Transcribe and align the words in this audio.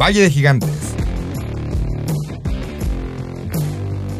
Valle 0.00 0.22
de 0.22 0.30
Gigantes. 0.30 0.94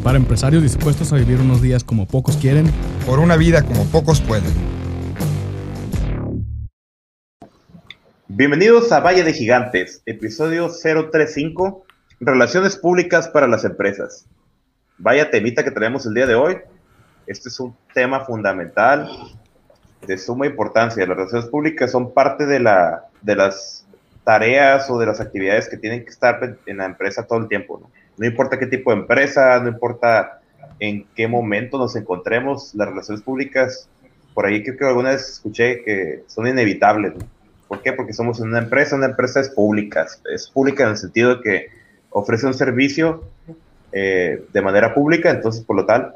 Para 0.03 0.17
empresarios 0.17 0.61
dispuestos 0.61 1.13
a 1.13 1.15
vivir 1.15 1.39
unos 1.39 1.61
días 1.61 1.85
como 1.85 2.05
pocos 2.05 2.35
quieren. 2.35 2.69
Por 3.05 3.19
una 3.19 3.37
vida 3.37 3.63
como 3.63 3.85
pocos 3.85 4.19
pueden. 4.19 4.51
Bienvenidos 8.27 8.91
a 8.91 8.99
Valle 8.99 9.23
de 9.23 9.31
Gigantes, 9.31 10.03
episodio 10.05 10.69
035, 10.69 11.85
Relaciones 12.19 12.75
Públicas 12.75 13.29
para 13.29 13.47
las 13.47 13.63
Empresas. 13.63 14.25
Vaya 14.97 15.31
temita 15.31 15.63
que 15.63 15.71
tenemos 15.71 16.05
el 16.05 16.13
día 16.13 16.27
de 16.27 16.35
hoy. 16.35 16.57
Este 17.25 17.47
es 17.47 17.57
un 17.57 17.73
tema 17.93 18.25
fundamental, 18.25 19.09
de 20.05 20.17
suma 20.17 20.45
importancia. 20.45 21.05
Las 21.05 21.15
relaciones 21.15 21.45
públicas 21.45 21.89
son 21.89 22.13
parte 22.13 22.45
de, 22.45 22.59
la, 22.59 23.05
de 23.21 23.37
las 23.37 23.78
tareas 24.29 24.87
o 24.91 24.99
de 24.99 25.07
las 25.07 25.19
actividades 25.19 25.67
que 25.67 25.75
tienen 25.75 26.03
que 26.03 26.11
estar 26.11 26.59
en 26.67 26.77
la 26.77 26.85
empresa 26.85 27.25
todo 27.25 27.39
el 27.39 27.47
tiempo. 27.47 27.79
¿no? 27.81 27.89
no 28.15 28.27
importa 28.27 28.59
qué 28.59 28.67
tipo 28.67 28.91
de 28.91 28.99
empresa, 28.99 29.59
no 29.59 29.69
importa 29.69 30.39
en 30.79 31.07
qué 31.15 31.27
momento 31.27 31.79
nos 31.79 31.95
encontremos, 31.95 32.75
las 32.75 32.89
relaciones 32.89 33.23
públicas, 33.23 33.89
por 34.35 34.45
ahí 34.45 34.61
creo 34.61 34.77
que 34.77 34.85
alguna 34.85 35.09
vez 35.09 35.27
escuché 35.27 35.83
que 35.83 36.25
son 36.27 36.45
inevitables. 36.45 37.15
¿no? 37.15 37.25
¿Por 37.67 37.81
qué? 37.81 37.91
Porque 37.91 38.13
somos 38.13 38.39
una 38.39 38.59
empresa, 38.59 38.95
una 38.95 39.07
empresa 39.07 39.39
es 39.39 39.49
pública, 39.49 40.05
es 40.31 40.47
pública 40.47 40.83
en 40.83 40.89
el 40.91 40.97
sentido 40.97 41.37
de 41.37 41.41
que 41.41 41.67
ofrece 42.11 42.45
un 42.45 42.53
servicio 42.53 43.23
eh, 43.91 44.45
de 44.53 44.61
manera 44.61 44.93
pública, 44.93 45.31
entonces 45.31 45.63
por 45.63 45.75
lo 45.75 45.87
tal, 45.87 46.13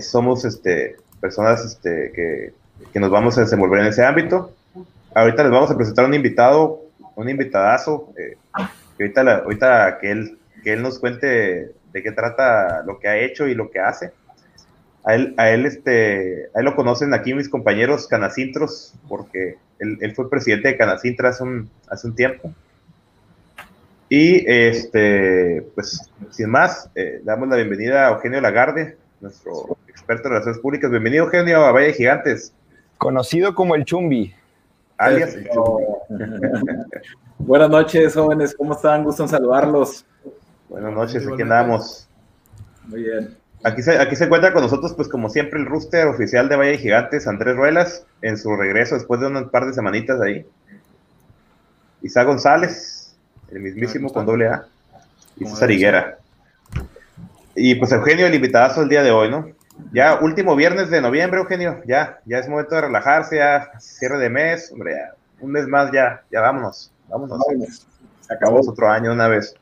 somos 0.00 0.44
este, 0.44 0.94
personas 1.20 1.64
este, 1.64 2.12
que, 2.14 2.52
que, 2.92 3.00
nos 3.00 3.10
vamos 3.10 3.36
a 3.38 3.40
desenvolver 3.40 3.80
en 3.80 3.86
ese 3.86 4.04
ámbito. 4.04 4.52
Ahorita 5.16 5.42
les 5.42 5.50
vamos 5.50 5.68
a 5.72 5.76
presentar 5.76 6.04
un 6.04 6.14
invitado, 6.14 6.87
un 7.18 7.28
invitadazo, 7.28 8.12
eh, 8.16 8.36
que 8.96 9.04
ahorita, 9.04 9.24
la, 9.24 9.34
ahorita 9.38 9.98
que, 10.00 10.10
él, 10.12 10.38
que 10.62 10.74
él 10.74 10.82
nos 10.82 11.00
cuente 11.00 11.72
de 11.92 12.02
qué 12.02 12.12
trata 12.12 12.84
lo 12.84 13.00
que 13.00 13.08
ha 13.08 13.18
hecho 13.18 13.48
y 13.48 13.54
lo 13.54 13.70
que 13.70 13.80
hace. 13.80 14.12
A 15.04 15.16
él, 15.16 15.34
a 15.36 15.50
él, 15.50 15.66
este, 15.66 16.48
a 16.54 16.60
él 16.60 16.64
lo 16.64 16.76
conocen 16.76 17.12
aquí 17.14 17.34
mis 17.34 17.48
compañeros 17.48 18.06
canacintros, 18.06 18.94
porque 19.08 19.56
él, 19.80 20.14
fue 20.14 20.30
presidente 20.30 20.68
de 20.68 20.76
Canacintra 20.76 21.30
hace 21.30 21.42
un, 21.42 21.68
hace 21.88 22.06
un 22.06 22.14
tiempo. 22.14 22.52
Y 24.08 24.44
este, 24.48 25.66
pues, 25.74 26.08
sin 26.30 26.50
más, 26.50 26.88
eh, 26.94 27.20
damos 27.24 27.48
la 27.48 27.56
bienvenida 27.56 28.06
a 28.06 28.12
Eugenio 28.12 28.40
Lagarde, 28.40 28.96
nuestro 29.20 29.76
experto 29.88 30.28
en 30.28 30.34
relaciones 30.34 30.60
públicas. 30.60 30.88
Bienvenido, 30.88 31.24
Eugenio, 31.24 31.64
a 31.64 31.72
Valle 31.72 31.94
Gigantes. 31.94 32.52
Conocido 32.96 33.56
como 33.56 33.74
el 33.74 33.84
Chumbi. 33.84 34.34
Alias. 34.98 35.36
Buenas 37.38 37.70
noches, 37.70 38.14
jóvenes, 38.14 38.54
¿cómo 38.56 38.74
están? 38.74 39.04
Gusto 39.04 39.22
en 39.22 39.28
saludarlos. 39.28 40.04
Buenas 40.68 40.92
noches, 40.92 41.26
aquí 41.26 41.42
andamos. 41.42 42.08
Muy 42.84 43.04
bien. 43.04 43.36
Aquí 43.62 43.82
se, 43.82 43.96
aquí 43.98 44.16
se 44.16 44.24
encuentra 44.24 44.52
con 44.52 44.62
nosotros, 44.62 44.92
pues 44.94 45.08
como 45.08 45.30
siempre, 45.30 45.60
el 45.60 45.66
rooster 45.66 46.06
oficial 46.08 46.48
de 46.48 46.56
Valle 46.56 46.78
Gigantes, 46.78 47.26
Andrés 47.26 47.56
Ruelas, 47.56 48.04
en 48.22 48.36
su 48.36 48.54
regreso 48.56 48.96
después 48.96 49.20
de 49.20 49.28
un 49.28 49.48
par 49.50 49.66
de 49.66 49.72
semanitas 49.72 50.20
ahí. 50.20 50.44
Isaac 52.02 52.26
González, 52.26 53.16
el 53.50 53.60
mismísimo 53.60 54.12
con 54.12 54.26
doble 54.26 54.48
A, 54.48 54.66
y 55.36 55.46
César 55.46 55.70
Higuera. 55.70 56.18
Y 57.54 57.76
pues 57.76 57.92
Eugenio, 57.92 58.26
el 58.26 58.34
invitadazo 58.34 58.82
el 58.82 58.88
día 58.88 59.02
de 59.02 59.10
hoy, 59.10 59.30
¿no? 59.30 59.48
Ya 59.92 60.18
último 60.20 60.54
viernes 60.54 60.90
de 60.90 61.00
noviembre, 61.00 61.40
Eugenio, 61.40 61.80
ya, 61.86 62.20
ya 62.26 62.38
es 62.38 62.48
momento 62.48 62.74
de 62.74 62.82
relajarse, 62.82 63.36
ya 63.36 63.70
cierre 63.80 64.18
de 64.18 64.28
mes, 64.28 64.70
hombre, 64.72 64.94
ya, 64.94 65.14
un 65.40 65.50
mes 65.50 65.66
más 65.66 65.90
ya, 65.92 66.22
ya 66.30 66.40
vámonos, 66.40 66.92
vámonos. 67.08 67.86
Se 68.20 68.34
acabó 68.34 68.60
otro 68.60 68.90
año 68.90 69.12
una 69.12 69.28
vez. 69.28 69.54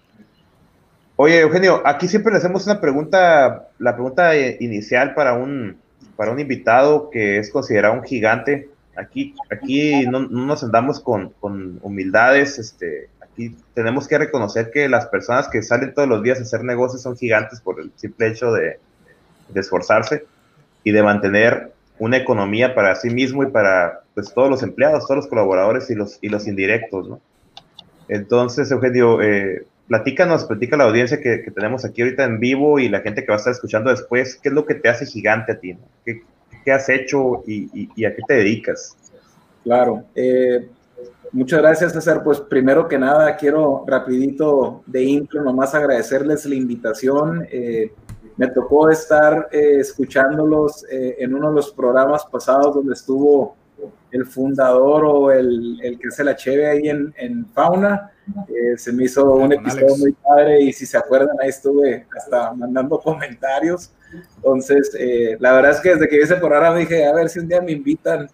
Oye, 1.14 1.40
Eugenio, 1.40 1.80
aquí 1.84 2.08
siempre 2.08 2.32
le 2.32 2.38
hacemos 2.38 2.66
una 2.66 2.80
pregunta, 2.80 3.68
la 3.78 3.94
pregunta 3.94 4.36
inicial 4.36 5.14
para 5.14 5.34
un, 5.34 5.78
para 6.16 6.32
un 6.32 6.40
invitado 6.40 7.08
que 7.10 7.38
es 7.38 7.50
considerado 7.50 7.94
un 7.94 8.02
gigante. 8.02 8.68
Aquí, 8.96 9.34
aquí 9.50 10.06
no, 10.06 10.20
no 10.20 10.46
nos 10.46 10.64
andamos 10.64 11.00
con, 11.00 11.30
con, 11.38 11.78
humildades, 11.82 12.58
este, 12.58 13.10
aquí 13.20 13.54
tenemos 13.74 14.08
que 14.08 14.18
reconocer 14.18 14.70
que 14.70 14.88
las 14.88 15.06
personas 15.06 15.48
que 15.48 15.62
salen 15.62 15.94
todos 15.94 16.08
los 16.08 16.22
días 16.22 16.38
a 16.38 16.42
hacer 16.42 16.64
negocios 16.64 17.02
son 17.02 17.16
gigantes 17.16 17.60
por 17.60 17.78
el 17.80 17.92
simple 17.96 18.28
hecho 18.28 18.52
de, 18.52 18.78
de 19.48 19.60
esforzarse 19.60 20.24
y 20.84 20.92
de 20.92 21.02
mantener 21.02 21.72
una 21.98 22.16
economía 22.16 22.74
para 22.74 22.94
sí 22.94 23.10
mismo 23.10 23.42
y 23.42 23.46
para 23.46 24.00
pues, 24.14 24.32
todos 24.32 24.50
los 24.50 24.62
empleados, 24.62 25.06
todos 25.06 25.16
los 25.16 25.26
colaboradores 25.26 25.90
y 25.90 25.94
los, 25.94 26.18
y 26.20 26.28
los 26.28 26.46
indirectos, 26.46 27.08
¿no? 27.08 27.20
Entonces, 28.08 28.70
Eugenio, 28.70 29.20
eh, 29.20 29.66
platícanos, 29.88 30.44
platica 30.44 30.76
la 30.76 30.84
audiencia 30.84 31.20
que, 31.20 31.42
que, 31.42 31.50
tenemos 31.50 31.84
aquí 31.84 32.02
ahorita 32.02 32.24
en 32.24 32.38
vivo 32.38 32.78
y 32.78 32.88
la 32.88 33.00
gente 33.00 33.22
que 33.22 33.28
va 33.28 33.34
a 33.34 33.38
estar 33.38 33.52
escuchando 33.52 33.90
después, 33.90 34.38
¿qué 34.42 34.48
es 34.48 34.54
lo 34.54 34.66
que 34.66 34.74
te 34.74 34.88
hace 34.88 35.06
gigante 35.06 35.52
a 35.52 35.58
ti? 35.58 35.76
¿Qué, 36.04 36.22
¿Qué, 36.64 36.72
has 36.72 36.88
hecho 36.88 37.42
y, 37.46 37.68
y, 37.72 37.88
y, 37.96 38.04
a 38.04 38.14
qué 38.14 38.22
te 38.26 38.34
dedicas? 38.34 38.96
Claro, 39.64 40.04
eh, 40.14 40.68
muchas 41.32 41.60
gracias 41.60 41.92
César. 41.92 42.22
Pues 42.22 42.40
primero 42.40 42.86
que 42.86 42.98
nada 42.98 43.36
quiero 43.36 43.84
rapidito 43.86 44.82
de 44.86 45.02
intro 45.02 45.42
nomás 45.42 45.74
agradecerles 45.74 46.46
la 46.46 46.54
invitación. 46.54 47.46
Eh, 47.50 47.92
me 48.36 48.48
tocó 48.48 48.90
estar 48.90 49.48
eh, 49.50 49.78
escuchándolos 49.80 50.84
eh, 50.90 51.16
en 51.18 51.34
uno 51.34 51.48
de 51.50 51.54
los 51.56 51.70
programas 51.72 52.24
pasados 52.26 52.74
donde 52.74 52.92
estuvo 52.92 53.56
el 54.10 54.26
fundador 54.26 55.04
o 55.04 55.30
el, 55.30 55.78
el 55.82 55.98
que 55.98 56.08
hace 56.08 56.24
la 56.24 56.36
cheve 56.36 56.66
ahí 56.66 56.88
en, 56.88 57.14
en 57.16 57.46
Fauna. 57.46 58.12
Eh, 58.48 58.76
se 58.76 58.92
me 58.92 59.04
hizo 59.04 59.24
un 59.34 59.52
episodio 59.52 59.86
Alex. 59.86 60.00
muy 60.00 60.12
padre 60.12 60.60
y 60.62 60.72
si 60.72 60.84
se 60.84 60.98
acuerdan 60.98 61.36
ahí 61.40 61.48
estuve 61.48 62.06
hasta 62.16 62.52
mandando 62.52 62.98
comentarios. 63.04 63.92
Entonces, 64.36 64.94
eh, 64.98 65.36
la 65.40 65.52
verdad 65.52 65.72
es 65.72 65.80
que 65.80 65.90
desde 65.90 66.08
que 66.08 66.16
vi 66.16 66.22
ese 66.22 66.36
programa 66.36 66.76
dije, 66.76 67.04
a 67.06 67.12
ver 67.12 67.28
si 67.28 67.38
un 67.38 67.48
día 67.48 67.60
me 67.60 67.72
invitan 67.72 68.28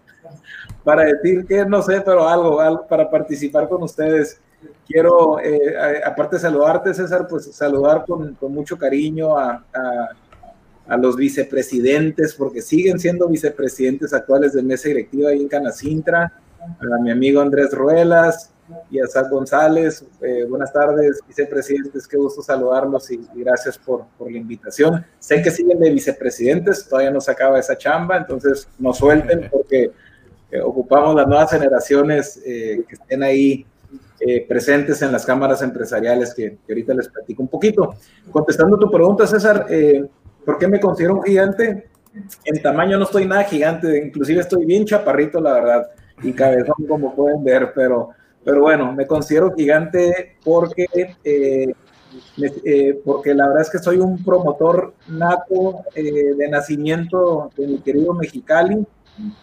para 0.83 1.03
decir 1.05 1.45
que 1.45 1.65
no 1.65 1.81
sé, 1.81 2.01
pero 2.01 2.27
algo, 2.27 2.59
algo 2.59 2.87
para 2.87 3.09
participar 3.09 3.67
con 3.69 3.83
ustedes. 3.83 4.39
Quiero, 4.87 5.39
eh, 5.39 5.75
aparte 6.05 6.35
de 6.35 6.41
saludarte, 6.41 6.93
César, 6.93 7.27
pues 7.27 7.45
saludar 7.55 8.05
con, 8.05 8.35
con 8.35 8.53
mucho 8.53 8.77
cariño 8.77 9.37
a, 9.37 9.63
a, 10.87 10.97
los 10.97 11.15
vicepresidentes, 11.15 12.35
porque 12.35 12.61
siguen 12.61 12.99
siendo 12.99 13.27
vicepresidentes 13.27 14.13
actuales 14.13 14.53
de 14.53 14.61
mesa 14.61 14.89
directiva 14.89 15.29
ahí 15.29 15.41
en 15.41 15.47
Canacintra, 15.47 16.33
a 16.61 17.01
mi 17.01 17.11
amigo 17.11 17.41
Andrés 17.41 17.71
Ruelas 17.71 18.51
y 18.89 18.99
a 18.99 19.07
Sal 19.07 19.29
González. 19.29 20.05
Eh, 20.21 20.45
buenas 20.47 20.71
tardes, 20.71 21.19
vicepresidentes, 21.27 22.07
qué 22.07 22.17
gusto 22.17 22.41
saludarlos 22.41 23.09
y, 23.11 23.15
y 23.33 23.43
gracias 23.43 23.77
por, 23.77 24.05
por, 24.17 24.31
la 24.31 24.37
invitación. 24.37 25.05
Sé 25.19 25.41
que 25.41 25.51
siguen 25.51 25.79
de 25.79 25.89
vicepresidentes, 25.89 26.87
todavía 26.87 27.11
no 27.11 27.21
se 27.21 27.31
acaba 27.31 27.59
esa 27.59 27.77
chamba, 27.77 28.17
entonces 28.17 28.67
no 28.77 28.93
suelten 28.93 29.49
porque 29.49 29.91
eh, 30.51 30.61
ocupamos 30.61 31.15
las 31.15 31.27
nuevas 31.27 31.49
generaciones 31.49 32.39
eh, 32.45 32.83
que 32.87 32.93
estén 32.95 33.23
ahí 33.23 33.65
eh, 34.25 34.45
presentes 34.47 35.01
en 35.01 35.11
las 35.11 35.25
cámaras 35.25 35.61
empresariales 35.61 36.33
que, 36.33 36.57
que, 36.65 36.71
ahorita 36.71 36.93
les 36.93 37.09
platico 37.09 37.41
un 37.41 37.49
poquito. 37.49 37.95
Contestando 38.31 38.77
tu 38.77 38.89
pregunta, 38.89 39.27
César, 39.27 39.65
eh, 39.69 40.05
¿por 40.45 40.57
qué 40.57 40.67
me 40.67 40.79
considero 40.79 41.15
un 41.15 41.23
gigante? 41.23 41.89
En 42.45 42.61
tamaño 42.61 42.97
no 42.97 43.03
estoy 43.03 43.25
nada 43.25 43.43
gigante, 43.43 43.97
inclusive 43.97 44.39
estoy 44.39 44.65
bien 44.65 44.85
chaparrito, 44.85 45.41
la 45.41 45.53
verdad, 45.53 45.89
y 46.21 46.31
cabezón, 46.31 46.87
como 46.87 47.13
pueden 47.13 47.43
ver, 47.43 47.73
pero, 47.75 48.11
pero 48.45 48.61
bueno, 48.61 48.93
me 48.93 49.05
considero 49.07 49.53
gigante 49.53 50.37
porque, 50.41 50.85
eh, 51.23 51.73
me, 52.37 52.93
porque 53.03 53.33
la 53.33 53.47
verdad 53.47 53.63
es 53.63 53.69
que 53.71 53.79
soy 53.79 53.97
un 53.97 54.23
promotor 54.23 54.93
nato 55.07 55.83
de 55.95 56.47
nacimiento 56.49 57.49
de 57.57 57.67
mi 57.67 57.79
querido 57.79 58.13
Mexicali, 58.13 58.85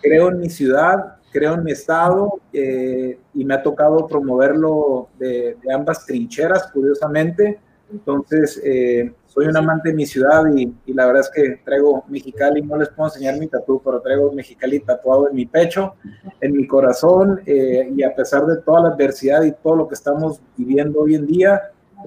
creo 0.00 0.30
en 0.30 0.40
mi 0.40 0.48
ciudad, 0.48 1.19
creo 1.30 1.54
en 1.54 1.64
mi 1.64 1.72
estado 1.72 2.40
eh, 2.52 3.18
y 3.34 3.44
me 3.44 3.54
ha 3.54 3.62
tocado 3.62 4.06
promoverlo 4.06 5.08
de, 5.18 5.56
de 5.62 5.72
ambas 5.72 6.04
trincheras, 6.06 6.70
curiosamente. 6.72 7.58
Entonces, 7.92 8.60
eh, 8.64 9.12
soy 9.26 9.46
un 9.46 9.56
amante 9.56 9.90
de 9.90 9.94
mi 9.94 10.06
ciudad 10.06 10.44
y, 10.54 10.72
y, 10.86 10.92
la 10.92 11.06
verdad 11.06 11.22
es 11.22 11.30
que 11.30 11.60
traigo 11.64 12.04
Mexicali, 12.08 12.62
no 12.62 12.76
les 12.76 12.88
puedo 12.88 13.08
enseñar 13.08 13.38
mi 13.38 13.46
tatu, 13.46 13.80
pero 13.84 14.00
traigo 14.00 14.32
Mexicali 14.32 14.80
tatuado 14.80 15.28
en 15.28 15.36
mi 15.36 15.46
pecho, 15.46 15.94
en 16.40 16.52
mi 16.52 16.66
corazón 16.66 17.40
eh, 17.46 17.92
y 17.94 18.02
a 18.02 18.14
pesar 18.14 18.46
de 18.46 18.58
toda 18.58 18.82
la 18.82 18.88
adversidad 18.90 19.42
y 19.42 19.52
todo 19.52 19.76
lo 19.76 19.88
que 19.88 19.94
estamos 19.94 20.40
viviendo 20.56 21.00
hoy 21.00 21.14
en 21.14 21.26
día, 21.26 21.62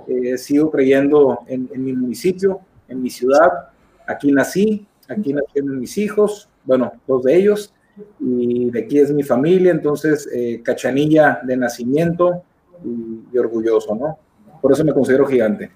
eh, 0.07 0.37
sigo 0.37 0.71
creyendo 0.71 1.39
en, 1.47 1.69
en 1.73 1.83
mi 1.83 1.93
municipio, 1.93 2.61
en 2.87 3.01
mi 3.01 3.09
ciudad. 3.09 3.69
Aquí 4.07 4.31
nací, 4.31 4.87
aquí 5.07 5.33
nacieron 5.33 5.79
mis 5.79 5.97
hijos, 5.97 6.49
bueno, 6.65 6.93
dos 7.07 7.23
de 7.23 7.35
ellos, 7.35 7.73
y 8.19 8.69
de 8.71 8.79
aquí 8.81 8.99
es 8.99 9.11
mi 9.11 9.23
familia, 9.23 9.71
entonces 9.71 10.27
eh, 10.33 10.61
cachanilla 10.63 11.39
de 11.43 11.57
nacimiento 11.57 12.43
y, 12.83 13.23
y, 13.31 13.37
orgulloso, 13.37 13.95
¿no? 13.95 14.17
Por 14.61 14.71
eso 14.71 14.83
me 14.83 14.93
considero 14.93 15.25
gigante. 15.25 15.71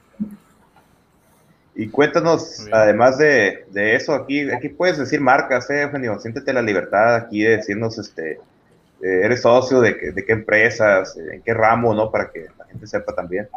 Y 1.76 1.90
cuéntanos, 1.90 2.66
además 2.72 3.20
de, 3.20 3.66
de, 3.72 3.96
eso, 3.96 4.14
aquí, 4.14 4.50
aquí 4.50 4.70
puedes 4.70 4.98
decir 4.98 5.22
marcas, 5.22 5.70
eh, 5.70 5.84
Eugenio, 5.84 6.20
siéntete 6.20 6.52
la 6.52 6.62
libertad 6.64 7.16
aquí 7.16 7.44
de 7.44 7.58
decirnos, 7.58 8.00
este, 8.00 8.40
eh, 9.02 9.22
eres 9.24 9.44
socio 9.44 9.80
de, 9.80 10.12
de, 10.12 10.26
qué 10.26 10.34
empresas, 10.34 11.16
en 11.18 11.42
qué 11.44 11.54
ramo, 11.54 11.94
¿no? 11.94 12.12
Para 12.12 12.32
que 12.32 12.48
la 12.58 12.66
gente 12.66 12.88
sepa 12.88 13.14
también. 13.14 13.48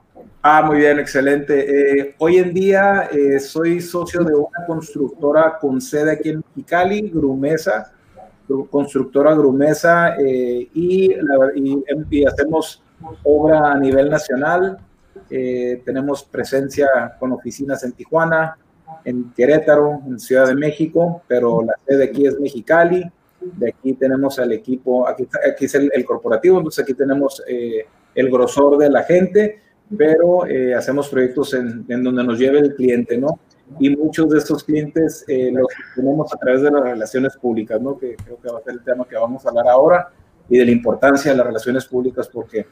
Ah, 0.42 0.62
muy 0.62 0.78
bien, 0.78 0.98
excelente. 0.98 2.00
Eh, 2.00 2.14
hoy 2.18 2.38
en 2.38 2.52
día 2.52 3.08
eh, 3.10 3.40
soy 3.40 3.80
socio 3.80 4.22
de 4.22 4.34
una 4.34 4.66
constructora 4.66 5.56
con 5.58 5.80
sede 5.80 6.12
aquí 6.12 6.30
en 6.30 6.42
Mexicali, 6.54 7.10
Grumesa, 7.10 7.92
constructora 8.70 9.34
Grumesa, 9.34 10.16
eh, 10.16 10.68
y, 10.74 11.14
y, 12.10 12.24
hacemos 12.24 12.82
obra 13.24 13.72
a 13.72 13.78
nivel 13.78 14.10
nacional. 14.10 14.78
tenemos 15.28 16.24
presencia 16.24 16.88
con 17.18 17.32
oficinas 17.32 17.84
en 17.84 17.92
Tijuana, 17.92 18.56
en 19.04 19.32
Querétaro, 19.36 20.00
en 20.06 20.18
Ciudad 20.18 20.46
de 20.46 20.54
México, 20.54 21.22
pero 21.26 21.62
la 21.62 21.74
sede 21.86 22.04
aquí 22.04 22.26
es 22.26 22.38
Mexicali. 22.38 23.04
De 23.40 23.70
aquí 23.70 23.94
tenemos 23.94 24.38
al 24.38 24.52
equipo, 24.52 25.08
aquí, 25.08 25.26
aquí 25.48 25.64
es 25.64 25.74
el, 25.74 26.04
corporativo, 26.04 26.58
entonces 26.58 26.84
aquí 26.84 26.92
tenemos 26.92 27.42
eh, 27.48 27.86
el 28.14 28.30
grosor 28.30 28.76
de 28.76 28.90
la 28.90 29.02
gente, 29.04 29.60
pero 29.96 30.46
eh, 30.46 30.74
hacemos 30.74 31.08
proyectos 31.08 31.54
en, 31.54 31.86
en, 31.88 32.04
donde 32.04 32.22
nos 32.22 32.38
lleve 32.38 32.58
el 32.58 32.74
cliente, 32.74 33.16
¿no? 33.16 33.38
Y 33.78 33.96
muchos 33.96 34.28
de 34.30 34.38
estos 34.38 34.64
clientes 34.64 35.24
eh, 35.28 35.50
los 35.52 35.66
tenemos 35.94 36.32
a 36.32 36.36
través 36.36 36.62
de 36.62 36.70
las 36.70 36.82
relaciones 36.82 37.36
públicas, 37.36 37.80
¿no? 37.80 37.96
Que 37.98 38.16
creo 38.16 38.38
que 38.40 38.50
va 38.50 38.58
a 38.58 38.62
ser 38.62 38.74
el 38.74 38.82
tema 38.82 39.06
que 39.06 39.16
vamos 39.16 39.46
a 39.46 39.50
hablar 39.50 39.68
ahora 39.68 40.08
y 40.48 40.58
de 40.58 40.64
la 40.64 40.70
importancia 40.72 41.30
de 41.30 41.36
las 41.36 41.46
relaciones 41.46 41.86
públicas 41.86 42.28
porque 42.28 42.66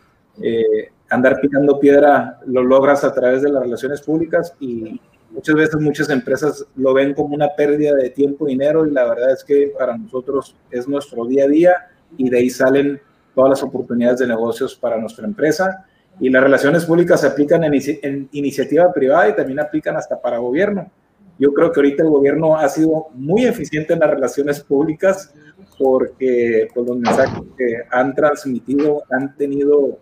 andar 1.11 1.41
picando 1.41 1.81
piedra 1.81 2.39
lo 2.47 2.63
logras 2.63 3.03
a 3.03 3.13
través 3.13 3.43
de 3.43 3.51
las 3.51 3.61
relaciones 3.61 4.01
públicas 4.03 4.55
y, 4.61 5.01
Muchas 5.31 5.55
veces 5.57 5.81
muchas 5.81 6.09
empresas 6.09 6.67
lo 6.77 6.95
ven 6.95 7.13
como 7.13 7.35
una 7.35 7.55
pérdida 7.55 7.95
de 7.95 8.11
tiempo 8.11 8.49
y 8.49 8.53
dinero 8.53 8.87
y 8.87 8.91
la 8.91 9.05
verdad 9.05 9.33
es 9.33 9.45
que 9.45 9.75
para 9.79 9.97
nosotros 9.97 10.57
es 10.71 10.89
nuestro 10.89 11.27
día 11.27 11.45
a 11.45 11.49
día 11.49 11.75
y 12.17 12.31
de 12.31 12.39
ahí 12.39 12.51
salen 12.51 13.01
todas 13.35 13.51
las 13.51 13.63
oportunidades 13.63 14.21
de 14.21 14.27
negocios 14.27 14.75
para 14.75 14.97
nuestra 14.97 15.27
empresa. 15.27 15.87
Y 16.21 16.31
las 16.31 16.43
relaciones 16.43 16.85
públicas 16.85 17.21
se 17.21 17.29
aplican 17.29 17.65
en, 17.65 18.29
iniciativa 18.33 18.93
privada 18.93 19.29
y 19.29 19.37
también 19.37 19.61
aplican 19.61 19.97
hasta 19.97 20.21
para 20.21 20.39
gobierno. 20.39 20.91
Yo 21.39 21.53
creo 21.53 21.71
que 21.71 21.81
ahorita 21.81 22.03
el 22.03 22.11
gobierno 22.11 22.57
ha 22.57 22.69
sido 22.69 23.09
muy 23.15 23.45
eficiente 23.47 23.93
en 23.93 24.01
las 24.01 24.11
relaciones 24.11 24.61
públicas 24.61 25.33
porque 25.79 26.69
pues, 26.75 26.87
los 26.87 26.97
mensajes 26.97 27.41
que 27.57 27.83
han 27.91 28.15
transmitido 28.15 29.05
han 29.11 29.37
tenido, 29.37 29.99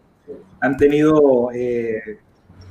han 0.61 0.77
tenido 0.79 1.51
eh, 1.53 2.19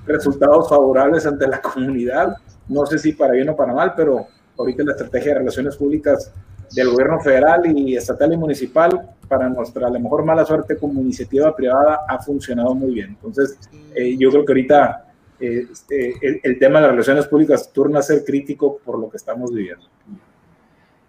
resultados 0.07 0.67
favorables 0.69 1.27
ante 1.27 1.47
la 1.47 1.61
comunidad. 1.73 2.35
No 2.67 2.85
sé 2.87 2.97
si 2.97 3.13
para 3.13 3.33
bien 3.33 3.49
o 3.49 3.55
para 3.55 3.73
mal, 3.73 3.93
pero 3.95 4.25
ahorita 4.57 4.83
la 4.83 4.91
estrategia 4.93 5.33
de 5.33 5.39
relaciones 5.39 5.75
públicas 5.75 6.33
del 6.73 6.89
gobierno 6.89 7.19
federal 7.19 7.65
y 7.65 7.95
estatal 7.95 8.33
y 8.33 8.37
municipal, 8.37 9.09
para 9.27 9.49
nuestra, 9.49 9.87
a 9.87 9.89
lo 9.89 9.99
mejor 9.99 10.23
mala 10.23 10.45
suerte 10.45 10.77
como 10.77 11.01
iniciativa 11.01 11.55
privada, 11.55 12.01
ha 12.07 12.19
funcionado 12.19 12.75
muy 12.75 12.93
bien. 12.93 13.09
Entonces, 13.09 13.57
eh, 13.95 14.15
yo 14.17 14.29
creo 14.29 14.45
que 14.45 14.51
ahorita 14.51 15.05
eh, 15.39 15.67
este, 15.71 16.39
el, 16.43 16.59
tema 16.59 16.79
de 16.79 16.87
las 16.87 16.91
relaciones 16.91 17.27
públicas 17.27 17.69
turna 17.73 17.99
a 17.99 18.03
ser 18.03 18.23
crítico 18.23 18.77
por 18.77 18.99
lo 18.99 19.09
que 19.09 19.17
estamos 19.17 19.53
viviendo. 19.53 19.85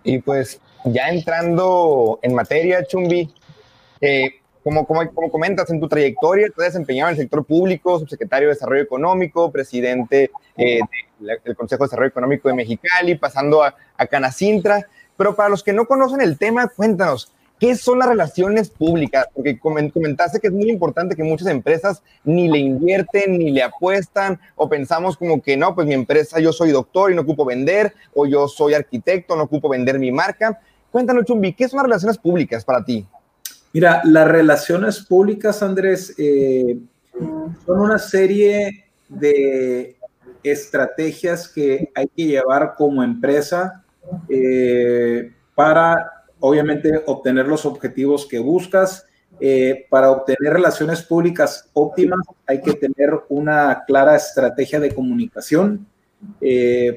Y 0.03 0.19
pues, 0.19 0.61
ya 0.85 1.09
entrando 1.09 2.19
en 2.23 2.35
materia, 2.35 2.85
Chumbi, 2.85 3.33
eh, 4.01 4.31
como, 4.65 4.85
como, 4.85 5.09
como, 5.13 5.31
comentas 5.31 5.71
en 5.71 5.81
tu 5.81 5.89
trayectoria, 5.89 6.49
te 6.49 6.63
has 6.63 6.73
desempeñado 6.73 7.11
en 7.11 7.17
el 7.17 7.23
sector 7.23 7.45
público, 7.45 8.01
subsecretario 8.01 8.49
de 8.49 8.55
Desarrollo 8.55 8.83
Económico, 8.83 9.53
presidente 9.53 10.31
eh, 10.57 10.81
del 11.21 11.57
Consejo 11.57 11.85
de 11.85 11.87
Desarrollo 11.87 12.09
Económico 12.09 12.49
de 12.49 12.55
Mexicali, 12.55 13.15
pasando 13.15 13.63
a, 13.63 13.77
a 13.97 14.07
Canacintra. 14.07 14.87
Pero 15.17 15.35
para 15.35 15.49
los 15.49 15.63
que 15.63 15.73
no 15.73 15.87
conocen 15.87 16.21
el 16.21 16.39
tema, 16.39 16.69
cuéntanos, 16.69 17.33
¿qué 17.59 17.75
son 17.77 17.99
las 17.99 18.09
relaciones 18.09 18.69
públicas? 18.69 19.27
Porque 19.35 19.59
comentaste 19.59 20.41
que 20.41 20.49
es 20.49 20.53
muy 20.53 20.71
importante 20.71 21.17
que 21.17 21.25
muchas 21.25 21.49
empresas 21.49 22.03
ni 22.25 22.49
le 22.49 22.59
invierten, 22.59 23.39
ni 23.39 23.51
le 23.51 23.63
apuestan, 23.63 24.39
o 24.55 24.69
pensamos 24.69 25.17
como 25.17 25.41
que 25.41 25.57
no, 25.57 25.75
pues 25.75 25.87
mi 25.87 25.95
empresa, 25.95 26.39
yo 26.41 26.53
soy 26.53 26.71
doctor 26.71 27.11
y 27.11 27.15
no 27.15 27.23
ocupo 27.23 27.45
vender, 27.45 27.95
o 28.15 28.27
yo 28.27 28.49
soy 28.49 28.75
arquitecto, 28.75 29.37
no 29.37 29.45
ocupo 29.45 29.69
vender 29.69 29.99
mi 29.99 30.13
marca. 30.13 30.61
Cuéntanos, 30.91 31.25
Chumbi, 31.25 31.53
¿qué 31.55 31.69
son 31.69 31.79
las 31.79 31.85
relaciones 31.87 32.19
públicas 32.19 32.65
para 32.65 32.85
ti? 32.85 33.07
Mira, 33.73 34.01
las 34.05 34.29
relaciones 34.29 35.05
públicas, 35.05 35.63
Andrés, 35.63 36.15
eh, 36.19 36.79
son 37.67 37.81
una 37.81 37.99
serie 37.99 38.87
de 39.09 39.97
estrategias 40.43 41.49
que 41.49 41.91
hay 41.95 42.09
que 42.09 42.25
llevar 42.25 42.75
como 42.77 43.03
empresa 43.03 43.85
eh, 44.29 45.33
para, 45.55 46.25
obviamente, 46.41 47.03
obtener 47.07 47.47
los 47.47 47.67
objetivos 47.67 48.27
que 48.27 48.39
buscas. 48.39 49.07
Eh, 49.39 49.87
para 49.91 50.11
obtener 50.11 50.55
relaciones 50.55 51.03
públicas 51.03 51.69
óptimas 51.75 52.21
hay 52.47 52.63
que 52.63 52.73
tener 52.73 53.11
una 53.29 53.85
clara 53.87 54.17
estrategia 54.17 54.81
de 54.81 54.95
comunicación, 54.95 55.87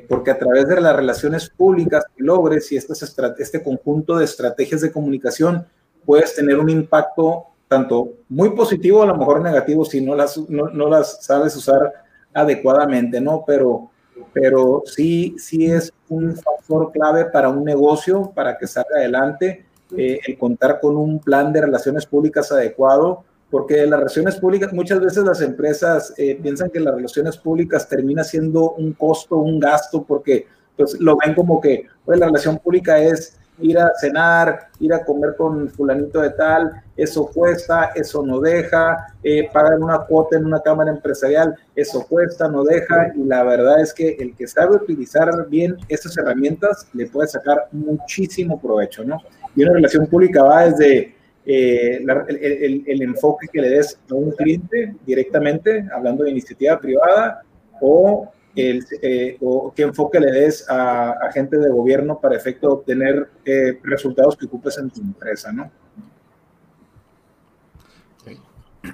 porque 0.07 0.31
a 0.31 0.39
través 0.39 0.69
de 0.69 0.79
las 0.79 0.95
relaciones 0.95 1.49
públicas 1.49 2.05
que 2.15 2.23
logres 2.23 2.71
y 2.71 2.77
este 2.77 3.61
conjunto 3.61 4.17
de 4.17 4.23
estrategias 4.23 4.79
de 4.79 4.91
comunicación, 4.91 5.65
puedes 6.05 6.33
tener 6.33 6.57
un 6.57 6.69
impacto 6.69 7.49
tanto 7.69 8.13
muy 8.27 8.49
positivo, 8.49 9.03
a 9.03 9.05
lo 9.05 9.15
mejor 9.15 9.41
negativo, 9.41 9.85
si 9.85 10.01
no 10.01 10.15
las, 10.15 10.37
no, 10.49 10.89
las 10.89 11.23
sabes 11.23 11.55
usar 11.55 11.93
adecuadamente, 12.33 13.21
¿no? 13.21 13.43
Pero, 13.45 13.91
pero 14.33 14.83
sí, 14.85 15.35
sí 15.37 15.71
es 15.71 15.93
un 16.09 16.35
factor 16.35 16.91
clave 16.91 17.25
para 17.25 17.49
un 17.49 17.63
negocio, 17.63 18.31
para 18.33 18.57
que 18.57 18.67
salga 18.67 18.97
adelante, 18.97 19.65
eh, 19.97 20.19
el 20.27 20.37
contar 20.37 20.79
con 20.79 20.97
un 20.97 21.19
plan 21.19 21.51
de 21.51 21.61
relaciones 21.61 22.05
públicas 22.05 22.51
adecuado, 22.51 23.23
porque 23.49 23.85
las 23.85 23.99
relaciones 23.99 24.35
públicas, 24.35 24.71
muchas 24.73 24.99
veces 24.99 25.23
las 25.23 25.41
empresas 25.41 26.13
eh, 26.17 26.39
piensan 26.41 26.69
que 26.69 26.79
las 26.79 26.93
relaciones 26.93 27.37
públicas 27.37 27.89
termina 27.89 28.23
siendo 28.23 28.71
un 28.73 28.93
costo, 28.93 29.37
un 29.37 29.59
gasto, 29.59 30.03
porque 30.03 30.45
pues, 30.77 30.99
lo 30.99 31.17
ven 31.17 31.33
como 31.33 31.59
que 31.59 31.85
pues, 32.05 32.19
la 32.19 32.27
relación 32.27 32.59
pública 32.59 32.99
es 32.99 33.39
ir 33.61 33.77
a 33.77 33.91
cenar, 33.99 34.69
ir 34.79 34.93
a 34.93 35.03
comer 35.03 35.35
con 35.35 35.69
fulanito 35.69 36.21
de 36.21 36.29
tal, 36.31 36.83
eso 37.01 37.27
cuesta, 37.33 37.91
eso 37.95 38.25
no 38.25 38.39
deja, 38.41 39.07
eh, 39.23 39.49
pagar 39.53 39.79
una 39.79 39.99
cuota 39.99 40.37
en 40.37 40.45
una 40.45 40.59
cámara 40.59 40.91
empresarial, 40.91 41.55
eso 41.75 42.05
cuesta, 42.07 42.49
no 42.49 42.63
deja, 42.63 43.13
y 43.15 43.23
la 43.23 43.43
verdad 43.43 43.81
es 43.81 43.93
que 43.93 44.17
el 44.19 44.35
que 44.35 44.47
sabe 44.47 44.75
utilizar 44.75 45.29
bien 45.47 45.77
estas 45.87 46.17
herramientas 46.17 46.87
le 46.93 47.05
puede 47.07 47.29
sacar 47.29 47.67
muchísimo 47.71 48.59
provecho, 48.59 49.03
¿no? 49.03 49.21
Y 49.55 49.63
una 49.63 49.73
relación 49.73 50.07
pública 50.07 50.43
va 50.43 50.65
desde 50.65 51.15
eh, 51.45 52.03
el, 52.05 53.01
enfoque 53.01 53.47
que 53.51 53.61
le 53.61 53.69
des 53.69 53.97
a 54.09 54.13
un 54.13 54.31
cliente 54.31 54.95
directamente, 55.05 55.87
hablando 55.91 56.23
de 56.23 56.31
iniciativa 56.31 56.79
privada, 56.79 57.41
o 57.81 58.29
el, 58.55 58.83
eh, 59.01 59.37
o 59.41 59.73
qué 59.73 59.83
enfoque 59.83 60.19
le 60.19 60.31
des 60.31 60.69
a, 60.69 61.11
a, 61.11 61.31
gente 61.31 61.57
de 61.57 61.69
gobierno 61.69 62.19
para 62.19 62.35
efecto 62.35 62.67
de 62.67 62.73
obtener 62.73 63.29
eh, 63.45 63.79
resultados 63.83 64.35
que 64.35 64.47
ocupes 64.47 64.77
en 64.77 64.89
tu 64.89 65.01
empresa, 65.01 65.51
¿no? 65.51 65.71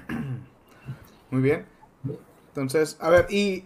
Muy 1.30 1.42
bien. 1.42 1.66
Entonces, 2.48 2.96
a 3.00 3.10
ver, 3.10 3.26
y 3.28 3.64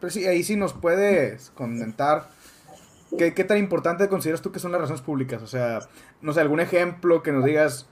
pues, 0.00 0.16
ahí 0.16 0.42
sí 0.42 0.56
nos 0.56 0.72
puedes 0.72 1.50
comentar 1.50 2.28
¿qué, 3.16 3.34
qué 3.34 3.44
tan 3.44 3.58
importante 3.58 4.08
consideras 4.08 4.42
tú 4.42 4.52
que 4.52 4.58
son 4.58 4.72
las 4.72 4.80
razones 4.80 5.02
públicas. 5.02 5.42
O 5.42 5.46
sea, 5.46 5.80
no 6.20 6.32
sé, 6.32 6.40
algún 6.40 6.60
ejemplo 6.60 7.22
que 7.22 7.32
nos 7.32 7.44
digas, 7.44 7.86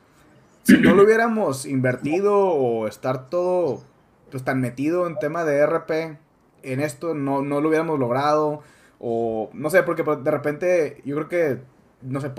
si 0.64 0.78
no 0.78 0.94
lo 0.94 1.04
hubiéramos 1.04 1.66
invertido 1.66 2.36
o 2.36 2.86
estar 2.86 3.28
todo 3.28 3.82
pues 4.30 4.44
tan 4.44 4.60
metido 4.60 5.06
en 5.06 5.18
tema 5.18 5.44
de 5.44 5.64
RP, 5.64 6.18
en 6.62 6.80
esto 6.80 7.14
no, 7.14 7.42
no 7.42 7.60
lo 7.60 7.68
hubiéramos 7.68 7.98
logrado. 7.98 8.62
O 9.00 9.50
no 9.52 9.70
sé, 9.70 9.82
porque 9.82 10.02
de 10.02 10.30
repente 10.30 11.00
yo 11.04 11.14
creo 11.16 11.28
que, 11.28 11.62
no 12.02 12.20
sé, 12.20 12.30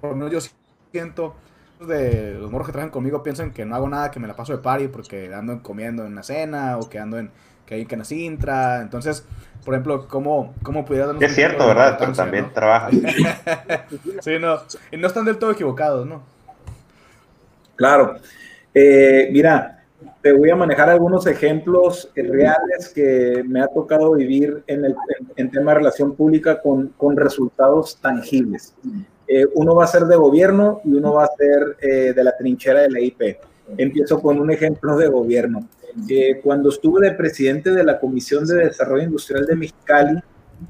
por 0.00 0.10
lo 0.10 0.16
menos 0.16 0.32
yo 0.32 0.38
siento 0.92 1.34
de 1.86 2.34
los 2.34 2.50
morros 2.50 2.66
que 2.66 2.72
trabajan 2.72 2.90
conmigo 2.90 3.22
piensan 3.22 3.52
que 3.52 3.64
no 3.64 3.74
hago 3.74 3.88
nada, 3.88 4.10
que 4.10 4.20
me 4.20 4.28
la 4.28 4.34
paso 4.34 4.52
de 4.52 4.58
party 4.58 4.88
porque 4.88 5.32
ando 5.34 5.62
comiendo 5.62 6.04
en 6.06 6.14
la 6.14 6.22
cena 6.22 6.78
o 6.78 6.88
que 6.88 6.98
ando 6.98 7.18
en 7.18 7.30
que 7.66 7.74
hay 7.74 7.80
en 7.82 7.86
Canacintra. 7.86 8.80
Entonces, 8.82 9.24
por 9.64 9.74
ejemplo, 9.74 10.06
¿cómo, 10.08 10.54
cómo 10.62 10.84
pudieras 10.84 11.08
darnos 11.08 11.22
Es 11.22 11.34
cierto, 11.34 11.66
¿verdad? 11.66 11.96
Pero 11.98 12.12
también 12.12 12.52
trabaja 12.52 12.90
sí, 14.20 14.38
no. 14.38 14.58
Y 14.92 14.96
no 14.96 15.06
están 15.06 15.24
del 15.24 15.38
todo 15.38 15.52
equivocados, 15.52 16.06
¿no? 16.06 16.22
Claro. 17.76 18.16
Eh, 18.74 19.28
mira, 19.32 19.84
te 20.20 20.32
voy 20.32 20.50
a 20.50 20.56
manejar 20.56 20.88
algunos 20.88 21.26
ejemplos 21.26 22.10
reales 22.14 22.90
que 22.94 23.42
me 23.46 23.60
ha 23.60 23.68
tocado 23.68 24.12
vivir 24.12 24.62
en 24.66 24.84
el 24.84 24.94
en, 25.36 25.50
tema 25.50 25.72
de 25.72 25.78
relación 25.78 26.14
pública 26.14 26.60
con, 26.60 26.88
con 26.96 27.16
resultados 27.16 27.98
tangibles. 28.00 28.74
Eh, 29.26 29.46
uno 29.54 29.74
va 29.74 29.84
a 29.84 29.86
ser 29.88 30.04
de 30.04 30.16
gobierno 30.16 30.80
y 30.84 30.92
uno 30.94 31.14
va 31.14 31.24
a 31.24 31.30
ser 31.36 31.76
eh, 31.80 32.12
de 32.14 32.24
la 32.24 32.36
trinchera 32.36 32.80
de 32.82 32.90
la 32.90 33.00
IP. 33.00 33.38
Empiezo 33.78 34.20
con 34.20 34.38
un 34.40 34.50
ejemplo 34.50 34.96
de 34.96 35.08
gobierno. 35.08 35.66
Eh, 36.08 36.40
cuando 36.42 36.68
estuve 36.68 37.08
de 37.08 37.14
presidente 37.16 37.70
de 37.70 37.84
la 37.84 37.98
Comisión 37.98 38.44
de 38.46 38.56
Desarrollo 38.66 39.04
Industrial 39.04 39.46
de 39.46 39.56
Mexicali, 39.56 40.18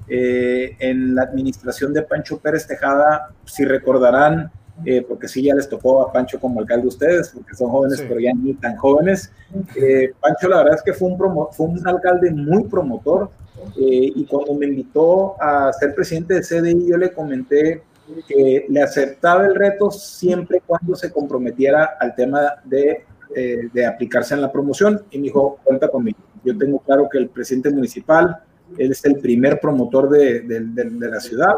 en 0.08 1.14
la 1.14 1.23
administración 1.23 1.92
de 1.92 2.02
Pancho 2.02 2.38
Pérez 2.38 2.66
Tejada, 2.66 3.30
si 3.44 3.64
recordarán, 3.64 4.50
eh, 4.84 5.04
porque 5.08 5.28
sí 5.28 5.42
ya 5.42 5.54
les 5.54 5.68
tocó 5.68 6.02
a 6.02 6.12
Pancho 6.12 6.40
como 6.40 6.61
alcalde 6.61 6.82
de 6.82 6.88
ustedes, 6.88 7.28
porque 7.30 7.54
son 7.54 7.70
jóvenes, 7.70 7.99
Sí. 7.99 8.04
pero 8.08 8.20
ya 8.20 8.32
ni 8.34 8.54
tan 8.54 8.76
jóvenes. 8.76 9.30
Eh, 9.76 10.12
Pancho, 10.20 10.49
la 10.49 10.58
verdad 10.58 10.75
es 10.76 10.82
que 10.82 10.92
fue 10.92 11.08
un, 11.08 11.18
promo- 11.18 11.49
fue 11.52 11.66
un 11.66 11.87
alcalde 11.87 12.30
muy 12.30 12.64
promotor, 12.64 13.30
eh, 13.76 14.12
y 14.14 14.25
cuando 14.26 14.54
me 14.54 14.66
invitó 14.66 15.40
a 15.40 15.73
ser 15.73 15.94
presidente 15.94 16.34
de 16.34 16.42
CDI, 16.42 16.88
yo 16.88 16.96
le 16.96 17.12
comenté 17.12 17.82
que 18.28 18.66
le 18.68 18.82
aceptaba 18.82 19.46
el 19.46 19.54
reto 19.54 19.90
siempre 19.90 20.58
y 20.58 20.61
cuando 20.61 20.94
se 20.94 21.11
comprometiera 21.12 21.96
al 21.99 22.14
tema 22.14 22.54
de, 22.64 23.04
eh, 23.34 23.68
de 23.73 23.87
aplicarse 23.87 24.34
en 24.34 24.42
la 24.42 24.52
promoción, 24.52 25.02
y 25.11 25.18
me 25.18 25.25
dijo, 25.25 25.58
cuenta 25.64 25.88
conmigo. 25.88 26.18
Yo 26.44 26.56
tengo 26.58 26.78
claro 26.80 27.08
que 27.11 27.18
el 27.18 27.28
presidente 27.30 27.70
municipal, 27.70 28.37
él 28.78 28.90
es 28.92 29.04
el 29.04 29.16
primer 29.18 29.58
promotor 29.61 30.11
de, 30.11 30.40
de- 30.40 30.61
de- 30.61 31.08
la 31.08 31.20
ciudad, 31.20 31.54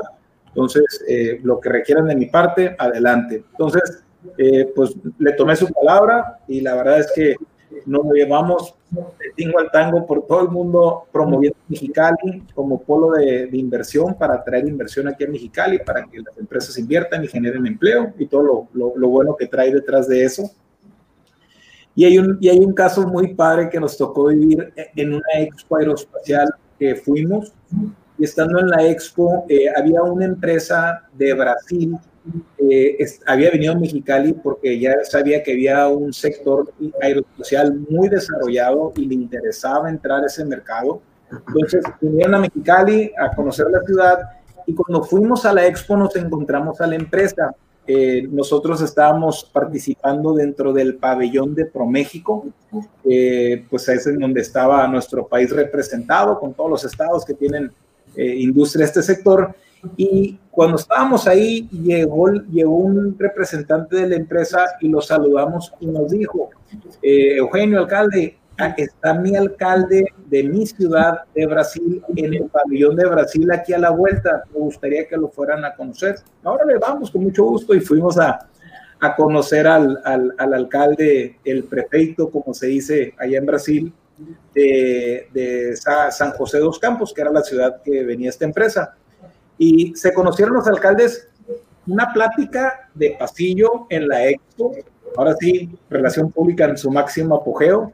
entonces, 0.49 0.85
eh, 1.09 1.41
lo 1.43 1.61
que 1.61 1.69
requieran 1.69 2.07
de 2.07 2.17
mi 2.17 2.27
parte, 2.27 2.75
adelante. 2.79 3.45
Entonces, 3.53 4.03
eh, 4.39 4.73
pues 4.75 4.95
le 5.19 5.33
tomé 5.33 5.55
su 5.55 5.67
palabra 5.73 6.39
y 6.49 6.61
la 6.63 6.75
verdad 6.77 7.01
es 7.01 7.13
que 7.15 7.37
nos 7.85 8.05
llevamos 8.13 8.75
de 9.19 9.31
tingo 9.35 9.59
al 9.59 9.71
tango 9.71 10.07
por 10.07 10.27
todo 10.27 10.43
el 10.43 10.49
mundo 10.49 11.05
promoviendo 11.13 11.57
Mexicali 11.69 12.43
como 12.55 12.81
polo 12.81 13.13
de, 13.13 13.47
de 13.47 13.57
inversión 13.59 14.15
para 14.15 14.43
traer 14.43 14.69
inversión 14.69 15.09
aquí 15.09 15.25
a 15.25 15.29
Mexicali, 15.29 15.79
para 15.79 16.05
que 16.05 16.19
las 16.19 16.37
empresas 16.39 16.77
inviertan 16.79 17.25
y 17.25 17.29
generen 17.29 17.67
empleo 17.67 18.13
y 18.19 18.27
todo 18.27 18.43
lo, 18.43 18.69
lo- 18.73 18.93
lo 18.97 19.09
bueno 19.09 19.37
que 19.37 19.47
trae 19.47 19.73
detrás 19.73 20.09
de 20.09 20.25
eso. 20.25 20.51
Y 21.95 22.05
hay, 22.05 22.19
un, 22.19 22.37
y 22.41 22.49
hay 22.51 22.59
un 22.59 22.75
caso 22.75 23.07
muy 23.07 23.35
padre 23.35 23.71
que 23.71 23.81
nos 23.81 23.97
tocó 23.97 24.27
vivir 24.27 24.73
en 24.97 25.15
una 25.15 25.23
expo 25.39 25.77
aeroespacial 25.77 26.49
que 26.79 26.95
fuimos 26.97 27.53
y 28.19 28.25
estando 28.25 28.59
en 28.61 28.69
la 28.69 28.87
expo 28.87 29.47
eh, 29.49 29.67
había 29.75 30.03
una 30.03 30.27
empresa 30.27 31.09
de 31.15 31.33
Brasil, 31.33 31.97
eh, 32.59 32.97
es- 32.99 33.21
había 33.27 33.51
venido 33.51 33.73
a 33.73 33.77
Mexicali 33.77 34.33
porque 34.33 34.79
ya 34.79 34.95
sabía 35.05 35.43
que 35.43 35.53
había 35.53 35.89
un 35.89 36.13
sector 36.13 36.73
aeroespacial 37.01 37.79
muy 37.89 38.09
desarrollado 38.09 38.93
y 38.97 39.07
le 39.07 39.15
interesaba 39.15 39.89
entrar 39.91 40.23
a 40.23 40.27
ese 40.27 40.45
mercado. 40.45 41.01
Entonces 41.49 41.83
vinieron 42.01 42.35
a 42.35 42.39
Mexicali 42.41 43.13
a 43.19 43.35
conocer 43.35 43.67
la 43.71 43.83
ciudad 43.83 44.19
y 44.67 44.75
cuando 44.75 45.03
fuimos 45.05 45.45
a 45.45 45.53
la 45.53 45.67
expo 45.67 45.97
nos 45.97 46.15
encontramos 46.17 46.81
a 46.81 46.87
la 46.87 46.97
empresa. 46.97 47.55
Eh, 47.89 48.27
nosotros 48.33 48.81
estábamos 48.83 49.49
participando 49.53 50.35
dentro 50.35 50.73
del 50.73 50.97
pabellón 50.97 51.55
de 51.55 51.67
ProMéxico, 51.67 52.47
eh, 53.09 53.65
pues 53.71 53.89
es 53.89 54.09
en 54.09 54.19
donde 54.19 54.41
estaba 54.41 54.87
nuestro 54.89 55.29
país 55.29 55.51
representado 55.51 56.41
con 56.41 56.53
todos 56.53 56.69
los 56.69 56.85
estados 56.85 57.25
que 57.25 57.35
tienen 57.35 57.71
eh, 58.17 58.35
industria 58.39 58.87
este 58.87 59.03
sector. 59.03 59.55
Y 59.97 60.39
cuando 60.51 60.77
estábamos 60.77 61.27
ahí, 61.29 61.69
llegó, 61.71 62.31
llegó 62.31 62.77
un 62.77 63.19
representante 63.19 63.97
de 63.97 64.09
la 64.09 64.17
empresa 64.17 64.65
y 64.81 64.89
lo 64.89 65.01
saludamos 65.01 65.73
y 65.81 65.87
nos 65.87 66.11
dijo, 66.11 66.51
eh, 67.03 67.37
Eugenio, 67.37 67.81
alcalde, 67.81 68.39
ah, 68.59 68.75
está 68.77 69.15
mi 69.15 69.37
alcalde 69.37 70.07
de 70.27 70.43
mi 70.45 70.67
ciudad 70.67 71.21
de 71.35 71.47
Brasil 71.47 72.03
en 72.17 72.35
el 72.35 72.45
pabellón 72.45 72.97
de 72.97 73.07
Brasil 73.07 73.51
aquí 73.53 73.73
a 73.75 73.79
la 73.79 73.91
vuelta. 73.91 74.45
Me 74.53 74.61
gustaría 74.61 75.07
que 75.07 75.17
lo 75.17 75.29
fueran 75.29 75.65
a 75.65 75.75
conocer. 75.75 76.17
Ahora 76.43 76.65
le 76.65 76.79
vamos 76.79 77.11
con 77.11 77.23
mucho 77.25 77.45
gusto 77.45 77.75
y 77.75 77.81
fuimos 77.81 78.19
a, 78.19 78.49
a 79.01 79.15
conocer 79.15 79.67
al, 79.67 80.01
al, 80.05 80.35
al 80.39 80.55
alcalde, 80.55 81.39
el 81.45 81.65
prefeito, 81.65 82.31
como 82.31 82.55
se 82.55 82.69
dice 82.69 83.15
allá 83.19 83.39
en 83.39 83.47
Brasil, 83.47 83.93
de, 84.55 85.29
de 85.35 85.77
Sa- 85.77 86.11
San 86.11 86.31
José 86.33 86.59
dos 86.59 86.79
Campos, 86.79 87.13
que 87.13 87.21
era 87.21 87.31
la 87.31 87.43
ciudad 87.43 87.83
que 87.83 88.03
venía 88.05 88.31
esta 88.31 88.47
empresa. 88.47 88.97
Y 89.59 89.95
se 89.97 90.13
conocieron 90.13 90.55
los 90.55 90.67
alcaldes, 90.67 91.29
una 91.87 92.13
plática 92.13 92.91
de 92.95 93.17
pasillo 93.19 93.87
en 93.91 94.09
la 94.09 94.29
expo, 94.29 94.75
ahora 95.17 95.35
sí, 95.39 95.71
relación 95.89 96.31
pública 96.31 96.65
en 96.65 96.77
su 96.77 96.91
máximo 96.91 97.37
apogeo. 97.37 97.93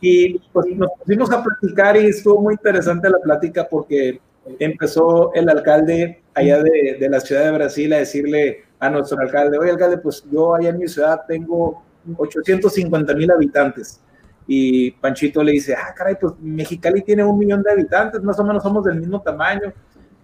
Y 0.00 0.38
pues 0.52 0.66
nos 0.74 0.90
pusimos 0.98 1.30
a 1.32 1.42
platicar 1.42 1.96
y 1.96 2.06
estuvo 2.06 2.40
muy 2.40 2.54
interesante 2.54 3.08
la 3.08 3.18
plática 3.18 3.66
porque 3.68 4.20
empezó 4.58 5.32
el 5.34 5.48
alcalde 5.48 6.22
allá 6.34 6.62
de, 6.62 6.96
de 6.98 7.08
la 7.08 7.20
ciudad 7.20 7.44
de 7.44 7.52
Brasil 7.52 7.92
a 7.92 7.98
decirle 7.98 8.64
a 8.82 8.90
nuestro 8.90 9.18
alcalde, 9.20 9.58
oye 9.58 9.70
alcalde, 9.70 9.98
pues 9.98 10.24
yo 10.30 10.56
allá 10.56 10.70
en 10.70 10.78
mi 10.78 10.88
ciudad 10.88 11.22
tengo 11.28 11.84
850 12.16 13.14
mil 13.14 13.30
habitantes. 13.30 14.00
Y 14.46 14.90
Panchito 14.92 15.42
le 15.42 15.52
dice, 15.52 15.74
ah, 15.74 15.94
caray, 15.96 16.16
pues 16.20 16.34
Mexicali 16.40 17.02
tiene 17.02 17.24
un 17.24 17.38
millón 17.38 17.62
de 17.62 17.70
habitantes, 17.70 18.20
más 18.22 18.38
o 18.40 18.44
menos 18.44 18.62
somos 18.62 18.84
del 18.84 18.98
mismo 18.98 19.22
tamaño. 19.22 19.72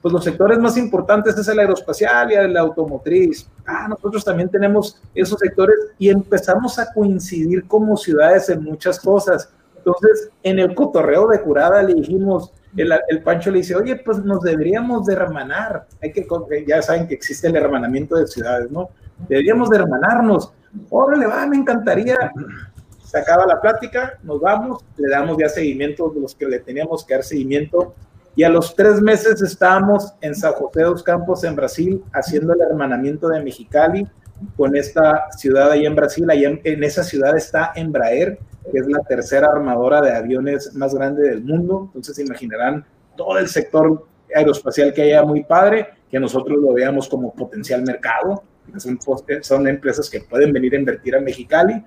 Pues 0.01 0.13
los 0.13 0.23
sectores 0.23 0.59
más 0.59 0.77
importantes 0.77 1.37
es 1.37 1.49
el 1.49 1.59
aeroespacial 1.59 2.31
y 2.31 2.35
el 2.35 2.57
automotriz. 2.57 3.49
Ah, 3.67 3.87
nosotros 3.89 4.25
también 4.25 4.49
tenemos 4.49 5.01
esos 5.15 5.39
sectores 5.39 5.77
y 5.99 6.09
empezamos 6.09 6.79
a 6.79 6.93
coincidir 6.93 7.67
como 7.67 7.97
ciudades 7.97 8.49
en 8.49 8.63
muchas 8.63 9.01
cosas. 9.01 9.53
Entonces, 9.77 10.31
en 10.43 10.59
el 10.59 10.75
cotorreo 10.75 11.27
de 11.29 11.41
curada 11.41 11.83
le 11.83 11.95
dijimos, 11.95 12.53
el, 12.77 12.93
el 13.09 13.23
Pancho 13.23 13.51
le 13.51 13.59
dice, 13.59 13.75
oye, 13.75 13.97
pues 13.97 14.19
nos 14.19 14.43
deberíamos 14.43 15.07
de 15.07 15.15
hermanar. 15.15 15.87
Hay 16.01 16.13
que, 16.13 16.27
ya 16.67 16.81
saben 16.83 17.09
que 17.09 17.15
existe 17.15 17.49
el 17.49 17.57
hermanamiento 17.57 18.17
de 18.17 18.27
ciudades, 18.27 18.71
¿no? 18.71 18.91
Deberíamos 19.29 19.69
de 19.71 19.79
hermanarnos. 19.79 20.53
Órale, 20.91 21.27
va, 21.27 21.47
me 21.47 21.57
encantaría 21.57 22.31
se 23.09 23.17
acaba 23.17 23.47
la 23.47 23.59
plática, 23.59 24.19
nos 24.23 24.39
vamos, 24.39 24.85
le 24.99 25.09
damos 25.09 25.39
ya 25.39 25.49
seguimiento 25.49 26.13
los 26.15 26.35
que 26.35 26.45
le 26.45 26.59
teníamos 26.59 27.07
que 27.07 27.15
dar 27.15 27.23
seguimiento. 27.23 27.95
Y 28.39 28.45
a 28.45 28.49
los 28.49 28.77
tres 28.77 29.01
meses 29.03 29.43
estábamos 29.43 30.15
en 30.21 30.33
San 30.33 30.53
José 30.53 30.83
dos 30.83 31.03
Campos, 31.03 31.43
en 31.43 31.57
Brasil, 31.57 32.05
haciendo 32.13 32.53
el 32.53 32.61
hermanamiento 32.61 33.29
de 33.31 33.43
Mexicali 33.43 34.07
con 34.57 34.77
esta 34.77 35.29
ciudad 35.33 35.73
ahí 35.73 35.85
en 35.85 35.97
Brasil. 35.97 36.31
Ahí 36.31 36.45
en, 36.45 36.61
en 36.63 36.85
esa 36.85 37.03
ciudad 37.03 37.37
está 37.37 37.73
Embraer, 37.75 38.39
que 38.71 38.79
es 38.79 38.87
la 38.87 39.01
tercera 39.01 39.49
armadora 39.49 40.01
de 40.01 40.13
aviones 40.13 40.73
más 40.77 40.95
grande 40.95 41.29
del 41.31 41.43
mundo. 41.43 41.91
Entonces 41.97 42.25
imaginarán 42.25 42.85
todo 43.17 43.37
el 43.39 43.49
sector 43.49 44.07
aeroespacial 44.33 44.95
que 44.95 45.03
haya 45.03 45.25
muy 45.25 45.43
padre, 45.43 45.89
que 46.09 46.21
nosotros 46.21 46.59
lo 46.63 46.73
veamos 46.73 47.09
como 47.09 47.35
potencial 47.35 47.83
mercado. 47.83 48.45
Son, 48.77 49.01
son 49.41 49.67
empresas 49.67 50.09
que 50.09 50.21
pueden 50.21 50.53
venir 50.53 50.75
a 50.75 50.79
invertir 50.79 51.17
a 51.17 51.21
Mexicali 51.21 51.85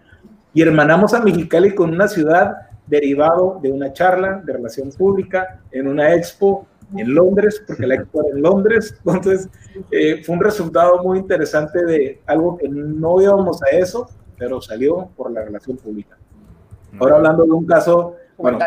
y 0.54 0.62
hermanamos 0.62 1.14
a 1.14 1.22
Mexicali 1.22 1.74
con 1.74 1.92
una 1.94 2.10
ciudad 2.10 2.71
derivado 2.92 3.58
de 3.64 3.72
una 3.72 3.94
charla 3.94 4.44
de 4.46 4.52
relación 4.52 4.92
pública 4.92 5.62
en 5.72 5.88
una 5.88 6.14
expo 6.14 6.68
en 6.96 7.16
Londres, 7.16 7.64
porque 7.66 7.88
la 7.88 7.96
expo 7.96 8.22
era 8.22 8.36
en 8.36 8.42
Londres, 8.44 8.96
entonces 9.06 9.50
eh, 9.90 10.22
fue 10.24 10.36
un 10.36 10.44
resultado 10.44 11.02
muy 11.02 11.20
interesante 11.20 11.86
de 11.86 12.22
algo 12.28 12.58
que 12.58 12.68
no 12.68 13.22
íbamos 13.22 13.64
a 13.64 13.70
eso, 13.70 14.10
pero 14.38 14.62
salió 14.62 15.10
por 15.16 15.32
la 15.32 15.46
relación 15.46 15.78
pública. 15.78 16.18
Ahora 17.00 17.16
hablando 17.16 17.46
de 17.46 17.52
un 17.52 17.66
caso, 17.66 18.18
bueno, 18.38 18.60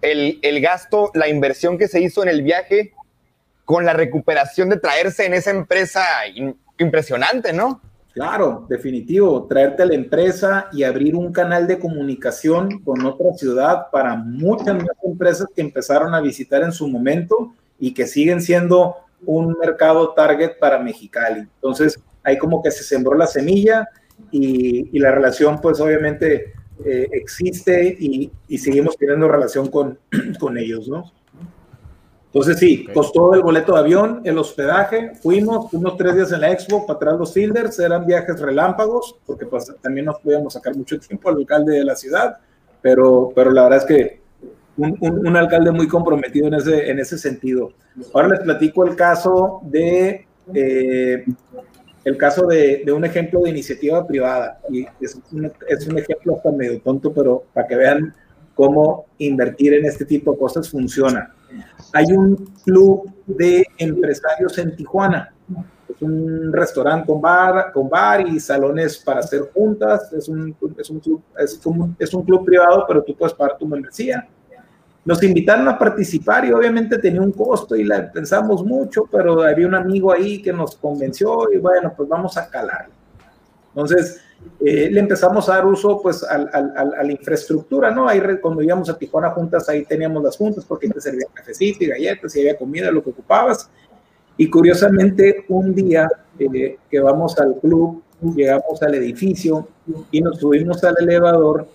el, 0.00 0.38
el 0.40 0.60
gasto, 0.62 1.10
la 1.12 1.28
inversión 1.28 1.76
que 1.76 1.86
se 1.86 2.00
hizo 2.00 2.22
en 2.22 2.30
el 2.30 2.42
viaje, 2.42 2.94
con 3.66 3.84
la 3.84 3.92
recuperación 3.92 4.70
de 4.70 4.78
traerse 4.78 5.26
en 5.26 5.34
esa 5.34 5.50
empresa 5.50 6.02
impresionante, 6.78 7.52
¿no? 7.52 7.82
Claro, 8.12 8.66
definitivo, 8.68 9.46
traerte 9.46 9.84
a 9.84 9.86
la 9.86 9.94
empresa 9.94 10.68
y 10.72 10.82
abrir 10.82 11.14
un 11.14 11.32
canal 11.32 11.68
de 11.68 11.78
comunicación 11.78 12.80
con 12.80 13.04
otra 13.06 13.32
ciudad 13.34 13.86
para 13.92 14.16
muchas 14.16 14.74
más 14.74 14.96
empresas 15.04 15.46
que 15.54 15.60
empezaron 15.60 16.14
a 16.14 16.20
visitar 16.20 16.62
en 16.62 16.72
su 16.72 16.88
momento 16.88 17.54
y 17.78 17.94
que 17.94 18.06
siguen 18.06 18.42
siendo 18.42 18.96
un 19.24 19.56
mercado 19.60 20.12
target 20.12 20.58
para 20.58 20.80
Mexicali. 20.80 21.40
Entonces, 21.40 22.00
ahí 22.24 22.36
como 22.36 22.62
que 22.62 22.72
se 22.72 22.82
sembró 22.82 23.16
la 23.16 23.28
semilla 23.28 23.88
y, 24.32 24.98
la 24.98 25.12
relación 25.12 25.60
pues 25.60 25.80
obviamente 25.80 26.52
eh, 26.84 27.08
existe 27.12 27.96
y, 27.98 28.30
y, 28.48 28.58
seguimos 28.58 28.96
teniendo 28.96 29.28
relación 29.28 29.68
con, 29.68 29.98
con 30.40 30.58
ellos, 30.58 30.88
¿no? 30.88 31.12
Entonces 32.32 32.60
sí, 32.60 32.82
okay. 32.82 32.94
costó 32.94 33.34
el 33.34 33.42
boleto 33.42 33.74
de 33.74 33.80
avión, 33.80 34.20
el 34.22 34.38
hospedaje, 34.38 35.14
fuimos 35.20 35.72
unos 35.72 35.96
tres 35.96 36.14
días 36.14 36.30
en 36.30 36.40
la 36.42 36.52
expo 36.52 36.86
para 36.86 36.96
atrás 36.96 37.18
los 37.18 37.32
fielders, 37.32 37.76
eran 37.80 38.06
viajes 38.06 38.38
relámpagos, 38.38 39.16
porque 39.26 39.46
pues 39.46 39.72
también 39.82 40.06
nos 40.06 40.20
podíamos 40.20 40.52
sacar 40.52 40.76
mucho 40.76 40.98
tiempo 41.00 41.28
al 41.28 41.38
alcalde 41.38 41.78
de 41.78 41.84
la 41.84 41.96
ciudad, 41.96 42.38
pero, 42.80 43.32
pero 43.34 43.50
la 43.50 43.64
verdad 43.64 43.78
es 43.80 43.84
que 43.84 44.20
un, 44.76 44.96
un, 45.00 45.26
un, 45.26 45.36
alcalde 45.36 45.72
muy 45.72 45.88
comprometido 45.88 46.46
en 46.46 46.54
ese, 46.54 46.88
en 46.88 47.00
ese 47.00 47.18
sentido. 47.18 47.72
Ahora 48.14 48.28
les 48.28 48.40
platico 48.40 48.86
el 48.86 48.94
caso 48.94 49.60
de, 49.64 50.24
eh, 50.54 51.24
el 52.04 52.16
caso 52.16 52.46
de, 52.46 52.82
de, 52.86 52.92
un 52.92 53.04
ejemplo 53.04 53.40
de 53.40 53.50
iniciativa 53.50 54.06
privada, 54.06 54.60
y 54.70 54.86
es 55.00 55.18
un, 55.32 55.52
es 55.68 55.86
un 55.88 55.98
ejemplo 55.98 56.36
hasta 56.36 56.52
medio 56.52 56.80
tonto, 56.80 57.12
pero 57.12 57.42
para 57.52 57.66
que 57.66 57.74
vean 57.74 58.14
cómo 58.60 59.06
invertir 59.16 59.72
en 59.72 59.86
este 59.86 60.04
tipo 60.04 60.32
de 60.32 60.38
cosas 60.38 60.68
funciona. 60.68 61.34
Hay 61.94 62.12
un 62.12 62.36
club 62.62 63.10
de 63.26 63.66
empresarios 63.78 64.58
en 64.58 64.76
Tijuana. 64.76 65.32
Es 65.88 66.02
un 66.02 66.52
restaurante 66.52 67.06
con 67.06 67.22
bar, 67.22 67.72
con 67.72 67.88
bar 67.88 68.28
y 68.28 68.38
salones 68.38 68.98
para 68.98 69.20
hacer 69.20 69.48
juntas. 69.54 70.12
Es 70.12 70.28
un, 70.28 70.54
es 70.76 70.90
un, 70.90 71.00
club, 71.00 71.22
es 71.38 71.58
es 71.98 72.14
un 72.14 72.22
club 72.22 72.44
privado, 72.44 72.84
pero 72.86 73.02
tú 73.02 73.16
puedes 73.16 73.32
pagar 73.32 73.56
tu 73.56 73.66
membresía. 73.66 74.28
nos 75.06 75.22
invitaron 75.22 75.66
a 75.66 75.78
participar 75.78 76.44
y 76.44 76.52
obviamente 76.52 76.98
tenía 76.98 77.22
un 77.22 77.32
costo 77.32 77.74
y 77.74 77.84
la 77.84 78.12
pensamos 78.12 78.62
mucho, 78.62 79.08
pero 79.10 79.40
había 79.40 79.66
un 79.66 79.74
amigo 79.74 80.12
ahí 80.12 80.42
que 80.42 80.52
nos 80.52 80.76
convenció 80.76 81.50
y 81.50 81.56
bueno, 81.56 81.94
pues 81.96 82.06
vamos 82.10 82.36
a 82.36 82.46
calar. 82.50 82.88
Entonces, 83.68 84.20
eh, 84.62 84.90
le 84.90 85.00
empezamos 85.00 85.48
a 85.48 85.54
dar 85.54 85.66
uso 85.66 86.00
pues 86.02 86.22
a, 86.22 86.36
la 86.38 87.10
infraestructura, 87.10 87.90
¿no? 87.90 88.06
Ahí 88.06 88.20
cuando 88.42 88.62
íbamos 88.62 88.90
a 88.90 88.98
Tijuana 88.98 89.30
juntas, 89.30 89.68
ahí 89.68 89.84
teníamos 89.84 90.22
las 90.22 90.36
juntas 90.36 90.64
porque 90.66 90.88
te 90.88 91.00
servían 91.00 91.30
cafecito 91.32 91.84
y 91.84 91.88
galletas 91.88 92.36
y 92.36 92.40
había 92.40 92.58
comida, 92.58 92.90
lo 92.90 93.02
que 93.02 93.10
ocupabas. 93.10 93.70
Y 94.36 94.50
curiosamente, 94.50 95.44
un 95.48 95.74
día 95.74 96.08
eh, 96.38 96.76
que 96.90 97.00
vamos 97.00 97.38
al 97.38 97.56
club, 97.56 98.02
llegamos 98.34 98.82
al 98.82 98.94
edificio 98.96 99.66
y 100.10 100.20
nos 100.20 100.38
subimos 100.38 100.84
al 100.84 100.94
elevador 101.00 101.66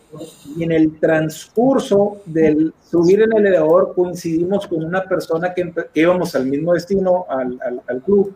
y 0.56 0.64
en 0.64 0.72
el 0.72 1.00
transcurso 1.00 2.18
del 2.26 2.72
subir 2.88 3.24
en 3.24 3.36
el 3.36 3.48
elevador 3.48 3.94
coincidimos 3.96 4.68
con 4.68 4.84
una 4.84 5.04
persona 5.06 5.56
que, 5.56 5.74
íbamos 5.96 6.36
al 6.36 6.46
mismo 6.46 6.74
destino, 6.74 7.26
al, 7.30 7.60
al, 7.66 7.82
al 7.88 8.02
club, 8.04 8.32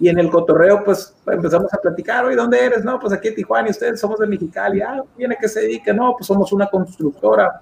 y 0.00 0.08
en 0.08 0.18
el 0.18 0.30
cotorreo, 0.30 0.84
pues 0.84 1.14
empezamos 1.26 1.72
a 1.74 1.78
platicar, 1.78 2.24
oye, 2.24 2.36
¿dónde 2.36 2.64
eres? 2.64 2.84
No, 2.84 2.98
pues 3.00 3.12
aquí 3.12 3.28
en 3.28 3.34
Tijuana 3.34 3.68
y 3.68 3.70
ustedes 3.72 4.00
somos 4.00 4.18
de 4.20 4.26
Mexicali. 4.26 4.80
Ah, 4.80 5.02
¿viene 5.16 5.36
que 5.40 5.48
se 5.48 5.60
dedica? 5.60 5.92
No, 5.92 6.14
pues 6.16 6.26
somos 6.26 6.52
una 6.52 6.66
constructora. 6.68 7.60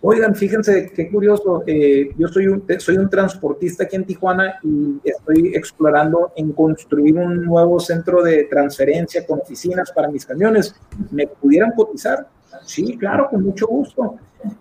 Oigan, 0.00 0.34
fíjense 0.34 0.92
qué 0.94 1.10
curioso. 1.10 1.62
Eh, 1.66 2.10
yo 2.18 2.28
soy 2.28 2.46
un, 2.46 2.64
soy 2.78 2.96
un 2.96 3.08
transportista 3.08 3.84
aquí 3.84 3.96
en 3.96 4.04
Tijuana 4.04 4.58
y 4.62 5.00
estoy 5.04 5.52
explorando 5.54 6.32
en 6.36 6.52
construir 6.52 7.16
un 7.16 7.44
nuevo 7.44 7.78
centro 7.80 8.22
de 8.22 8.44
transferencia 8.44 9.26
con 9.26 9.40
oficinas 9.40 9.92
para 9.92 10.08
mis 10.08 10.24
camiones. 10.24 10.74
¿Me 11.10 11.26
pudieran 11.26 11.72
cotizar? 11.72 12.28
Sí, 12.64 12.96
claro, 12.96 13.28
con 13.30 13.42
mucho 13.44 13.66
gusto. 13.66 14.16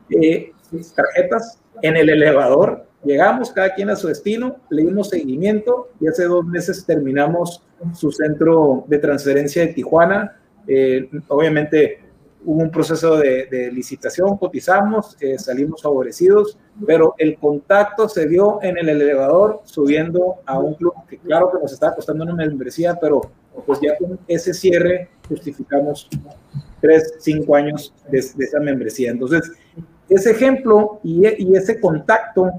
Eh, 0.09 0.51
tarjetas 0.95 1.59
en 1.81 1.97
el 1.97 2.09
elevador 2.09 2.85
Llegamos 3.03 3.51
cada 3.51 3.73
quien 3.73 3.89
a 3.89 3.95
su 3.95 4.07
destino, 4.07 4.57
le 4.69 4.83
dimos 4.83 5.09
seguimiento 5.09 5.89
y 5.99 6.07
hace 6.07 6.23
dos 6.23 6.45
meses 6.45 6.85
terminamos 6.85 7.61
su 7.93 8.11
centro 8.11 8.85
de 8.87 8.97
transferencia 8.97 9.65
de 9.65 9.73
Tijuana. 9.73 10.37
Eh, 10.67 11.09
obviamente 11.27 11.99
hubo 12.45 12.61
un 12.61 12.71
proceso 12.71 13.17
de, 13.17 13.69
licitación, 13.73 14.37
cotizamos, 14.37 15.17
eh, 15.19 15.37
salimos 15.37 15.81
favorecidos, 15.81 16.57
pero 16.85 17.15
el 17.17 17.37
contacto 17.37 18.07
se 18.07 18.27
dio 18.27 18.59
en 18.61 18.77
el 18.77 18.89
elevador 18.89 19.61
subiendo 19.65 20.35
a 20.45 20.59
un 20.59 20.75
club 20.75 20.93
que 21.09 21.17
claro 21.17 21.51
que 21.51 21.59
nos 21.59 21.73
estaba 21.73 21.95
costando 21.95 22.23
una 22.23 22.35
membresía, 22.35 22.97
pero 22.99 23.21
pues 23.65 23.79
ya 23.81 23.97
con 23.97 24.19
ese 24.27 24.53
cierre 24.53 25.09
justificamos 25.27 26.09
tres, 26.81 27.15
cinco 27.19 27.55
años 27.55 27.93
de, 28.09 28.19
esa 28.19 28.59
membresía. 28.59 29.11
Entonces, 29.11 29.51
ese 30.09 30.31
ejemplo 30.31 30.99
y, 31.03 31.25
y 31.43 31.55
ese 31.55 31.79
contacto 31.79 32.51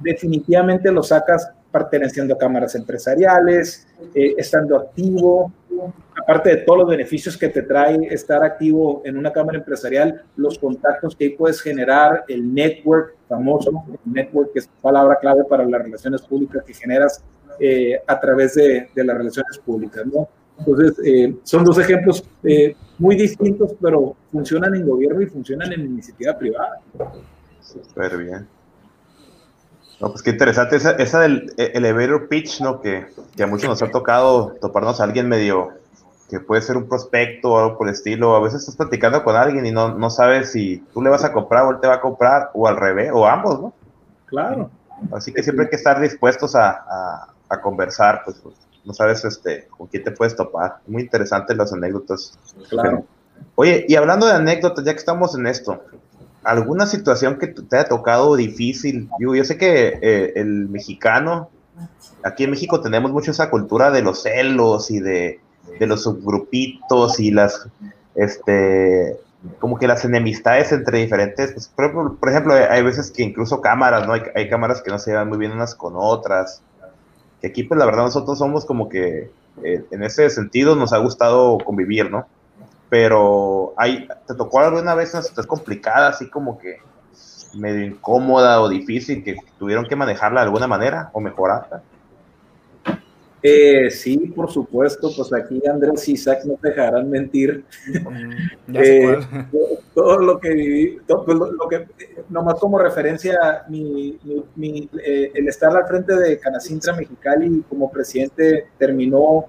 definitivamente 0.00 0.90
lo 0.90 1.02
sacas 1.02 1.50
perteneciendo 1.70 2.34
a 2.34 2.38
cámaras 2.38 2.74
empresariales, 2.74 3.86
eh, 4.14 4.34
estando 4.38 4.76
activo, 4.76 5.52
aparte 6.20 6.50
de 6.50 6.56
todos 6.58 6.80
los 6.80 6.88
beneficios 6.88 7.36
que 7.36 7.48
te 7.48 7.62
trae 7.62 7.98
estar 8.10 8.42
activo 8.42 9.02
en 9.04 9.16
una 9.16 9.32
cámara 9.32 9.58
empresarial, 9.58 10.22
los 10.36 10.58
contactos 10.58 11.14
que 11.14 11.34
puedes 11.36 11.60
generar, 11.60 12.24
el 12.28 12.52
network 12.52 13.16
famoso, 13.28 13.84
el 13.88 14.12
network 14.12 14.52
que 14.52 14.60
es 14.60 14.70
palabra 14.80 15.18
clave 15.20 15.44
para 15.44 15.64
las 15.64 15.82
relaciones 15.82 16.22
públicas 16.22 16.64
que 16.64 16.74
generas 16.74 17.22
eh, 17.60 18.00
a 18.06 18.18
través 18.18 18.54
de, 18.54 18.88
las 18.94 19.16
relaciones 19.16 19.58
públicas, 19.58 20.04
¿no? 20.06 20.28
Entonces, 20.58 20.98
eh, 21.04 21.36
son 21.44 21.64
dos 21.64 21.78
ejemplos 21.78 22.24
muy 22.98 23.14
distintos, 23.14 23.76
pero 23.80 24.16
funcionan 24.32 24.74
en 24.74 24.88
gobierno 24.88 25.22
y 25.22 25.26
funcionan 25.26 25.72
en 25.72 25.82
iniciativa 25.82 26.36
privada. 26.36 26.80
Súper 27.60 28.16
bien. 28.16 28.57
No, 30.00 30.10
pues 30.10 30.22
qué 30.22 30.30
interesante 30.30 30.76
esa, 30.76 30.92
esa 30.92 31.20
del 31.20 31.52
e, 31.56 31.72
elevator 31.74 32.28
pitch, 32.28 32.60
¿no? 32.60 32.80
Que, 32.80 33.06
que, 33.36 33.42
a 33.42 33.46
muchos 33.46 33.68
nos 33.68 33.82
ha 33.82 33.90
tocado 33.90 34.56
toparnos 34.60 35.00
a 35.00 35.04
alguien 35.04 35.28
medio 35.28 35.72
que 36.30 36.40
puede 36.40 36.62
ser 36.62 36.76
un 36.76 36.88
prospecto 36.88 37.52
o 37.52 37.58
algo 37.58 37.78
por 37.78 37.88
el 37.88 37.94
estilo. 37.94 38.36
A 38.36 38.40
veces 38.40 38.60
estás 38.60 38.76
platicando 38.76 39.24
con 39.24 39.34
alguien 39.34 39.66
y 39.66 39.72
no, 39.72 39.94
no 39.94 40.10
sabes 40.10 40.52
si 40.52 40.78
tú 40.92 41.02
le 41.02 41.10
vas 41.10 41.24
a 41.24 41.32
comprar 41.32 41.64
o 41.64 41.70
él 41.70 41.80
te 41.80 41.88
va 41.88 41.94
a 41.94 42.00
comprar 42.00 42.50
o 42.54 42.68
al 42.68 42.76
revés, 42.76 43.10
o 43.12 43.26
ambos, 43.26 43.60
¿no? 43.60 43.72
Claro. 44.26 44.70
Así 45.12 45.32
que 45.32 45.42
siempre 45.42 45.64
hay 45.64 45.70
que 45.70 45.76
estar 45.76 46.00
dispuestos 46.00 46.54
a, 46.54 46.70
a, 46.70 47.28
a 47.48 47.60
conversar, 47.60 48.22
pues, 48.24 48.38
pues, 48.42 48.54
no 48.84 48.94
sabes 48.94 49.24
este, 49.24 49.68
con 49.68 49.86
quién 49.86 50.04
te 50.04 50.12
puedes 50.12 50.36
topar. 50.36 50.78
Muy 50.86 51.02
interesantes 51.02 51.56
las 51.56 51.72
anécdotas. 51.72 52.38
Claro. 52.68 53.04
Oye, 53.54 53.84
y 53.88 53.96
hablando 53.96 54.26
de 54.26 54.32
anécdotas, 54.32 54.84
ya 54.84 54.92
que 54.92 54.98
estamos 54.98 55.34
en 55.34 55.46
esto, 55.46 55.82
alguna 56.48 56.86
situación 56.86 57.38
que 57.38 57.48
te 57.48 57.76
haya 57.76 57.88
tocado 57.88 58.34
difícil. 58.34 59.10
Yo, 59.20 59.34
yo 59.34 59.44
sé 59.44 59.58
que 59.58 59.98
eh, 60.00 60.32
el 60.36 60.68
mexicano, 60.68 61.50
aquí 62.22 62.44
en 62.44 62.50
México 62.50 62.80
tenemos 62.80 63.12
mucho 63.12 63.30
esa 63.30 63.50
cultura 63.50 63.90
de 63.90 64.00
los 64.00 64.22
celos 64.22 64.90
y 64.90 65.00
de, 65.00 65.40
de, 65.78 65.86
los 65.86 66.04
subgrupitos 66.04 67.20
y 67.20 67.30
las, 67.32 67.68
este, 68.14 69.18
como 69.58 69.78
que 69.78 69.86
las 69.86 70.06
enemistades 70.06 70.72
entre 70.72 70.98
diferentes, 70.98 71.52
pues, 71.52 71.68
por, 71.68 72.30
ejemplo, 72.30 72.54
hay 72.54 72.82
veces 72.82 73.10
que 73.10 73.22
incluso 73.22 73.60
cámaras, 73.60 74.06
¿no? 74.06 74.14
Hay, 74.14 74.22
hay, 74.34 74.48
cámaras 74.48 74.80
que 74.80 74.90
no 74.90 74.98
se 74.98 75.10
llevan 75.10 75.28
muy 75.28 75.36
bien 75.36 75.52
unas 75.52 75.74
con 75.74 75.94
otras. 75.96 76.62
Que 77.42 77.48
aquí, 77.48 77.62
pues 77.62 77.78
la 77.78 77.84
verdad, 77.84 78.04
nosotros 78.04 78.38
somos 78.38 78.64
como 78.64 78.88
que, 78.88 79.30
eh, 79.62 79.84
en 79.90 80.02
ese 80.02 80.30
sentido, 80.30 80.76
nos 80.76 80.94
ha 80.94 80.98
gustado 80.98 81.58
convivir, 81.58 82.10
¿no? 82.10 82.26
Pero 82.88 83.74
hay, 83.76 84.08
¿te 84.26 84.34
tocó 84.34 84.60
alguna 84.60 84.94
vez 84.94 85.12
una 85.14 85.22
situación 85.22 85.46
complicada, 85.46 86.08
así 86.08 86.28
como 86.28 86.58
que 86.58 86.78
medio 87.54 87.84
incómoda 87.84 88.60
o 88.60 88.68
difícil, 88.68 89.22
que 89.22 89.36
tuvieron 89.58 89.86
que 89.86 89.96
manejarla 89.96 90.40
de 90.40 90.46
alguna 90.46 90.66
manera 90.66 91.10
o 91.12 91.20
mejorarla? 91.20 91.82
Eh, 93.40 93.90
sí, 93.90 94.32
por 94.34 94.50
supuesto, 94.50 95.10
pues 95.16 95.32
aquí 95.32 95.62
Andrés 95.66 96.08
y 96.08 96.12
Isaac 96.12 96.40
no 96.44 96.54
te 96.54 96.70
dejarán 96.70 97.08
mentir. 97.08 97.64
Mm, 98.68 98.74
eh, 98.74 99.18
todo 99.94 100.18
lo 100.18 100.40
que 100.40 100.50
viví, 100.50 100.98
todo, 101.06 101.24
pues, 101.24 101.38
lo, 101.38 101.68
que, 101.68 101.86
nomás 102.28 102.58
como 102.58 102.78
referencia, 102.78 103.64
mi, 103.68 104.18
mi, 104.56 104.90
eh, 105.04 105.30
el 105.34 105.48
estar 105.48 105.74
al 105.76 105.86
frente 105.86 106.16
de 106.16 106.38
Canacintra 106.38 106.94
Mexicali 106.94 107.64
como 107.68 107.90
presidente 107.90 108.66
terminó 108.76 109.46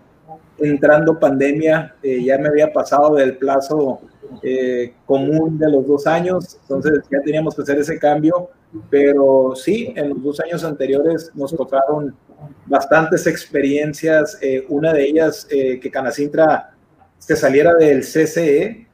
entrando 0.61 1.19
pandemia, 1.19 1.95
eh, 2.03 2.23
ya 2.23 2.37
me 2.37 2.49
había 2.49 2.71
pasado 2.71 3.15
del 3.15 3.37
plazo 3.37 4.01
eh, 4.43 4.93
común 5.05 5.57
de 5.57 5.69
los 5.71 5.87
dos 5.87 6.07
años, 6.07 6.57
entonces 6.61 6.99
ya 7.11 7.21
teníamos 7.21 7.55
que 7.55 7.61
hacer 7.63 7.79
ese 7.79 7.97
cambio, 7.97 8.49
pero 8.89 9.53
sí, 9.55 9.93
en 9.95 10.09
los 10.09 10.23
dos 10.23 10.39
años 10.39 10.63
anteriores 10.63 11.31
nos 11.33 11.55
tocaron 11.55 12.15
bastantes 12.65 13.25
experiencias, 13.27 14.37
eh, 14.41 14.65
una 14.69 14.93
de 14.93 15.03
ellas 15.05 15.47
que 15.49 15.91
Canacintra 15.91 16.71
se 17.17 17.35
saliera 17.35 17.73
del 17.73 18.01
CCE, 18.01 18.87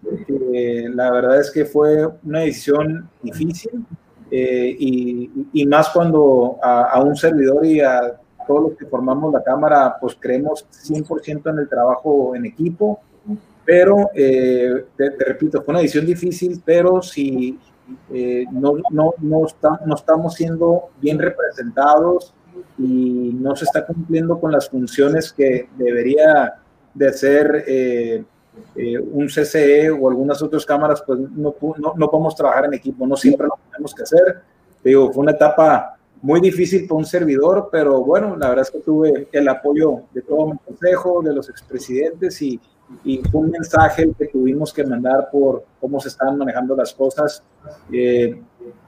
la 0.93 1.11
verdad 1.11 1.39
es 1.39 1.51
que 1.51 1.65
fue 1.65 2.07
una 2.23 2.39
decisión 2.39 3.09
difícil 3.21 3.85
y, 4.31 5.65
más 5.67 5.89
cuando 5.89 6.57
a, 6.61 6.91
a 6.91 7.03
un 7.03 7.15
servidor 7.15 7.65
y 7.65 7.81
a 7.81 8.19
todos 8.45 8.69
los 8.69 8.77
que 8.77 8.85
formamos 8.85 9.33
la 9.33 9.43
Cámara, 9.43 9.97
pues 9.99 10.17
creemos 10.19 10.65
100% 10.71 11.49
en 11.51 11.59
el 11.59 11.69
trabajo 11.69 12.35
en 12.35 12.45
equipo, 12.45 12.99
pero 13.65 14.11
eh, 14.13 14.85
te, 14.95 15.09
repito, 15.25 15.61
fue 15.63 15.73
una 15.73 15.81
decisión 15.81 16.05
difícil, 16.05 16.61
pero 16.63 17.01
si 17.01 17.59
eh, 18.11 18.45
no, 18.51 18.73
no, 18.91 19.13
no, 19.19 19.45
está, 19.45 19.81
no 19.85 19.95
estamos 19.95 20.35
siendo 20.35 20.89
bien 21.01 21.19
representados 21.19 22.33
y 22.77 23.31
no 23.33 23.55
se 23.55 23.65
está 23.65 23.85
cumpliendo 23.85 24.39
con 24.39 24.51
las 24.51 24.69
funciones 24.69 25.33
que 25.33 25.69
debería 25.77 26.55
de 26.93 27.07
hacer 27.07 27.65
eh, 27.67 28.23
un 29.11 29.27
CCE 29.27 29.89
o 29.89 30.09
algunas 30.09 30.41
otras 30.41 30.65
cámaras, 30.65 31.03
pues 31.05 31.19
no, 31.19 31.55
no, 31.77 31.93
no 31.95 32.09
podemos 32.09 32.35
trabajar 32.35 32.65
en 32.65 32.75
equipo, 32.75 33.05
no 33.07 33.15
siempre 33.15 33.47
lo 33.47 33.57
tenemos 33.71 33.93
que 33.93 34.03
hacer. 34.03 34.41
Digo, 34.83 35.11
fue 35.11 35.23
una 35.23 35.31
etapa 35.31 35.94
muy 36.21 36.41
difícil 36.41 36.87
para 36.87 36.99
un 36.99 37.05
servidor, 37.05 37.69
pero 37.71 38.03
bueno, 38.03 38.35
la 38.35 38.49
verdad 38.49 38.65
es 38.65 38.71
que 38.71 38.79
tuve 38.79 39.27
el 39.31 39.47
apoyo 39.47 40.01
de 40.13 40.21
todo 40.21 40.47
mi 40.47 40.57
consejo, 40.57 41.21
de 41.21 41.33
los 41.33 41.49
expresidentes 41.49 42.41
y, 42.41 42.59
y 43.03 43.17
fue 43.31 43.41
un 43.41 43.51
mensaje 43.51 44.09
que 44.17 44.27
tuvimos 44.27 44.73
que 44.73 44.83
mandar 44.83 45.29
por 45.31 45.65
cómo 45.79 45.99
se 45.99 46.09
están 46.09 46.37
manejando 46.37 46.75
las 46.75 46.93
cosas. 46.93 47.43
Eh, 47.91 48.41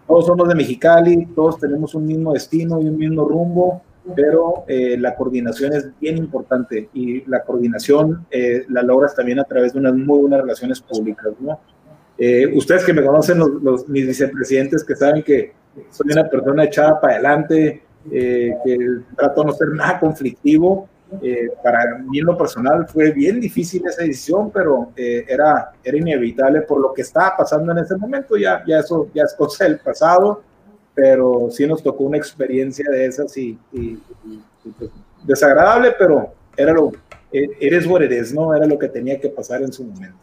todos 0.08 0.26
somos 0.26 0.48
de 0.48 0.56
Mexicali, 0.56 1.26
todos 1.36 1.60
tenemos 1.60 1.94
un 1.96 2.06
mismo 2.06 2.34
destino 2.34 2.82
y 2.82 2.88
un 2.88 2.98
mismo 2.98 3.28
rumbo, 3.28 3.82
pero 4.16 4.64
eh, 4.68 4.98
la 4.98 5.16
coordinación 5.16 5.74
es 5.74 5.90
bien 6.00 6.18
importante 6.18 6.90
y 6.94 7.26
la 7.30 7.44
coordinación 7.44 8.26
eh, 8.32 8.66
la 8.70 8.82
logras 8.82 9.16
también 9.16 9.40
a 9.40 9.44
través 9.44 9.74
de 9.74 9.80
unas 9.80 9.96
muy 9.96 10.20
buenas 10.20 10.42
relaciones 10.42 10.80
públicas, 10.82 11.34
¿no? 11.40 11.60
ustedes 12.56 12.84
que 12.84 12.94
me 12.94 13.06
conocen, 13.06 13.38
los, 13.38 13.62
los, 13.62 13.88
mis 13.88 14.08
vicepresidentes, 14.08 14.84
que 14.84 14.96
saben 14.96 15.22
que 15.22 15.54
soy 15.90 16.12
una 16.12 16.30
persona 16.30 16.64
echada 16.64 17.00
para 17.00 17.14
adelante, 17.14 17.84
eh, 18.12 18.54
que 18.64 18.78
trato 19.16 19.42
de 19.42 19.48
no 19.48 19.54
ser 19.54 19.70
nada 19.70 20.00
conflictivo. 20.00 20.90
Eh, 21.22 21.50
para 21.64 22.00
mí 22.00 22.20
en 22.20 22.26
lo 22.26 22.38
personal 22.38 22.86
fue 22.88 23.12
bien 23.12 23.40
difícil 23.40 23.82
esa 23.88 24.04
decisión, 24.04 24.52
pero 24.52 24.92
eh, 24.96 25.26
era, 25.28 25.72
era 25.82 25.98
inevitable 25.98 26.62
por 26.62 26.82
lo 26.82 26.94
que 26.94 27.02
estaba 27.02 27.38
pasando 27.38 27.72
en 27.72 27.80
ese 27.80 27.96
momento. 27.96 28.36
Ya, 28.38 28.64
ya 28.68 28.80
eso 28.80 29.10
ya 29.14 29.24
es 29.24 29.34
cosa 29.34 29.66
del 29.66 29.80
pasado. 29.80 30.44
pero 30.94 31.50
sí 31.52 31.68
nos 31.68 31.84
tocó 31.84 32.06
una 32.06 32.18
experiencia 32.18 32.90
de 32.90 33.06
esas 33.06 33.38
y, 33.38 33.58
y, 33.72 34.00
pues, 34.80 34.90
desagradable, 35.24 35.94
pero 35.98 36.34
era 36.58 36.74
lo, 36.74 36.92
eres 37.32 37.86
what 37.86 38.02
is, 38.02 38.34
¿no? 38.34 38.56
Era 38.56 38.66
lo 38.66 38.80
que 38.80 38.90
tenía 38.90 39.20
que 39.20 39.30
pasar 39.30 39.62
en 39.62 39.72
su 39.72 39.84
momento. 39.84 40.18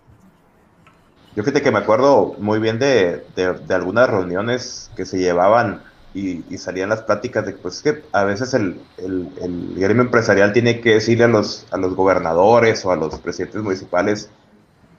Yo 1.37 1.43
fíjate 1.43 1.63
que 1.63 1.73
me 1.73 1.81
acuerdo 1.81 2.37
muy 2.39 2.61
bien 2.61 2.79
de, 2.79 3.27
de, 3.35 3.75
algunas 3.75 4.09
reuniones 4.09 4.91
que 4.95 5.05
se 5.05 5.19
llevaban 5.19 5.83
y, 6.15 6.45
y, 6.49 6.59
salían 6.59 6.91
las 6.91 7.03
pláticas 7.03 7.45
de 7.45 7.55
pues 7.55 7.83
que 7.83 8.05
a 8.13 8.23
veces 8.23 8.55
el, 8.55 8.81
el, 8.99 9.75
gremio 9.75 10.05
empresarial 10.05 10.53
tiene 10.53 10.81
que 10.81 10.95
decirle 10.95 11.25
a 11.25 11.29
los, 11.29 11.67
a 11.73 11.77
los 11.77 11.97
gobernadores 11.97 12.85
o 12.85 12.93
a 12.93 12.97
los 12.97 13.19
presidentes 13.19 13.61
municipales 13.63 14.31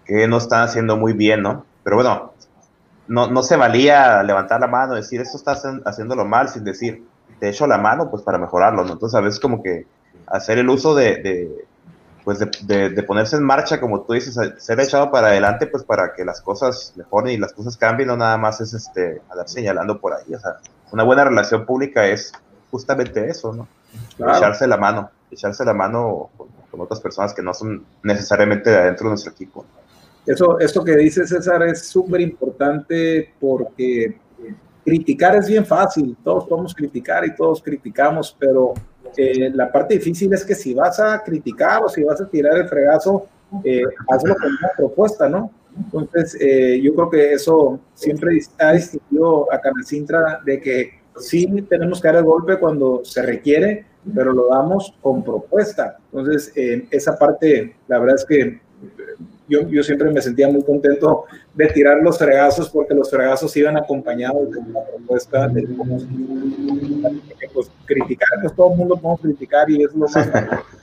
que 0.03 0.27
no 0.27 0.37
están 0.37 0.63
haciendo 0.63 0.97
muy 0.97 1.13
bien, 1.13 1.41
¿no? 1.41 1.65
Pero 1.85 1.95
bueno, 1.95 2.33
no, 3.07 3.27
no 3.27 3.41
se 3.41 3.55
valía 3.55 4.21
levantar 4.23 4.59
la 4.59 4.67
mano, 4.67 4.95
decir, 4.95 5.21
esto 5.21 5.37
está 5.37 5.53
haciéndolo 5.85 6.25
mal, 6.25 6.49
sin 6.49 6.65
decir, 6.65 7.05
te 7.39 7.47
echo 7.47 7.65
la 7.65 7.77
mano, 7.77 8.11
pues 8.11 8.23
para 8.23 8.37
mejorarlo, 8.37 8.83
¿no? 8.83 8.91
Entonces 8.91 9.17
a 9.17 9.21
veces 9.21 9.39
como 9.39 9.63
que 9.63 9.85
hacer 10.27 10.57
el 10.57 10.69
uso 10.69 10.95
de 10.95 11.65
pues 12.25 12.39
de, 12.39 12.89
de, 12.89 13.03
ponerse 13.03 13.35
en 13.35 13.43
marcha, 13.43 13.79
como 13.79 14.01
tú 14.01 14.13
dices, 14.13 14.35
ser 14.57 14.79
echado 14.79 15.11
para 15.11 15.27
adelante, 15.27 15.67
pues 15.67 15.83
para 15.83 16.11
que 16.13 16.25
las 16.25 16.41
cosas 16.41 16.91
mejoren 16.95 17.33
y 17.33 17.37
las 17.37 17.53
cosas 17.53 17.77
cambien, 17.77 18.07
no 18.07 18.17
nada 18.17 18.35
más 18.37 18.59
es 18.61 18.73
este, 18.73 19.21
andar 19.29 19.47
señalando 19.47 20.01
por 20.01 20.11
ahí, 20.13 20.33
o 20.33 20.39
sea, 20.39 20.57
una 20.91 21.03
buena 21.03 21.23
relación 21.23 21.67
pública 21.67 22.07
es 22.07 22.33
justamente 22.71 23.29
eso, 23.29 23.53
¿no? 23.53 23.67
Echarse 24.17 24.67
la 24.67 24.75
mano, 24.75 25.11
echarse 25.29 25.63
la 25.63 25.73
mano 25.75 26.31
con, 26.35 26.47
con, 26.71 26.81
otras 26.81 26.99
personas 26.99 27.31
que 27.31 27.43
no 27.43 27.53
son 27.53 27.85
necesariamente 28.01 28.71
de 28.71 28.77
adentro 28.77 29.05
de 29.05 29.11
nuestro 29.11 29.31
equipo. 29.31 29.63
Eso, 30.25 30.59
esto 30.59 30.83
que 30.83 30.97
dice 30.97 31.27
César 31.27 31.61
es 31.63 31.87
súper 31.87 32.21
importante 32.21 33.33
porque 33.39 34.17
criticar 34.83 35.35
es 35.35 35.47
bien 35.47 35.65
fácil, 35.65 36.17
todos 36.23 36.47
podemos 36.47 36.73
criticar 36.73 37.23
y 37.23 37.35
todos 37.35 37.61
criticamos, 37.61 38.35
pero 38.39 38.73
eh, 39.17 39.51
la 39.53 39.71
parte 39.71 39.95
difícil 39.95 40.33
es 40.33 40.45
que 40.45 40.55
si 40.55 40.73
vas 40.73 40.99
a 40.99 41.21
criticar 41.23 41.83
o 41.83 41.89
si 41.89 42.03
vas 42.03 42.19
a 42.21 42.27
tirar 42.27 42.57
el 42.57 42.67
fregazo, 42.67 43.27
eh, 43.63 43.83
hazlo 44.09 44.35
con 44.35 44.49
una 44.49 44.71
propuesta, 44.75 45.29
¿no? 45.29 45.51
Entonces, 45.77 46.37
eh, 46.39 46.79
yo 46.81 46.93
creo 46.95 47.09
que 47.09 47.33
eso 47.33 47.79
siempre 47.93 48.39
ha 48.59 48.73
distinguido 48.73 49.51
a 49.51 49.59
Canacintra 49.59 50.41
de 50.45 50.61
que 50.61 50.99
sí 51.17 51.47
tenemos 51.69 52.01
que 52.01 52.07
dar 52.07 52.17
el 52.17 52.23
golpe 52.23 52.57
cuando 52.57 53.03
se 53.03 53.21
requiere, 53.21 53.85
pero 54.13 54.31
lo 54.31 54.47
damos 54.47 54.93
con 55.01 55.23
propuesta. 55.23 55.97
Entonces, 56.11 56.51
en 56.55 56.87
esa 56.91 57.17
parte, 57.17 57.75
la 57.87 57.99
verdad 57.99 58.15
es 58.15 58.25
que 58.25 58.59
yo, 59.47 59.67
yo, 59.69 59.83
siempre 59.83 60.11
me 60.11 60.21
sentía 60.21 60.49
muy 60.49 60.63
contento 60.63 61.25
de 61.53 61.67
tirar 61.67 62.01
los 62.01 62.17
fregazos 62.17 62.69
porque 62.69 62.93
los 62.93 63.09
fregazos 63.09 63.55
iban 63.55 63.77
acompañados 63.77 64.49
de 64.51 64.57
una 64.57 64.81
propuesta 64.81 65.47
de 65.47 65.67
pues, 67.53 67.71
criticar, 67.85 68.29
pues 68.41 68.55
todo 68.55 68.71
el 68.71 68.77
mundo 68.77 68.95
podemos 68.95 69.21
criticar 69.21 69.69
y 69.69 69.83
es 69.83 69.93
lo 69.93 70.07
más 70.07 70.29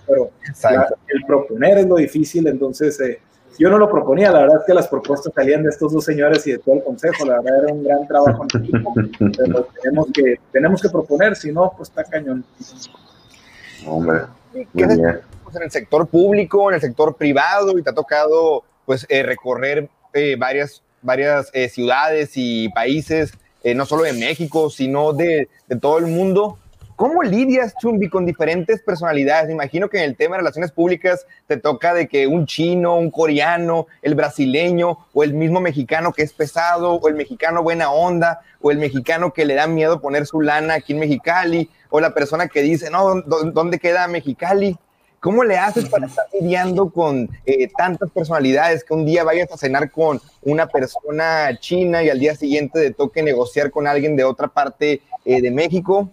pero 0.06 0.30
la, 0.62 0.88
el 1.08 1.24
proponer 1.26 1.78
es 1.78 1.87
lo 1.87 1.96
difícil, 1.96 2.46
entonces 2.48 3.00
eh, 3.00 3.20
yo 3.58 3.68
no 3.68 3.78
lo 3.78 3.90
proponía, 3.90 4.30
la 4.30 4.40
verdad 4.40 4.58
es 4.61 4.66
que 4.66 4.74
las 4.74 4.88
propuestas 4.88 5.32
salían 5.35 5.62
de 5.62 5.70
estos 5.70 5.92
dos 5.92 6.04
señores 6.04 6.46
y 6.46 6.52
de 6.52 6.58
todo 6.58 6.76
el 6.76 6.85
consejo, 6.85 7.24
la 7.24 7.40
verdad 7.40 7.64
era 7.64 7.72
un 7.72 7.85
gran 7.85 8.06
trabajo 8.08 8.46
en 8.54 8.62
equipo, 8.62 8.94
pero 9.37 9.68
tenemos 9.82 10.06
que, 10.12 10.37
tenemos 10.50 10.82
que 10.82 10.88
proponer, 10.88 11.37
si 11.37 11.52
no, 11.52 11.72
pues 11.76 11.88
está 11.90 12.04
cañón. 12.04 12.44
Hombre, 13.87 14.20
¿Qué 14.52 14.87
pues, 15.52 15.56
en 15.56 15.62
el 15.62 15.70
sector 15.70 16.06
público, 16.06 16.70
en 16.70 16.76
el 16.76 16.80
sector 16.80 17.14
privado, 17.16 17.78
y 17.78 17.82
te 17.82 17.90
ha 17.90 17.94
tocado 17.94 18.64
pues 18.87 19.06
eh, 19.08 19.22
recorrer 19.22 19.88
eh, 20.12 20.37
varias, 20.38 20.82
varias 21.02 21.50
eh, 21.52 21.68
ciudades 21.68 22.32
y 22.35 22.68
países, 22.70 23.32
eh, 23.64 23.75
no 23.75 23.87
solo 23.87 24.03
de 24.03 24.12
México, 24.12 24.70
sino 24.70 25.12
de, 25.12 25.48
de 25.68 25.77
todo 25.77 25.98
el 25.98 26.07
mundo. 26.07 26.59
¿Cómo 26.96 27.22
lidias, 27.22 27.75
Chumbi, 27.81 28.09
con 28.09 28.27
diferentes 28.27 28.81
personalidades? 28.83 29.48
Me 29.48 29.55
imagino 29.55 29.88
que 29.88 29.98
en 29.98 30.05
el 30.05 30.16
tema 30.16 30.37
de 30.37 30.42
relaciones 30.42 30.70
públicas 30.70 31.27
te 31.46 31.57
toca 31.57 31.94
de 31.94 32.07
que 32.07 32.27
un 32.27 32.46
chino, 32.46 32.96
un 32.96 33.11
coreano, 33.11 33.87
el 34.03 34.14
brasileño 34.14 34.98
o 35.12 35.25
el 35.25 35.35
mismo 35.35 35.61
mexicano 35.61 36.12
que 36.12 36.22
es 36.22 36.33
pesado, 36.33 36.94
o 36.94 37.09
el 37.09 37.14
mexicano 37.14 37.62
buena 37.62 37.90
onda, 37.90 38.42
o 38.61 38.70
el 38.70 38.79
mexicano 38.79 39.33
que 39.33 39.44
le 39.44 39.55
da 39.55 39.66
miedo 39.66 40.01
poner 40.01 40.27
su 40.27 40.42
lana 40.42 40.75
aquí 40.75 40.92
en 40.92 41.01
Mexicali, 41.01 41.70
o 41.90 41.98
la 41.98 42.14
persona 42.14 42.46
que 42.46 42.62
dice, 42.62 42.90
no, 42.90 43.22
¿dónde 43.22 43.79
queda 43.79 44.07
Mexicali? 44.07 44.77
¿Cómo 45.22 45.44
le 45.44 45.56
haces 45.56 45.88
para 45.88 46.06
estar 46.06 46.24
lidiando 46.32 46.90
con 46.90 47.30
eh, 47.46 47.70
tantas 47.78 48.11
personalidades 48.11 48.82
que 48.82 48.92
un 48.92 49.06
día 49.06 49.22
vayas 49.22 49.52
a 49.52 49.56
cenar 49.56 49.92
con 49.92 50.20
una 50.42 50.66
persona 50.66 51.56
china 51.61 52.02
y 52.02 52.11
al 52.11 52.18
día 52.18 52.35
siguiente 52.35 52.80
te 52.80 52.90
toque 52.92 53.22
negociar 53.22 53.70
con 53.70 53.87
alguien 53.87 54.16
de 54.16 54.24
otra 54.24 54.48
parte 54.48 55.00
eh, 55.24 55.40
de 55.40 55.50
México? 55.52 56.11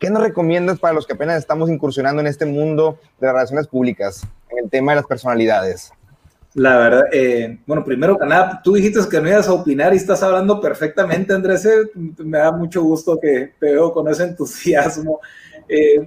¿Qué 0.00 0.10
nos 0.10 0.24
recomiendas 0.24 0.80
para 0.80 0.92
los 0.92 1.06
que 1.06 1.12
apenas 1.12 1.38
estamos 1.38 1.70
incursionando 1.70 2.20
en 2.20 2.26
este 2.26 2.46
mundo 2.46 2.98
de 3.20 3.28
las 3.28 3.34
relaciones 3.36 3.68
públicas, 3.68 4.26
en 4.50 4.64
el 4.64 4.68
tema 4.68 4.90
de 4.90 4.96
las 4.96 5.06
personalidades? 5.06 5.92
La 6.54 6.78
verdad, 6.78 7.04
eh, 7.12 7.60
bueno, 7.64 7.84
primero 7.84 8.18
que 8.18 8.26
nada, 8.26 8.60
tú 8.64 8.74
dijiste 8.74 8.98
que 9.08 9.20
no 9.20 9.28
ibas 9.28 9.46
a 9.46 9.52
opinar 9.52 9.94
y 9.94 9.98
estás 9.98 10.20
hablando 10.24 10.60
perfectamente, 10.60 11.32
Andrés. 11.32 11.64
Eh, 11.64 11.92
me 11.94 12.38
da 12.38 12.50
mucho 12.50 12.82
gusto 12.82 13.20
que 13.22 13.52
te 13.60 13.66
veo 13.66 13.92
con 13.92 14.08
ese 14.08 14.24
entusiasmo. 14.24 15.20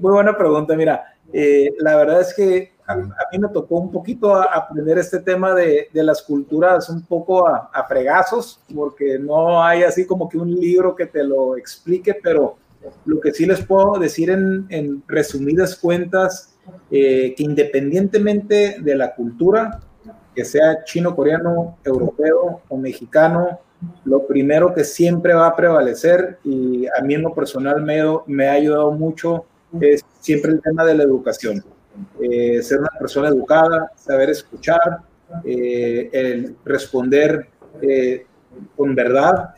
Muy 0.02 0.12
buena 0.12 0.36
pregunta, 0.36 0.76
mira, 0.76 1.11
eh, 1.34 1.70
la 1.80 1.96
verdad 1.96 2.22
es 2.22 2.34
que 2.34 2.74
a, 2.86 2.94
a, 2.94 2.98
mí 3.32 3.40
me 3.40 3.50
tocó 3.50 3.78
un 3.78 3.92
poquito 3.92 4.36
a 4.36 4.46
aprender 4.46 4.98
este 4.98 5.20
tema 5.20 5.54
de, 5.54 5.90
de 5.94 6.04
las 6.04 6.22
culturas 6.22 6.90
un 6.90 7.02
poco 7.04 7.48
a, 7.48 7.86
fregazos, 7.88 8.60
porque 8.74 9.18
no 9.20 9.64
hay 9.64 9.84
así 9.84 10.06
como 10.06 10.28
que 10.28 10.38
un 10.38 10.54
libro 10.54 10.96
que 10.96 11.06
te 11.06 11.24
lo 11.24 11.58
explique, 11.58 12.16
pero 12.22 12.58
lo 13.06 13.20
que 13.20 13.32
sí 13.32 13.46
les 13.46 13.64
puedo 13.64 14.00
decir 14.00 14.30
en, 14.30 14.66
en 14.70 15.04
resumidas 15.08 15.76
cuentas, 15.76 16.56
eh, 16.90 17.34
que 17.36 17.44
independientemente 17.44 18.78
de 18.82 18.96
la 18.96 19.14
cultura, 19.14 19.80
que 20.36 20.46
sea 20.46 20.84
chino, 20.84 21.16
coreano, 21.16 21.78
europeo 21.84 22.62
o 22.68 22.78
mexicano, 22.78 23.60
lo 24.06 24.28
primero 24.28 24.74
que 24.74 24.84
siempre 24.84 25.34
va 25.34 25.48
a 25.48 25.56
prevalecer, 25.56 26.40
y 26.44 26.86
a 26.88 27.02
mí 27.04 27.16
en 27.16 27.24
lo 27.24 27.34
personal 27.34 27.82
me, 27.82 28.02
me 28.28 28.48
ha 28.48 28.54
ayudado 28.54 28.92
mucho, 28.92 29.46
es 29.80 30.04
siempre 30.20 30.52
el 30.52 30.62
tema 30.62 30.84
de 30.86 30.96
la 30.96 31.04
educación. 31.04 31.64
Eh, 32.22 32.62
ser 32.62 32.80
una 32.80 32.92
persona 32.98 33.30
educada, 33.30 33.92
saber 33.96 34.30
escuchar, 34.30 35.00
eh, 35.46 36.10
el 36.12 36.56
responder 36.66 37.48
eh, 37.82 38.26
con 38.76 38.96
verdad, 38.96 39.54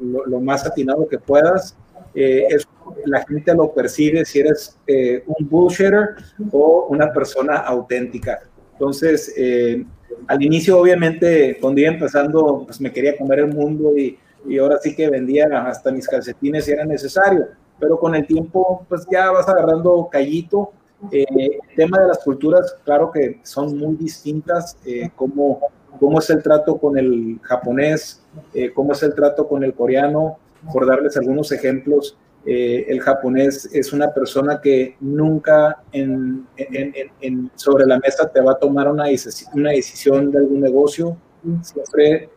lo, 0.00 0.26
lo, 0.26 0.40
más 0.40 0.66
atinado 0.66 1.06
que 1.06 1.18
puedas, 1.18 1.76
eh, 2.14 2.46
es, 2.50 2.68
la 3.06 3.24
gente 3.24 3.54
lo 3.54 3.72
percibe 3.72 4.24
si 4.24 4.40
eres 4.40 4.78
eh, 4.86 5.24
un 5.26 5.48
bullshitter 5.48 6.16
o 6.50 6.86
una 6.90 7.12
persona 7.12 7.56
auténtica. 7.56 8.40
Entonces, 8.72 9.32
eh, 9.36 9.84
al 10.26 10.42
inicio, 10.42 10.78
obviamente, 10.78 11.58
cuando 11.60 11.80
iba 11.80 11.90
empezando, 11.90 12.64
pues 12.66 12.80
me 12.80 12.92
quería 12.92 13.16
comer 13.16 13.40
el 13.40 13.48
mundo 13.48 13.96
y, 13.96 14.18
y 14.46 14.58
ahora 14.58 14.78
sí 14.82 14.94
que 14.94 15.08
vendía 15.08 15.46
hasta 15.66 15.90
mis 15.90 16.06
calcetines 16.06 16.64
si 16.64 16.72
era 16.72 16.84
necesario. 16.84 17.46
Pero 17.82 17.98
con 17.98 18.14
el 18.14 18.24
tiempo, 18.24 18.86
pues 18.88 19.04
ya 19.10 19.32
vas 19.32 19.48
agarrando 19.48 20.08
callito. 20.10 20.70
Eh, 21.10 21.26
el 21.68 21.74
tema 21.74 21.98
de 21.98 22.06
las 22.06 22.18
culturas, 22.18 22.76
claro 22.84 23.10
que 23.10 23.40
son 23.42 23.76
muy 23.76 23.96
distintas, 23.96 24.78
eh, 24.86 25.10
cómo, 25.16 25.60
cómo 25.98 26.20
es 26.20 26.30
el 26.30 26.44
trato 26.44 26.78
con 26.78 26.96
el 26.96 27.40
japonés, 27.42 28.22
eh, 28.54 28.72
cómo 28.72 28.92
es 28.92 29.02
el 29.02 29.12
trato 29.12 29.48
con 29.48 29.64
el 29.64 29.74
coreano, 29.74 30.38
por 30.72 30.86
darles 30.86 31.16
algunos 31.16 31.50
ejemplos, 31.50 32.16
eh, 32.46 32.86
el 32.88 33.00
japonés 33.00 33.68
es 33.72 33.92
una 33.92 34.14
persona 34.14 34.60
que 34.60 34.96
nunca 35.00 35.82
en, 35.90 36.46
en, 36.56 36.92
en, 37.20 37.50
sobre 37.56 37.84
la 37.84 37.98
mesa 37.98 38.28
te 38.30 38.40
va 38.40 38.52
a 38.52 38.58
tomar 38.58 38.88
una, 38.88 39.06
una 39.54 39.70
decisión 39.70 40.30
de 40.30 40.38
algún 40.38 40.60
negocio, 40.60 41.16
siempre 41.62 42.30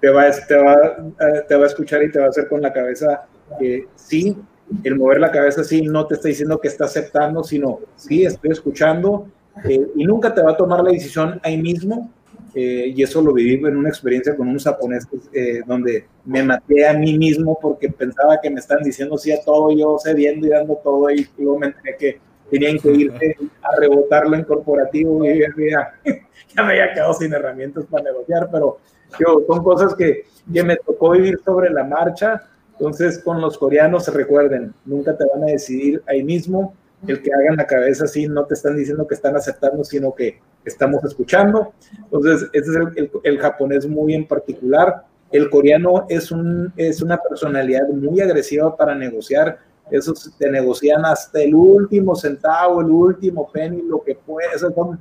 te 0.00 0.10
va, 0.10 0.30
te, 0.30 0.56
va, 0.56 1.44
te 1.48 1.56
va 1.56 1.62
a 1.62 1.66
escuchar 1.66 2.02
y 2.02 2.10
te 2.10 2.18
va 2.18 2.26
a 2.26 2.28
hacer 2.28 2.48
con 2.48 2.60
la 2.60 2.72
cabeza 2.72 3.26
que 3.58 3.86
sí, 3.96 4.36
el 4.82 4.96
mover 4.96 5.20
la 5.20 5.30
cabeza 5.30 5.64
sí 5.64 5.82
no 5.82 6.06
te 6.06 6.14
está 6.14 6.28
diciendo 6.28 6.60
que 6.60 6.68
está 6.68 6.84
aceptando, 6.84 7.44
sino 7.44 7.80
sí, 7.96 8.24
estoy 8.24 8.50
escuchando 8.50 9.26
eh, 9.64 9.86
y 9.94 10.04
nunca 10.04 10.34
te 10.34 10.42
va 10.42 10.52
a 10.52 10.56
tomar 10.56 10.82
la 10.82 10.90
decisión 10.90 11.40
ahí 11.42 11.60
mismo, 11.60 12.10
eh, 12.54 12.92
y 12.94 13.02
eso 13.02 13.20
lo 13.20 13.32
viví 13.32 13.54
en 13.66 13.76
una 13.76 13.88
experiencia 13.88 14.36
con 14.36 14.48
unos 14.48 14.62
japoneses 14.62 15.28
eh, 15.32 15.62
donde 15.66 16.06
me 16.24 16.42
maté 16.42 16.86
a 16.86 16.94
mí 16.94 17.18
mismo 17.18 17.58
porque 17.60 17.88
pensaba 17.88 18.40
que 18.40 18.48
me 18.48 18.60
estaban 18.60 18.84
diciendo 18.84 19.18
sí 19.18 19.32
a 19.32 19.42
todo, 19.42 19.76
yo 19.76 19.96
cediendo 20.02 20.46
y 20.46 20.50
dando 20.50 20.76
todo 20.76 21.10
y 21.10 21.26
luego 21.36 21.58
me 21.58 21.66
enteré 21.66 21.96
que 21.96 22.20
tenían 22.50 22.78
que 22.78 22.92
irse 22.92 23.36
a 23.62 23.80
rebotarlo 23.80 24.36
en 24.36 24.44
corporativo 24.44 25.24
y 25.24 25.40
ya, 25.40 25.94
ya 26.04 26.62
me 26.62 26.72
había 26.72 26.92
quedado 26.92 27.14
sin 27.14 27.32
herramientas 27.32 27.86
para 27.90 28.04
negociar, 28.04 28.48
pero 28.50 28.78
yo, 29.18 29.44
son 29.46 29.64
cosas 29.64 29.94
que, 29.94 30.24
que 30.52 30.62
me 30.62 30.76
tocó 30.76 31.10
vivir 31.10 31.40
sobre 31.44 31.70
la 31.70 31.84
marcha. 31.84 32.42
Entonces, 32.78 33.18
con 33.20 33.40
los 33.40 33.56
coreanos, 33.56 34.12
recuerden, 34.12 34.74
nunca 34.84 35.16
te 35.16 35.24
van 35.32 35.44
a 35.44 35.52
decidir 35.52 36.02
ahí 36.06 36.22
mismo, 36.22 36.74
el 37.06 37.22
que 37.22 37.32
hagan 37.32 37.56
la 37.56 37.66
cabeza 37.66 38.04
así, 38.04 38.26
no 38.26 38.44
te 38.44 38.54
están 38.54 38.76
diciendo 38.76 39.06
que 39.06 39.14
están 39.14 39.36
aceptando, 39.36 39.84
sino 39.84 40.14
que 40.14 40.40
estamos 40.64 41.04
escuchando. 41.04 41.72
Entonces, 42.04 42.48
ese 42.52 42.70
es 42.70 42.76
el, 42.76 42.88
el, 42.96 43.10
el 43.22 43.38
japonés 43.38 43.86
muy 43.86 44.14
en 44.14 44.26
particular. 44.26 45.04
El 45.30 45.50
coreano 45.50 46.06
es, 46.08 46.30
un, 46.30 46.72
es 46.76 47.02
una 47.02 47.18
personalidad 47.18 47.88
muy 47.88 48.20
agresiva 48.20 48.74
para 48.76 48.94
negociar. 48.94 49.58
Esos 49.90 50.32
te 50.38 50.50
negocian 50.50 51.04
hasta 51.04 51.42
el 51.42 51.54
último 51.54 52.16
centavo, 52.16 52.80
el 52.80 52.90
último 52.90 53.50
penny, 53.52 53.82
lo 53.82 54.02
que 54.02 54.14
puede. 54.14 54.48
Esos 54.54 54.74
son 54.74 54.98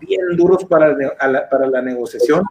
bien 0.00 0.36
duros 0.36 0.64
para, 0.64 0.96
para 1.48 1.66
la 1.68 1.80
negociación. 1.80 2.44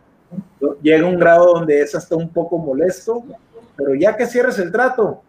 Llega 0.81 1.05
un 1.05 1.19
grado 1.19 1.55
donde 1.55 1.81
es 1.81 1.93
hasta 1.93 2.15
un 2.15 2.29
poco 2.29 2.57
molesto, 2.57 3.23
pero 3.75 3.95
ya 3.95 4.15
que 4.15 4.25
cierres 4.25 4.59
el 4.59 4.71
trato, 4.71 5.21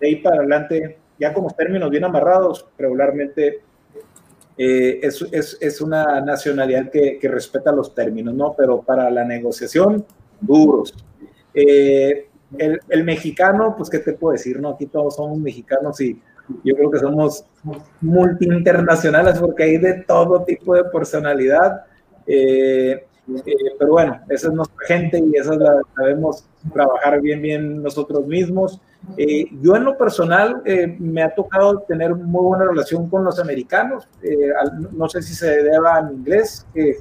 de 0.00 0.06
ahí 0.06 0.16
para 0.16 0.36
adelante, 0.36 0.98
ya 1.18 1.32
con 1.32 1.44
los 1.44 1.56
términos 1.56 1.90
bien 1.90 2.04
amarrados, 2.04 2.68
regularmente 2.78 3.60
eh, 4.58 5.00
es, 5.02 5.22
es, 5.32 5.58
es, 5.60 5.80
una 5.80 6.20
nacionalidad 6.20 6.90
que, 6.90 7.18
que, 7.18 7.28
respeta 7.28 7.72
los 7.72 7.94
términos, 7.94 8.34
¿no? 8.34 8.54
Pero 8.56 8.80
para 8.80 9.10
la 9.10 9.24
negociación, 9.24 10.06
duros. 10.40 10.94
Eh, 11.52 12.28
el, 12.56 12.80
el, 12.88 13.04
mexicano, 13.04 13.74
pues, 13.76 13.90
¿qué 13.90 13.98
te 13.98 14.14
puedo 14.14 14.32
decir? 14.32 14.58
No, 14.60 14.70
aquí 14.70 14.86
todos 14.86 15.16
somos 15.16 15.38
mexicanos 15.38 16.00
y 16.00 16.20
yo 16.64 16.74
creo 16.74 16.90
que 16.90 16.98
somos 16.98 17.44
multi 18.00 18.46
internacionales 18.46 19.38
porque 19.38 19.64
hay 19.64 19.78
de 19.78 20.04
todo 20.06 20.44
tipo 20.44 20.74
de 20.74 20.84
personalidad. 20.84 21.84
Eh, 22.26 23.05
eh, 23.28 23.54
pero 23.78 23.92
bueno, 23.92 24.20
esa 24.28 24.48
es 24.48 24.54
nuestra 24.54 24.86
gente 24.86 25.18
y 25.18 25.36
esa 25.36 25.56
la 25.56 25.80
sabemos 25.96 26.44
trabajar 26.72 27.20
bien, 27.20 27.42
bien 27.42 27.82
nosotros 27.82 28.26
mismos. 28.26 28.80
Eh, 29.16 29.46
yo 29.60 29.76
en 29.76 29.84
lo 29.84 29.96
personal 29.96 30.62
eh, 30.64 30.96
me 30.98 31.22
ha 31.22 31.34
tocado 31.34 31.80
tener 31.80 32.14
muy 32.14 32.44
buena 32.44 32.66
relación 32.66 33.08
con 33.08 33.24
los 33.24 33.38
americanos. 33.40 34.08
no 34.92 35.08
sé 35.08 35.22
si 35.22 35.34
se 35.34 35.62
deba 35.62 35.96
a 35.96 36.02
mi 36.02 36.14
inglés, 36.14 36.66
que, 36.72 36.98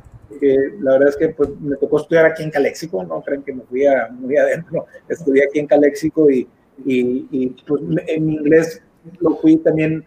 la 0.80 0.94
verdad 0.94 1.10
es 1.10 1.18
que 1.18 1.30
pues, 1.30 1.50
me 1.60 1.76
tocó 1.78 2.00
estudiar 2.00 2.26
aquí 2.26 2.44
en 2.44 2.52
Caléxico, 2.52 3.04
no 3.04 3.22
creen 3.22 3.44
que 3.44 3.54
me 3.54 3.62
fui 3.62 3.86
a, 3.86 4.10
muy 4.10 4.36
adentro, 4.36 4.86
estudié 5.10 5.44
aquí 5.46 5.60
en 5.60 5.68
Caléxico 5.68 6.30
y, 6.30 6.48
y, 6.86 7.28
y 7.32 7.48
pues, 7.68 7.82
en 8.08 8.26
mi 8.26 8.36
inglés 8.36 8.82
lo 9.20 9.36
fui 9.38 9.58
también 9.58 10.06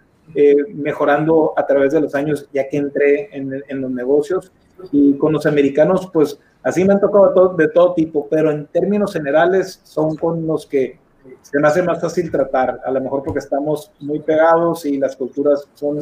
mejorando 0.75 1.55
a 1.57 1.67
través 1.67 1.95
de 1.95 2.03
los 2.03 2.15
años 2.15 2.51
ya 2.53 2.69
que 2.69 2.77
entré 2.77 3.35
en, 3.35 3.63
en 3.67 3.81
los 3.81 3.91
negocios 3.91 4.53
y 4.93 5.17
con 5.17 5.33
los 5.33 5.47
americanos, 5.47 6.09
pues 6.12 6.38
así 6.62 6.85
me 6.85 6.95
han 6.95 7.01
tocado 7.01 7.55
de 7.55 7.69
todo, 7.69 7.95
tipo, 7.95 8.29
pero 8.29 8.51
en 8.51 8.67
términos 8.67 9.12
generales 9.12 9.81
son 9.85 10.17
con 10.17 10.47
los 10.47 10.67
que 10.67 10.99
se 11.43 11.59
me 11.59 11.69
hace 11.69 11.83
más 11.83 12.01
fácil 12.01 12.31
tratar, 12.31 12.81
a 12.85 12.91
lo 12.91 13.01
mejor 13.01 13.23
porque 13.23 13.41
estamos 13.41 13.91
muy 14.01 14.21
pegados 14.21 14.87
y 14.87 14.99
las 14.99 15.17
culturas 15.17 15.69
son 15.75 15.99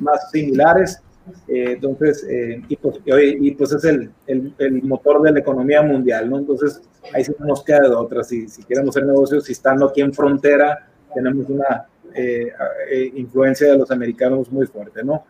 más 0.00 0.30
similares. 0.30 1.00
Eh, 1.48 1.72
entonces, 1.72 2.26
eh, 2.28 2.60
y, 2.68 2.76
pues, 2.76 3.00
y, 3.06 3.50
pues, 3.52 3.72
es 3.72 3.84
el, 3.84 4.10
el, 4.26 4.54
el, 4.58 4.82
motor 4.82 5.22
de 5.22 5.32
la 5.32 5.38
economía 5.38 5.80
mundial, 5.80 6.28
¿no? 6.28 6.38
Entonces, 6.38 6.82
ahí 7.14 7.24
sí 7.24 7.32
nos 7.38 7.64
queda 7.64 7.88
de 7.88 7.94
otra. 7.94 8.22
Si, 8.22 8.46
si 8.46 8.62
queremos 8.64 8.94
hacer 8.94 9.06
negocios, 9.06 9.44
si 9.44 9.52
estando 9.52 9.86
aquí 9.86 10.02
en 10.02 10.12
frontera, 10.12 10.86
tenemos 11.14 11.48
una 11.48 11.86
eh, 12.14 12.52
influencia 13.14 13.72
de 13.72 13.78
los 13.78 13.90
americanos 13.90 14.52
muy 14.52 14.66
fuerte, 14.66 15.02
¿no? 15.02 15.24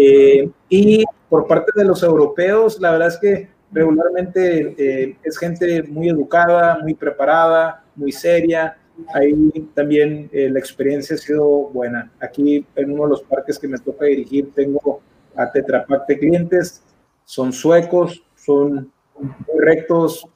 Eh, 0.00 0.48
y 0.68 1.04
por 1.28 1.46
parte 1.48 1.72
de 1.74 1.84
los 1.84 2.02
europeos, 2.02 2.80
la 2.80 2.92
verdad 2.92 3.08
es 3.08 3.16
que 3.18 3.48
regularmente 3.72 4.74
eh, 4.78 5.16
es 5.22 5.36
gente 5.36 5.82
muy 5.82 6.08
educada, 6.08 6.78
muy 6.82 6.94
preparada, 6.94 7.84
muy 7.96 8.12
seria. 8.12 8.78
Ahí 9.12 9.68
también 9.74 10.28
eh, 10.32 10.48
la 10.50 10.58
experiencia 10.58 11.16
ha 11.16 11.18
sido 11.18 11.44
buena. 11.70 12.10
Aquí 12.20 12.64
en 12.76 12.92
uno 12.92 13.04
de 13.04 13.10
los 13.10 13.22
parques 13.22 13.58
que 13.58 13.68
me 13.68 13.78
toca 13.78 14.06
dirigir 14.06 14.52
tengo 14.54 15.00
a 15.36 15.50
Tetra 15.50 15.84
Pak 15.84 16.06
de 16.06 16.18
clientes. 16.18 16.82
Son 17.24 17.52
suecos, 17.52 18.22
son 18.36 18.90
muy 19.18 19.60
rectos, 19.60 20.26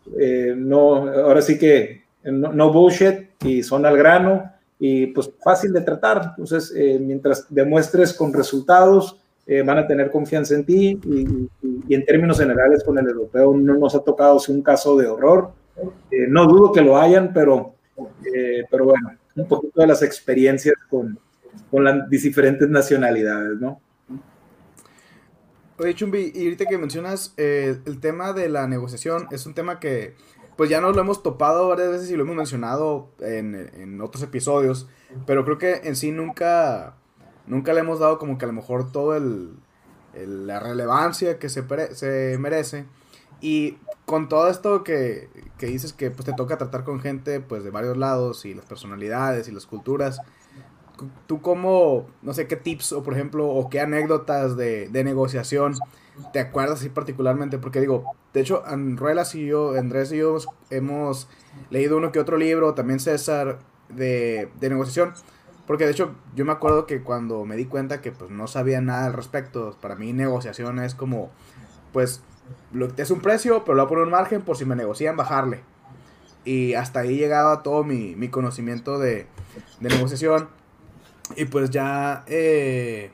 no, 0.57 1.09
ahora 1.09 1.41
sí 1.41 1.57
que 1.57 2.03
no, 2.25 2.53
no, 2.53 2.73
bullshit 2.73 3.31
y 3.45 3.63
son 3.63 3.87
al 3.87 3.97
grano 3.97 4.53
y 4.79 5.07
pues 5.07 5.31
fácil 5.43 5.73
de 5.73 5.81
tratar. 5.81 6.35
Entonces, 6.37 6.75
mientras 7.01 7.47
demuestres 7.49 8.13
con 8.13 8.33
resultados, 8.33 9.22
eh, 9.45 9.63
van 9.63 9.79
a 9.79 9.87
tener 9.87 10.11
confianza 10.11 10.55
en 10.55 10.65
ti 10.65 11.01
y, 11.05 11.95
en 11.95 12.05
términos 12.07 12.39
generales 12.39 12.85
con 12.85 12.97
el 12.97 13.09
europeo 13.09 13.55
no 13.57 13.75
nos 13.75 13.95
ha 13.97 14.05
tocado 14.05 14.39
si 14.39 14.53
un 14.53 14.63
caso 14.63 14.97
de 14.97 15.09
horror. 15.09 15.51
Eh, 16.11 16.27
no 16.29 16.47
dudo 16.47 16.73
que 16.73 16.81
lo 16.81 16.97
hayan, 16.97 17.33
pero, 17.33 17.75
eh, 18.33 18.65
pero 18.71 18.85
bueno, 18.85 19.11
un 19.35 19.49
poquito 19.49 19.81
de 19.81 19.89
las 19.89 20.03
experiencias 20.03 20.77
con, 20.89 21.19
con 21.71 21.83
las 21.83 22.09
diferentes 22.09 22.69
nacionalidades, 22.69 23.59
¿no? 23.59 23.81
Oye, 25.79 25.95
Chumbi, 25.95 26.31
y 26.35 26.45
ahorita 26.45 26.67
que 26.67 26.79
mencionas 26.79 27.35
el 27.37 27.99
tema 28.01 28.33
de 28.33 28.49
la 28.49 28.69
negociación, 28.69 29.27
es 29.33 29.45
un 29.47 29.55
tema 29.55 29.81
que 29.81 30.15
pues 30.57 30.71
ya 30.71 30.81
nos 30.81 30.95
lo 30.95 31.03
hemos 31.03 31.23
topado 31.23 31.69
varias 31.69 31.91
veces 31.91 32.11
y 32.11 32.17
lo 32.17 32.23
hemos 32.23 32.37
mencionado 32.37 33.09
en, 33.19 33.55
en 33.55 34.01
otros 34.01 34.23
episodios, 34.23 34.89
pero 35.27 35.45
creo 35.45 35.59
que 35.59 35.81
en 35.83 35.97
sí 35.97 36.13
nunca 36.13 36.95
nunca 37.47 37.73
le 37.73 37.81
hemos 37.81 37.99
dado 37.99 38.19
como 38.19 38.39
que 38.39 38.45
a 38.45 38.49
lo 38.49 38.55
mejor 38.55 38.91
todo 38.93 39.17
el, 39.17 39.55
la 40.15 40.61
relevancia 40.61 41.39
que 41.39 41.49
se, 41.49 41.65
se 41.95 42.37
merece. 42.39 42.87
Y 43.41 43.79
con 44.07 44.29
todo 44.29 44.49
esto 44.49 44.85
que, 44.85 45.29
que, 45.59 45.67
dices 45.67 45.93
que 45.93 46.11
pues 46.11 46.25
te 46.25 46.33
toca 46.33 46.59
tratar 46.59 46.85
con 46.85 47.01
gente 47.01 47.41
pues 47.41 47.65
de 47.65 47.71
varios 47.71 47.97
lados 47.97 48.45
y 48.45 48.55
las 48.55 48.65
personalidades 48.67 49.49
y 49.49 49.53
las 49.53 49.67
culturas, 49.67 50.21
tú 51.27 51.41
como, 51.41 52.07
no 52.23 52.35
sé 52.35 52.47
qué 52.47 52.57
tips 52.57 52.93
o 52.93 53.03
por 53.03 53.15
ejemplo, 53.15 53.49
o 53.49 53.69
qué 53.69 53.81
anécdotas 53.81 54.57
de, 54.57 54.89
de 54.89 55.05
negociación 55.05 55.75
te 56.33 56.41
acuerdas 56.41 56.81
así 56.81 56.89
particularmente, 56.89 57.59
porque 57.59 57.81
digo, 57.81 58.05
de 58.33 58.41
hecho, 58.41 58.63
Ruelas 58.97 59.35
y 59.35 59.47
yo, 59.47 59.77
Andrés 59.79 60.13
y 60.13 60.19
yo 60.19 60.37
hemos 60.71 61.29
leído 61.71 61.97
uno 61.97 62.13
que 62.13 62.21
otro 62.21 62.37
libro, 62.37 62.75
también 62.75 63.01
César, 63.01 63.59
de, 63.89 64.51
de 64.61 64.71
negociación, 64.71 65.15
porque 65.73 65.87
de 65.87 65.93
hecho 65.93 66.15
yo 66.35 66.45
me 66.45 66.53
acuerdo 66.53 66.85
que 66.85 67.01
cuando 67.01 67.47
me 67.47 67.57
di 67.57 67.65
cuenta 67.65 68.03
que 68.03 68.13
pues 68.13 68.31
no 68.31 68.47
sabía 68.47 68.83
nada 68.83 69.07
al 69.07 69.15
respecto, 69.15 69.75
para 69.81 69.95
mí 69.97 70.13
negociación 70.13 70.79
es 70.79 70.95
como, 70.95 71.31
pues, 71.95 72.21
lo, 72.75 72.89
es 72.95 73.11
un 73.11 73.23
precio, 73.23 73.65
pero 73.65 73.77
lo 73.77 73.83
voy 73.85 73.87
a 73.87 73.89
poner 73.89 74.05
un 74.05 74.11
margen 74.11 74.43
por 74.43 74.59
si 74.59 74.67
me 74.67 74.77
negocian 74.77 75.17
bajarle. 75.17 75.61
Y 76.45 76.75
hasta 76.75 77.01
ahí 77.01 77.17
llegaba 77.17 77.63
todo 77.63 77.85
mi, 77.85 78.15
mi 78.17 78.29
conocimiento 78.29 78.99
de, 78.99 79.27
de, 79.81 79.89
negociación. 79.89 80.51
Y 81.37 81.47
pues 81.47 81.71
ya, 81.71 82.23
eh, 82.27 83.11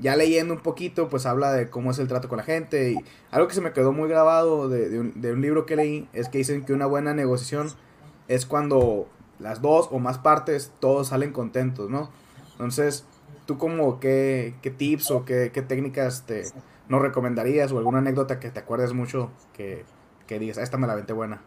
ya 0.00 0.16
leyendo 0.16 0.54
un 0.54 0.62
poquito, 0.62 1.08
pues 1.08 1.24
habla 1.24 1.52
de 1.52 1.70
cómo 1.70 1.92
es 1.92 2.00
el 2.00 2.08
trato 2.08 2.28
con 2.28 2.38
la 2.38 2.42
gente. 2.42 2.90
Y 2.90 2.96
algo 3.30 3.46
que 3.46 3.54
se 3.54 3.60
me 3.60 3.72
quedó 3.72 3.92
muy 3.92 4.08
grabado 4.08 4.68
de, 4.68 4.88
de, 4.88 4.98
un, 4.98 5.20
de 5.20 5.32
un 5.32 5.40
libro 5.40 5.66
que 5.66 5.76
leí 5.76 6.08
es 6.12 6.28
que 6.28 6.38
dicen 6.38 6.64
que 6.64 6.72
una 6.72 6.86
buena 6.86 7.14
negociación 7.14 7.70
es 8.26 8.44
cuando 8.44 9.06
las 9.38 9.62
dos 9.62 9.88
o 9.90 9.98
más 9.98 10.18
partes, 10.18 10.72
todos 10.80 11.08
salen 11.08 11.32
contentos, 11.32 11.90
¿no? 11.90 12.10
Entonces, 12.52 13.04
¿tú 13.46 13.58
como 13.58 14.00
qué, 14.00 14.54
qué 14.62 14.70
tips 14.70 15.10
o 15.10 15.24
qué, 15.24 15.50
qué, 15.52 15.62
técnicas 15.62 16.24
te 16.26 16.44
nos 16.88 17.02
recomendarías 17.02 17.72
o 17.72 17.78
alguna 17.78 17.98
anécdota 17.98 18.38
que 18.38 18.50
te 18.50 18.60
acuerdes 18.60 18.92
mucho 18.92 19.30
que, 19.52 19.84
que 20.26 20.38
digas, 20.38 20.58
esta 20.58 20.76
me 20.76 20.86
la 20.86 20.94
vente 20.94 21.12
buena? 21.12 21.42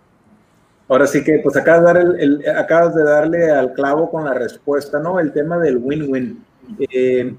Ahora 0.88 1.08
sí 1.08 1.24
que, 1.24 1.40
pues 1.44 1.56
acabas 1.56 1.82
de, 1.82 1.86
dar 1.86 1.98
el, 1.98 2.44
acabas 2.58 2.96
de 2.96 3.04
darle 3.04 3.52
al 3.52 3.74
clavo 3.74 4.10
con 4.10 4.26
la 4.26 4.34
respuesta, 4.34 5.00
¿no? 5.00 5.20
El 5.20 5.32
tema 5.32 5.58
del 5.58 5.78
win-win. 5.78 6.44
Eh, 6.92 7.36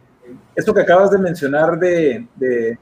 esto 0.55 0.73
que 0.73 0.81
acabas 0.81 1.11
de 1.11 1.19
mencionar 1.19 1.79
de, 1.79 2.27
de 2.37 2.79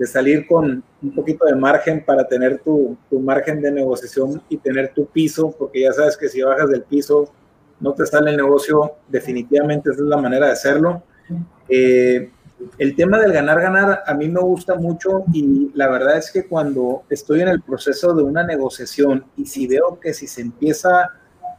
de 0.00 0.06
salir 0.06 0.46
con 0.46 0.82
un 1.02 1.14
poquito 1.14 1.44
de 1.44 1.54
margen 1.54 2.02
para 2.02 2.26
tener 2.26 2.60
tu, 2.60 2.96
tu, 3.10 3.20
margen 3.20 3.60
de 3.60 3.70
negociación 3.70 4.40
y 4.48 4.56
tener 4.56 4.94
tu 4.94 5.04
piso, 5.04 5.54
porque 5.58 5.82
ya 5.82 5.92
sabes 5.92 6.16
que 6.16 6.30
si 6.30 6.40
bajas 6.40 6.70
del 6.70 6.84
piso 6.84 7.30
no 7.80 7.92
te 7.92 8.06
sale 8.06 8.30
el 8.30 8.38
negocio, 8.38 8.92
definitivamente 9.08 9.90
esa 9.90 10.00
es 10.00 10.08
la 10.08 10.16
manera 10.16 10.46
de 10.46 10.52
hacerlo. 10.52 11.02
Eh, 11.68 12.30
el 12.78 12.96
tema 12.96 13.18
del 13.18 13.34
ganar-ganar 13.34 14.02
a 14.06 14.14
mí 14.14 14.26
me 14.30 14.40
gusta 14.40 14.74
mucho 14.74 15.24
y 15.34 15.70
la 15.74 15.90
verdad 15.90 16.16
es 16.16 16.30
que 16.30 16.46
cuando 16.46 17.02
estoy 17.10 17.42
en 17.42 17.48
el 17.48 17.60
proceso 17.60 18.14
de 18.14 18.22
una 18.22 18.42
negociación 18.42 19.26
y 19.36 19.44
si 19.44 19.66
veo 19.66 20.00
que 20.00 20.14
si 20.14 20.26
se 20.26 20.40
empieza 20.40 21.10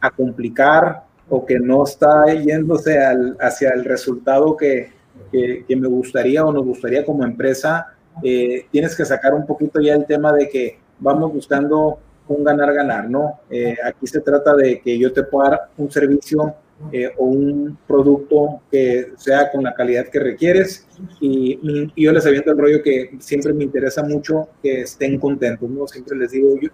a 0.02 0.10
complicar 0.10 1.04
o 1.30 1.46
que 1.46 1.60
no 1.60 1.84
está 1.84 2.26
yéndose 2.34 2.98
al, 2.98 3.38
hacia 3.40 3.70
el 3.70 3.86
resultado 3.86 4.58
que, 4.58 4.94
que, 5.32 5.64
que 5.68 5.76
me 5.76 5.88
gustaría 5.88 6.44
o 6.44 6.52
nos 6.52 6.66
gustaría 6.66 7.06
como 7.06 7.24
empresa, 7.24 7.94
eh, 8.24 8.66
tienes 8.72 8.96
que 8.96 9.06
sacar 9.06 9.34
un 9.34 9.46
poquito 9.46 9.80
ya 9.80 9.94
el 9.96 10.06
tema 10.06 10.34
de 10.34 10.50
que 10.50 10.80
vamos 11.00 11.34
buscando 11.34 12.00
un 12.28 12.44
ganar-ganar, 12.44 13.10
¿no? 13.10 13.42
Eh, 13.50 13.76
aquí 13.84 14.08
se 14.08 14.22
trata 14.22 14.56
de 14.56 14.80
que 14.80 14.98
yo 14.98 15.12
te 15.12 15.24
pueda 15.24 15.50
dar 15.50 15.70
un 15.78 15.92
servicio 15.92 16.56
eh, 16.92 17.12
o 17.18 17.26
un 17.26 17.78
producto 17.88 18.62
que 18.72 19.12
sea 19.16 19.52
con 19.52 19.64
la 19.64 19.74
calidad 19.74 20.08
que 20.08 20.20
requieres 20.20 20.88
y, 21.20 21.60
y, 21.96 22.04
yo 22.04 22.12
les 22.12 22.26
aviento 22.26 22.52
el 22.52 22.58
rollo 22.58 22.82
que 22.82 23.18
siempre 23.20 23.54
me 23.54 23.66
interesa 23.66 24.02
mucho 24.02 24.50
que 24.64 24.82
estén 24.82 25.20
contentos, 25.20 25.70
¿no? 25.70 25.88
Siempre 25.88 26.18
les 26.18 26.32
digo, 26.32 26.56
yo, 26.60 26.70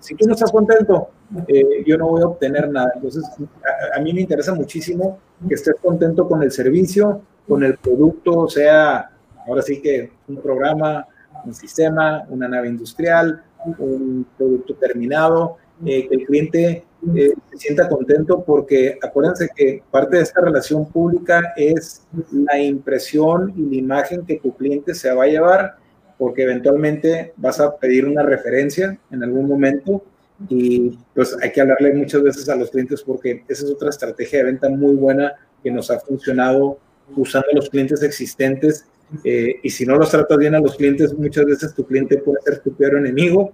si 0.00 0.16
tú 0.16 0.26
no 0.26 0.34
estás 0.34 0.50
contento, 0.50 1.10
eh, 1.46 1.84
yo 1.86 1.96
no 1.96 2.08
voy 2.08 2.22
a 2.22 2.26
obtener 2.26 2.68
nada. 2.70 2.90
Entonces, 2.96 3.24
a, 3.94 3.98
a, 3.98 4.02
mí 4.02 4.12
me 4.12 4.22
interesa 4.22 4.52
muchísimo 4.52 5.20
que 5.48 5.54
estés 5.54 5.76
contento 5.80 6.26
con 6.26 6.42
el 6.42 6.50
servicio, 6.50 7.22
con 7.46 7.62
el 7.62 7.76
producto, 7.76 8.48
sea 8.48 9.11
Ahora 9.46 9.62
sí 9.62 9.80
que 9.80 10.10
un 10.28 10.36
programa, 10.36 11.06
un 11.44 11.54
sistema, 11.54 12.24
una 12.28 12.48
nave 12.48 12.68
industrial, 12.68 13.42
un 13.78 14.26
producto 14.36 14.74
terminado 14.74 15.56
eh, 15.84 16.06
que 16.08 16.14
el 16.14 16.26
cliente 16.26 16.84
eh, 17.16 17.32
se 17.50 17.58
sienta 17.58 17.88
contento 17.88 18.44
porque 18.44 18.96
acuérdense 19.02 19.48
que 19.54 19.82
parte 19.90 20.16
de 20.16 20.22
esta 20.22 20.40
relación 20.40 20.86
pública 20.86 21.52
es 21.56 22.06
la 22.30 22.60
impresión 22.60 23.52
y 23.56 23.62
la 23.62 23.76
imagen 23.76 24.24
que 24.24 24.38
tu 24.38 24.54
cliente 24.54 24.94
se 24.94 25.12
va 25.12 25.24
a 25.24 25.26
llevar 25.26 25.76
porque 26.18 26.44
eventualmente 26.44 27.32
vas 27.36 27.58
a 27.58 27.76
pedir 27.76 28.06
una 28.06 28.22
referencia 28.22 28.96
en 29.10 29.24
algún 29.24 29.48
momento 29.48 30.04
y 30.48 30.96
pues 31.12 31.36
hay 31.42 31.50
que 31.50 31.60
hablarle 31.60 31.94
muchas 31.94 32.22
veces 32.22 32.48
a 32.48 32.54
los 32.54 32.70
clientes 32.70 33.02
porque 33.02 33.42
esa 33.48 33.64
es 33.64 33.70
otra 33.72 33.90
estrategia 33.90 34.38
de 34.38 34.44
venta 34.44 34.68
muy 34.68 34.94
buena 34.94 35.32
que 35.64 35.70
nos 35.72 35.90
ha 35.90 35.98
funcionado 35.98 36.78
usando 37.16 37.48
los 37.52 37.68
clientes 37.68 38.04
existentes 38.04 38.86
eh, 39.24 39.56
y 39.62 39.70
si 39.70 39.84
no 39.84 39.96
los 39.96 40.10
tratas 40.10 40.38
bien 40.38 40.54
a 40.54 40.60
los 40.60 40.76
clientes, 40.76 41.14
muchas 41.14 41.44
veces 41.44 41.74
tu 41.74 41.86
cliente 41.86 42.18
puede 42.18 42.40
ser 42.42 42.60
tu 42.60 42.74
peor 42.74 42.96
enemigo, 42.96 43.52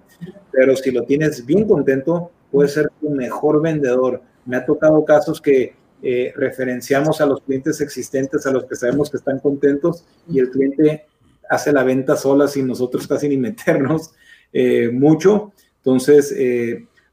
pero 0.52 0.76
si 0.76 0.90
lo 0.90 1.04
tienes 1.04 1.44
bien 1.44 1.66
contento, 1.66 2.30
puede 2.50 2.68
ser 2.68 2.90
tu 3.00 3.10
mejor 3.10 3.60
vendedor. 3.60 4.22
Me 4.46 4.56
ha 4.56 4.64
tocado 4.64 5.04
casos 5.04 5.40
que 5.40 5.74
eh, 6.02 6.32
referenciamos 6.36 7.20
a 7.20 7.26
los 7.26 7.42
clientes 7.42 7.80
existentes, 7.80 8.46
a 8.46 8.52
los 8.52 8.64
que 8.64 8.76
sabemos 8.76 9.10
que 9.10 9.16
están 9.16 9.40
contentos, 9.40 10.04
y 10.28 10.38
el 10.38 10.50
cliente 10.50 11.06
hace 11.50 11.72
la 11.72 11.82
venta 11.82 12.16
sola 12.16 12.46
sin 12.46 12.66
nosotros 12.66 13.06
casi 13.06 13.28
ni 13.28 13.36
meternos 13.36 14.12
eh, 14.52 14.90
mucho. 14.92 15.52
Entonces, 15.78 16.34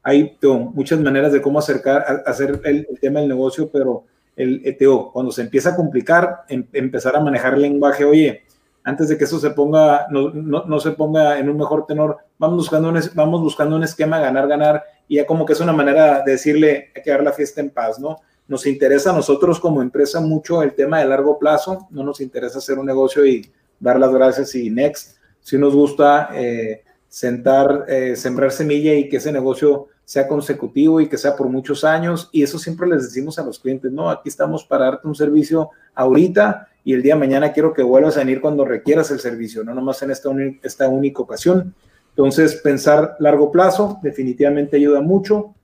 hay 0.02 0.36
muchas 0.42 1.00
maneras 1.00 1.32
de 1.32 1.40
cómo 1.40 1.58
acercar, 1.58 2.22
hacer 2.26 2.60
el, 2.64 2.86
el 2.90 3.00
tema 3.00 3.20
del 3.20 3.28
negocio, 3.28 3.70
pero 3.72 4.04
el 4.36 4.60
ETO, 4.64 5.10
cuando 5.12 5.32
se 5.32 5.42
empieza 5.42 5.70
a 5.70 5.76
complicar, 5.76 6.44
em, 6.48 6.66
empezar 6.72 7.16
a 7.16 7.20
manejar 7.20 7.54
el 7.54 7.62
lenguaje, 7.62 8.04
oye, 8.04 8.44
antes 8.84 9.08
de 9.08 9.18
que 9.18 9.24
eso 9.24 9.40
se 9.40 9.50
ponga, 9.50 10.06
no, 10.10 10.30
no, 10.30 10.78
se 10.78 10.92
ponga 10.92 11.40
en 11.40 11.48
un 11.48 11.56
mejor 11.56 11.86
tenor, 11.86 12.18
vamos 12.38 12.58
buscando, 12.58 12.88
un, 12.90 13.00
vamos 13.14 13.40
buscando 13.40 13.74
un 13.74 13.82
esquema 13.82 14.20
ganar, 14.20 14.46
ganar, 14.46 14.84
y 15.08 15.16
ya 15.16 15.26
como 15.26 15.44
que 15.44 15.54
es 15.54 15.60
una 15.60 15.72
manera 15.72 16.22
de 16.24 16.32
decirle, 16.32 16.92
hay 16.94 17.02
que 17.02 17.10
dar 17.10 17.24
la 17.24 17.32
fiesta 17.32 17.60
en 17.60 17.70
paz, 17.70 17.98
¿no? 17.98 18.18
Nos 18.46 18.64
interesa 18.66 19.10
a 19.10 19.14
nosotros 19.14 19.58
como 19.58 19.82
empresa 19.82 20.20
mucho 20.20 20.62
el 20.62 20.74
tema 20.74 21.00
de 21.00 21.06
largo 21.06 21.36
plazo, 21.36 21.88
no 21.90 22.04
nos 22.04 22.20
interesa 22.20 22.58
hacer 22.58 22.78
un 22.78 22.86
negocio 22.86 23.26
y 23.26 23.50
dar 23.80 23.98
las 23.98 24.12
gracias 24.12 24.54
y 24.54 24.70
next. 24.70 25.16
Si 25.40 25.58
nos 25.58 25.74
gusta 25.74 26.30
eh, 26.32 26.82
sentar, 27.08 27.84
eh, 27.88 28.16
sembrar 28.16 28.52
semilla 28.52 28.94
y 28.94 29.08
que 29.08 29.16
ese 29.16 29.32
negocio 29.32 29.88
sea 30.04 30.28
consecutivo 30.28 31.00
y 31.00 31.08
que 31.08 31.18
sea 31.18 31.36
por 31.36 31.48
muchos 31.48 31.84
años. 31.84 32.28
Y 32.32 32.42
eso 32.42 32.58
siempre 32.58 32.88
les 32.88 33.02
decimos 33.02 33.38
a 33.38 33.44
los 33.44 33.58
clientes, 33.58 33.90
no, 33.90 34.08
aquí 34.08 34.28
estamos 34.28 34.64
para 34.64 34.86
darte 34.86 35.08
un 35.08 35.14
servicio 35.14 35.70
ahorita 35.94 36.68
y 36.84 36.94
el 36.94 37.02
día 37.02 37.14
de 37.14 37.20
mañana 37.20 37.52
quiero 37.52 37.74
que 37.74 37.82
vuelvas 37.82 38.16
a 38.16 38.20
venir 38.20 38.40
cuando 38.40 38.64
requieras 38.64 39.10
el 39.10 39.18
servicio, 39.18 39.64
no 39.64 39.74
nomás 39.74 40.00
en 40.02 40.12
esta, 40.12 40.30
esta 40.62 40.88
única 40.88 41.20
ocasión. 41.20 41.74
Entonces, 42.10 42.56
pensar 42.56 43.16
largo 43.18 43.50
plazo 43.50 43.98
definitivamente 44.02 44.76
ayuda 44.76 45.00
mucho 45.00 45.54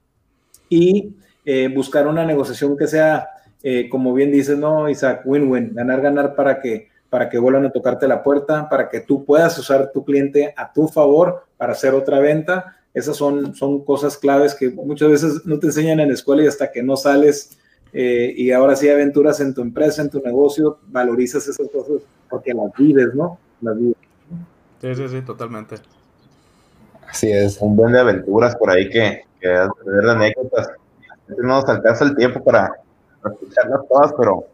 y 0.68 1.14
eh, 1.44 1.68
buscar 1.74 2.07
una 2.07 2.24
negociación 2.24 2.76
que 2.76 2.87
sea, 2.87 3.28
eh, 3.62 3.88
como 3.88 4.12
bien 4.12 4.33
dices, 4.33 4.59
no, 4.59 4.88
Isaac, 4.88 5.22
win-win, 5.24 5.74
ganar, 5.74 6.00
ganar 6.00 6.35
para 6.35 6.61
que 6.61 6.88
para 7.12 7.29
que 7.29 7.38
vuelvan 7.38 7.66
a 7.66 7.70
tocarte 7.70 8.09
la 8.09 8.22
puerta, 8.22 8.70
para 8.70 8.88
que 8.88 9.01
tú 9.01 9.22
puedas 9.22 9.59
usar 9.59 9.92
tu 9.92 10.03
cliente 10.03 10.55
a 10.57 10.72
tu 10.72 10.88
favor 10.88 11.44
para 11.59 11.72
hacer 11.72 11.92
otra 11.92 12.20
venta 12.20 12.77
esas 12.94 13.16
son, 13.16 13.55
son 13.55 13.85
cosas 13.85 14.18
claves 14.18 14.55
que 14.55 14.70
muchas 14.70 15.09
veces 15.09 15.46
no 15.46 15.59
te 15.59 15.66
enseñan 15.66 16.01
en 16.01 16.09
la 16.09 16.14
escuela 16.14 16.42
y 16.42 16.46
hasta 16.46 16.70
que 16.70 16.83
no 16.83 16.96
sales 16.96 17.59
eh, 17.92 18.33
y 18.37 18.51
ahora 18.53 18.77
sí 18.77 18.88
aventuras 18.88 19.40
en 19.40 19.55
tu 19.55 19.62
empresa, 19.62 20.03
en 20.03 20.11
tu 20.11 20.20
negocio, 20.20 20.79
valorizas 20.88 21.46
esas 21.48 21.68
cosas 21.70 22.03
porque 22.29 22.53
las 22.53 22.72
vives, 22.77 23.14
¿no? 23.14 23.38
Las 23.61 23.79
vives. 23.79 23.96
Sí, 24.81 24.94
sí, 24.94 25.09
sí, 25.09 25.22
totalmente. 25.22 25.77
Así 27.09 27.31
es. 27.31 27.59
Un 27.61 27.77
buen 27.77 27.92
de 27.92 28.01
aventuras 28.01 28.57
por 28.57 28.70
ahí 28.70 28.88
que, 28.88 29.22
que 29.40 29.48
anécdotas. 29.48 30.70
No 31.29 31.61
nos 31.61 31.68
alcanza 31.68 32.05
el 32.05 32.16
tiempo 32.16 32.42
para, 32.42 32.72
escucharlas 33.25 33.81
todas, 33.88 34.12
pero 34.18 34.46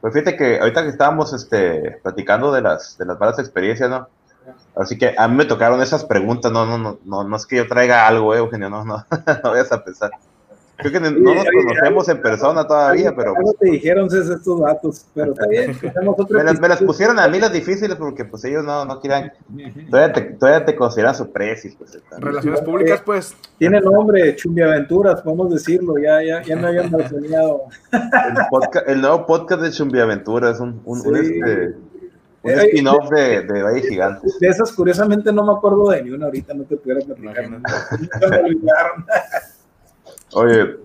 pues 0.00 0.12
fíjate 0.12 0.36
que 0.36 0.60
ahorita 0.60 0.82
que 0.82 0.88
estábamos 0.88 1.32
este, 1.32 1.98
platicando 2.02 2.52
de 2.52 2.62
las, 2.62 2.96
de 2.98 3.06
las 3.06 3.18
malas 3.18 3.38
experiencias, 3.38 3.88
¿no? 3.90 4.08
Así 4.74 4.98
que 4.98 5.14
a 5.16 5.28
mí 5.28 5.36
me 5.36 5.44
tocaron 5.44 5.80
esas 5.82 6.04
preguntas, 6.04 6.50
no, 6.50 6.66
no, 6.66 6.78
no, 6.78 6.98
no, 7.04 7.24
no 7.24 7.36
es 7.36 7.46
que 7.46 7.56
yo 7.56 7.68
traiga 7.68 8.06
algo, 8.06 8.34
eh, 8.34 8.38
Eugenio, 8.38 8.70
no, 8.70 8.84
no, 8.84 9.04
no 9.44 9.50
vayas 9.50 9.70
a 9.72 9.84
pensar. 9.84 10.10
Creo 10.82 10.92
que 10.92 11.00
no 11.00 11.34
nos 11.34 11.44
conocemos 11.44 12.08
en 12.08 12.20
persona 12.20 12.66
todavía, 12.66 13.14
pero. 13.14 13.34
No 13.34 13.52
te 13.52 13.70
dijeron 13.70 14.06
estos 14.06 14.60
datos, 14.60 15.06
pero 15.14 15.32
está 15.32 15.46
bien. 15.46 15.76
me, 16.30 16.44
las, 16.44 16.60
me, 16.60 16.68
las, 16.68 16.82
pusieron 16.82 17.18
a 17.18 17.28
mí 17.28 17.38
las 17.38 17.52
difíciles 17.52 17.96
porque 17.96 18.24
pues 18.24 18.44
ellos 18.44 18.64
no, 18.64 18.84
no 18.84 19.00
quieran. 19.00 19.32
Todavía 19.90 20.12
te, 20.12 20.20
todavía 20.34 20.64
te 20.64 20.76
consideran 20.76 21.14
su 21.14 21.30
precio. 21.30 21.70
Pues, 21.78 21.98
Relaciones 22.18 22.60
públicas, 22.62 23.02
pues. 23.04 23.36
Tiene 23.58 23.80
nombre, 23.80 24.34
Chumbi 24.36 24.62
Aventuras, 24.62 25.22
podemos 25.22 25.52
decirlo, 25.52 25.94
ya, 25.98 26.22
ya, 26.22 26.42
ya 26.42 26.56
no 26.56 26.66
habían 26.66 26.90
soñado. 26.90 27.62
El, 27.92 28.94
el, 28.94 29.00
nuevo 29.00 29.26
podcast 29.26 29.62
de 29.62 29.70
Chumbi 29.70 30.00
Aventuras, 30.00 30.58
un, 30.60 30.80
un, 30.84 31.06
un 31.06 31.16
este, 31.16 31.76
un 32.42 32.50
eh, 32.50 32.64
spin-off 32.64 33.08
de, 33.10 33.42
de 33.42 33.62
Valle 33.62 33.82
Gigante. 33.82 34.26
De 34.40 34.48
esas, 34.48 34.72
curiosamente, 34.72 35.32
no 35.32 35.44
me 35.44 35.52
acuerdo 35.52 35.90
de 35.90 36.02
ni 36.02 36.10
una 36.10 36.26
ahorita, 36.26 36.54
no 36.54 36.64
te 36.64 36.76
pudiera 36.76 37.00
platicar. 37.00 37.50
No, 37.50 37.58
Oye, 40.34 40.76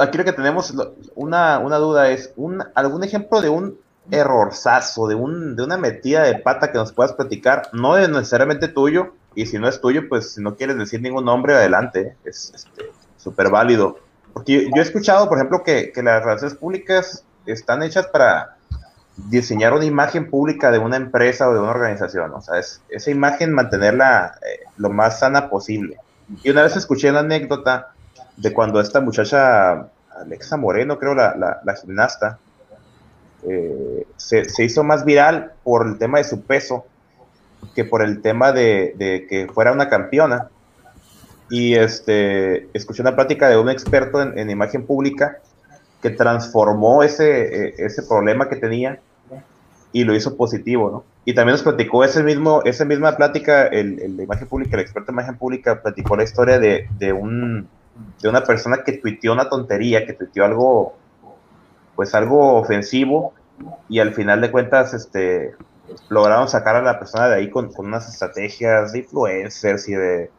aquí 0.00 0.18
lo 0.18 0.24
que 0.24 0.32
tenemos, 0.32 0.74
una, 1.14 1.58
una 1.58 1.76
duda 1.76 2.10
es, 2.10 2.32
un, 2.36 2.62
¿algún 2.74 3.04
ejemplo 3.04 3.40
de 3.40 3.48
un 3.48 3.78
errorzazo, 4.10 5.06
de, 5.08 5.14
un, 5.14 5.56
de 5.56 5.62
una 5.62 5.76
metida 5.76 6.22
de 6.22 6.38
pata 6.38 6.72
que 6.72 6.78
nos 6.78 6.92
puedas 6.92 7.12
platicar? 7.12 7.68
No 7.72 7.96
es 7.98 8.08
necesariamente 8.08 8.68
tuyo, 8.68 9.14
y 9.34 9.46
si 9.46 9.58
no 9.58 9.68
es 9.68 9.80
tuyo, 9.80 10.08
pues 10.08 10.34
si 10.34 10.42
no 10.42 10.56
quieres 10.56 10.76
decir 10.78 11.00
ningún 11.00 11.24
nombre, 11.24 11.54
adelante, 11.54 12.16
es 12.24 12.52
súper 13.16 13.46
este, 13.46 13.52
válido. 13.52 13.98
Porque 14.32 14.70
yo, 14.74 14.76
he 14.76 14.80
escuchado, 14.80 15.28
por 15.28 15.38
ejemplo, 15.38 15.62
que, 15.62 15.92
que 15.92 16.02
las 16.02 16.24
relaciones 16.24 16.56
públicas 16.56 17.24
están 17.44 17.82
hechas 17.82 18.06
para 18.06 18.56
diseñar 19.16 19.74
una 19.74 19.84
imagen 19.84 20.30
pública 20.30 20.70
de 20.70 20.78
una 20.78 20.96
empresa 20.96 21.48
o 21.48 21.52
de 21.52 21.60
una 21.60 21.70
organización, 21.70 22.32
o 22.32 22.40
sea, 22.40 22.58
es, 22.58 22.80
esa 22.88 23.10
imagen 23.10 23.52
mantenerla 23.52 24.38
eh, 24.40 24.60
lo 24.78 24.88
más 24.88 25.18
sana 25.18 25.50
posible. 25.50 25.98
Y 26.42 26.50
una 26.50 26.62
vez 26.62 26.76
escuché 26.76 27.10
una 27.10 27.20
anécdota 27.20 27.92
de 28.36 28.52
cuando 28.52 28.80
esta 28.80 29.00
muchacha, 29.00 29.88
Alexa 30.16 30.56
Moreno, 30.56 30.98
creo, 30.98 31.14
la, 31.14 31.60
la, 31.64 31.74
gimnasta, 31.76 32.38
eh, 33.48 34.06
se, 34.16 34.48
se, 34.48 34.64
hizo 34.64 34.84
más 34.84 35.04
viral 35.04 35.52
por 35.64 35.86
el 35.86 35.98
tema 35.98 36.18
de 36.18 36.24
su 36.24 36.42
peso 36.42 36.86
que 37.74 37.84
por 37.84 38.02
el 38.02 38.22
tema 38.22 38.52
de, 38.52 38.94
de, 38.96 39.26
que 39.28 39.48
fuera 39.52 39.72
una 39.72 39.88
campeona. 39.88 40.48
Y 41.50 41.74
este, 41.74 42.68
escuché 42.72 43.02
una 43.02 43.14
plática 43.14 43.48
de 43.48 43.58
un 43.58 43.68
experto 43.68 44.22
en, 44.22 44.38
en 44.38 44.48
imagen 44.48 44.86
pública 44.86 45.38
que 46.00 46.10
transformó 46.10 47.02
ese, 47.02 47.68
eh, 47.68 47.74
ese 47.78 48.02
problema 48.02 48.48
que 48.48 48.56
tenía 48.56 48.98
y 49.92 50.04
lo 50.04 50.14
hizo 50.14 50.36
positivo, 50.36 50.90
¿no? 50.90 51.04
Y 51.24 51.34
también 51.34 51.52
nos 51.52 51.62
platicó 51.62 52.02
ese 52.02 52.22
mismo, 52.22 52.62
esa 52.64 52.84
misma 52.84 53.16
plática, 53.16 53.66
el, 53.66 54.00
el 54.00 54.20
imagen 54.20 54.48
pública, 54.48 54.76
el 54.76 54.82
experto 54.82 55.10
en 55.10 55.14
imagen 55.14 55.36
pública, 55.36 55.82
platicó 55.82 56.16
la 56.16 56.24
historia 56.24 56.58
de, 56.58 56.88
de, 56.98 57.12
un, 57.12 57.68
de 58.20 58.28
una 58.28 58.44
persona 58.44 58.82
que 58.84 58.92
tuiteó 58.92 59.32
una 59.32 59.48
tontería, 59.48 60.06
que 60.06 60.12
tuiteó 60.12 60.44
algo, 60.44 60.94
pues 61.96 62.14
algo 62.14 62.54
ofensivo, 62.54 63.34
y 63.88 63.98
al 64.00 64.12
final 64.14 64.40
de 64.40 64.50
cuentas, 64.50 64.94
este, 64.94 65.54
lograron 66.08 66.48
sacar 66.48 66.76
a 66.76 66.82
la 66.82 66.98
persona 66.98 67.28
de 67.28 67.36
ahí 67.36 67.50
con, 67.50 67.72
con 67.72 67.86
unas 67.86 68.08
estrategias 68.08 68.92
de 68.92 69.00
influencers 69.00 69.88
y 69.88 69.94
de 69.94 70.30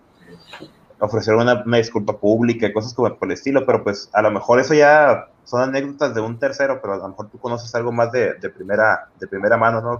ofrecer 0.99 1.35
una, 1.35 1.63
una 1.65 1.77
disculpa 1.77 2.17
pública 2.17 2.71
cosas 2.71 2.93
como 2.93 3.13
por 3.15 3.27
el 3.27 3.33
estilo, 3.33 3.65
pero 3.65 3.83
pues 3.83 4.09
a 4.13 4.21
lo 4.21 4.31
mejor 4.31 4.59
eso 4.59 4.73
ya 4.73 5.27
son 5.43 5.61
anécdotas 5.61 6.15
de 6.15 6.21
un 6.21 6.39
tercero, 6.39 6.79
pero 6.81 6.93
a 6.93 6.97
lo 6.97 7.09
mejor 7.09 7.29
tú 7.29 7.37
conoces 7.37 7.73
algo 7.75 7.91
más 7.91 8.11
de, 8.11 8.35
de 8.35 8.49
primera, 8.49 9.09
de 9.19 9.27
primera 9.27 9.57
mano, 9.57 9.81
¿no, 9.81 9.99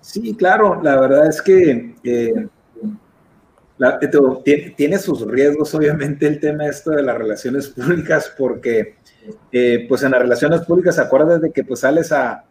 Sí, 0.00 0.36
claro, 0.36 0.80
la 0.82 1.00
verdad 1.00 1.26
es 1.26 1.42
que 1.42 1.96
eh, 2.04 2.48
tiene, 4.76 4.98
sus 4.98 5.26
riesgos, 5.26 5.74
obviamente, 5.74 6.26
el 6.26 6.40
tema 6.40 6.66
esto 6.66 6.90
de 6.92 7.02
las 7.02 7.16
relaciones 7.16 7.68
públicas, 7.68 8.32
porque 8.36 8.96
eh, 9.52 9.86
pues 9.88 10.02
en 10.02 10.12
las 10.12 10.20
relaciones 10.20 10.62
públicas, 10.62 10.98
acuerdas 10.98 11.40
de 11.40 11.50
que 11.52 11.64
pues 11.64 11.80
sales 11.80 12.12
a, 12.12 12.44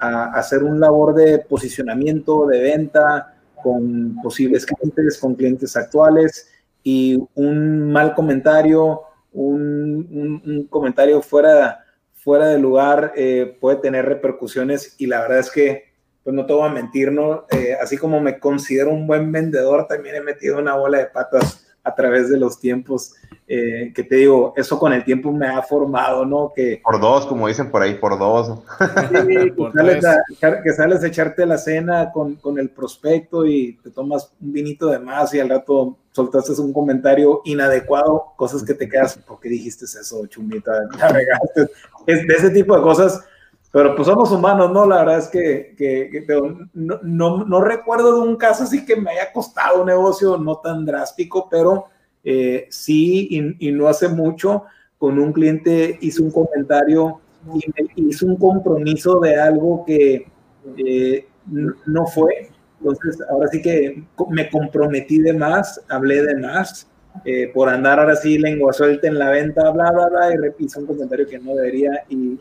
a, 0.00 0.32
hacer 0.34 0.62
un 0.62 0.78
labor 0.78 1.14
de 1.14 1.38
posicionamiento, 1.40 2.46
de 2.46 2.60
venta 2.60 3.34
con 3.62 4.20
posibles 4.22 4.66
clientes, 4.66 5.18
con 5.18 5.34
clientes 5.34 5.76
actuales, 5.76 6.48
y 6.82 7.18
un 7.34 7.90
mal 7.90 8.14
comentario 8.14 9.02
un, 9.36 10.66
comentario 10.70 11.22
fuera, 11.22 11.84
fuera 12.14 12.48
de 12.48 12.58
lugar 12.58 13.12
eh, 13.16 13.56
puede 13.60 13.76
tener 13.76 14.06
repercusiones 14.06 14.96
y 14.98 15.06
la 15.06 15.20
verdad 15.20 15.40
es 15.40 15.50
que, 15.50 15.85
pues 16.26 16.34
no 16.34 16.44
te 16.44 16.60
a 16.60 16.68
mentir, 16.68 17.12
¿no? 17.12 17.46
Eh, 17.52 17.76
así 17.80 17.96
como 17.96 18.20
me 18.20 18.40
considero 18.40 18.90
un 18.90 19.06
buen 19.06 19.30
vendedor, 19.30 19.86
también 19.86 20.16
he 20.16 20.20
metido 20.20 20.58
una 20.58 20.74
bola 20.74 20.98
de 20.98 21.06
patas 21.06 21.64
a 21.84 21.94
través 21.94 22.28
de 22.28 22.36
los 22.36 22.58
tiempos. 22.58 23.14
Eh, 23.46 23.92
que 23.94 24.02
te 24.02 24.16
digo, 24.16 24.52
eso 24.56 24.76
con 24.76 24.92
el 24.92 25.04
tiempo 25.04 25.30
me 25.30 25.46
ha 25.46 25.62
formado, 25.62 26.26
¿no? 26.26 26.52
Que, 26.52 26.80
por 26.82 27.00
dos, 27.00 27.26
como 27.26 27.46
dicen 27.46 27.70
por 27.70 27.80
ahí, 27.80 27.94
por 27.94 28.18
dos. 28.18 28.58
que, 28.98 29.54
sales 29.72 30.04
a, 30.04 30.24
que, 30.64 30.72
sales 30.72 31.04
a, 31.04 31.06
echarte 31.06 31.46
la 31.46 31.58
cena 31.58 32.10
con, 32.10 32.34
con, 32.34 32.58
el 32.58 32.70
prospecto 32.70 33.46
y 33.46 33.78
te 33.84 33.92
tomas 33.92 34.32
un 34.40 34.52
vinito 34.52 34.88
de 34.88 34.98
más 34.98 35.32
y 35.32 35.38
al 35.38 35.48
rato 35.48 35.96
soltaste 36.10 36.60
un 36.60 36.72
comentario 36.72 37.40
inadecuado, 37.44 38.32
cosas 38.34 38.64
que 38.64 38.74
te 38.74 38.88
quedas, 38.88 39.16
¿por 39.18 39.38
qué 39.38 39.48
dijiste 39.48 39.84
eso, 39.84 40.26
chumita? 40.26 40.72
Es 42.04 42.26
de 42.26 42.34
ese 42.34 42.50
tipo 42.50 42.76
de 42.76 42.82
cosas 42.82 43.24
pero 43.76 43.94
pues 43.94 44.08
somos 44.08 44.32
humanos, 44.32 44.72
¿no? 44.72 44.86
La 44.86 45.00
verdad 45.00 45.18
es 45.18 45.28
que, 45.28 45.74
que, 45.76 46.24
no, 46.72 46.96
no, 47.02 47.44
no, 47.44 47.60
recuerdo 47.60 48.22
de 48.22 48.26
un 48.26 48.36
caso 48.36 48.64
así 48.64 48.86
que 48.86 48.96
me 48.96 49.10
haya 49.10 49.30
costado 49.30 49.82
un 49.82 49.86
negocio 49.88 50.38
no 50.38 50.56
tan 50.60 50.86
drástico, 50.86 51.46
pero 51.50 51.84
eh, 52.24 52.68
sí, 52.70 53.28
y, 53.58 53.72
no 53.72 53.86
hace 53.86 54.08
mucho, 54.08 54.64
con 54.96 55.18
un 55.18 55.30
cliente 55.30 55.98
hizo 56.00 56.22
un 56.22 56.30
comentario 56.30 57.20
y 57.52 57.70
me 57.76 58.08
hizo 58.08 58.24
un 58.24 58.36
compromiso 58.36 59.20
de 59.20 59.38
algo 59.38 59.84
que 59.84 60.26
eh, 60.78 61.28
no 61.44 62.06
fue. 62.06 62.48
Entonces, 62.80 63.18
ahora 63.28 63.48
sí 63.48 63.60
que 63.60 64.02
me 64.30 64.48
comprometí 64.48 65.18
de 65.18 65.34
más, 65.34 65.84
hablé 65.90 66.22
de 66.22 66.36
más 66.36 66.88
eh, 67.24 67.50
por 67.52 67.68
andar 67.68 67.98
ahora 67.98 68.16
sí 68.16 68.38
lengua 68.38 68.72
suelta 68.72 69.06
en 69.08 69.18
la 69.18 69.30
venta, 69.30 69.70
bla, 69.70 69.90
bla, 69.90 70.08
bla, 70.08 70.52
y 70.58 70.64
hizo 70.64 70.80
un 70.80 70.86
comentario 70.86 71.26
que 71.26 71.38
no 71.38 71.54
debería 71.54 72.04
y, 72.08 72.38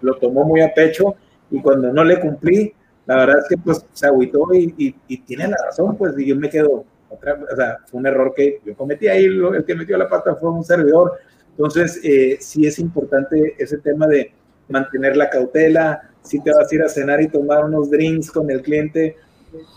lo 0.00 0.14
tomó 0.16 0.44
muy 0.44 0.60
a 0.60 0.72
pecho 0.72 1.14
y 1.50 1.60
cuando 1.60 1.92
no 1.92 2.04
le 2.04 2.18
cumplí, 2.20 2.72
la 3.06 3.16
verdad 3.16 3.38
es 3.40 3.48
que 3.48 3.56
pues 3.56 3.84
se 3.92 4.06
agüitó 4.06 4.48
y, 4.52 4.92
tiene 5.26 5.48
la 5.48 5.56
razón, 5.64 5.96
pues 5.96 6.18
y 6.18 6.26
yo 6.26 6.36
me 6.36 6.48
quedo, 6.48 6.84
otra, 7.08 7.38
o 7.50 7.56
sea, 7.56 7.78
fue 7.86 8.00
un 8.00 8.06
error 8.06 8.32
que 8.34 8.60
yo 8.64 8.74
cometí 8.74 9.08
ahí, 9.08 9.24
el 9.24 9.64
que 9.64 9.74
metió 9.74 9.96
la 9.98 10.08
pata 10.08 10.34
fue 10.36 10.50
un 10.50 10.64
servidor, 10.64 11.18
entonces 11.50 12.00
eh, 12.02 12.38
sí 12.40 12.66
es 12.66 12.78
importante 12.78 13.54
ese 13.58 13.78
tema 13.78 14.06
de 14.06 14.32
mantener 14.68 15.16
la 15.16 15.28
cautela, 15.28 16.10
si 16.22 16.40
te 16.40 16.52
vas 16.52 16.70
a 16.70 16.74
ir 16.74 16.82
a 16.82 16.88
cenar 16.88 17.20
y 17.20 17.28
tomar 17.28 17.64
unos 17.64 17.90
drinks 17.90 18.30
con 18.30 18.50
el 18.50 18.62
cliente, 18.62 19.16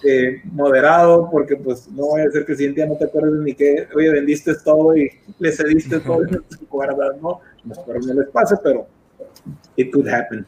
eh, 0.04 0.42
moderado, 0.52 1.30
porque 1.30 1.56
pues 1.56 1.88
no 1.90 2.08
voy 2.08 2.22
a 2.22 2.32
ser 2.32 2.46
que 2.46 2.54
el 2.54 2.58
siguiente 2.58 2.82
día 2.82 2.90
no 2.90 2.98
te 2.98 3.06
acuerdes 3.06 3.34
ni 3.42 3.54
que, 3.54 3.88
oye, 3.96 4.10
vendiste 4.10 4.54
todo 4.64 4.96
y 4.96 5.10
le 5.40 5.52
cediste 5.52 6.00
todo 6.00 6.26
y 6.26 6.32
no 6.32 6.42
te 6.42 6.66
acuerdas, 6.66 7.22
¿no? 7.22 7.42
Espero 7.70 8.00
no 8.00 8.14
les 8.14 8.30
pase, 8.30 8.56
pero 8.64 8.88
it 9.76 9.92
could 9.92 10.08
happen. 10.08 10.46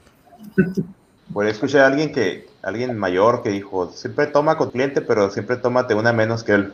Por 1.33 1.45
escuché 1.45 1.79
a 1.79 1.87
alguien 1.87 2.11
que, 2.11 2.47
alguien 2.61 2.97
mayor 2.97 3.41
que 3.41 3.49
dijo, 3.49 3.91
siempre 3.91 4.27
toma 4.27 4.57
con 4.57 4.71
cliente, 4.71 5.01
pero 5.01 5.29
siempre 5.29 5.57
tómate 5.57 5.93
una 5.93 6.13
menos 6.13 6.43
que 6.43 6.53
él. 6.53 6.73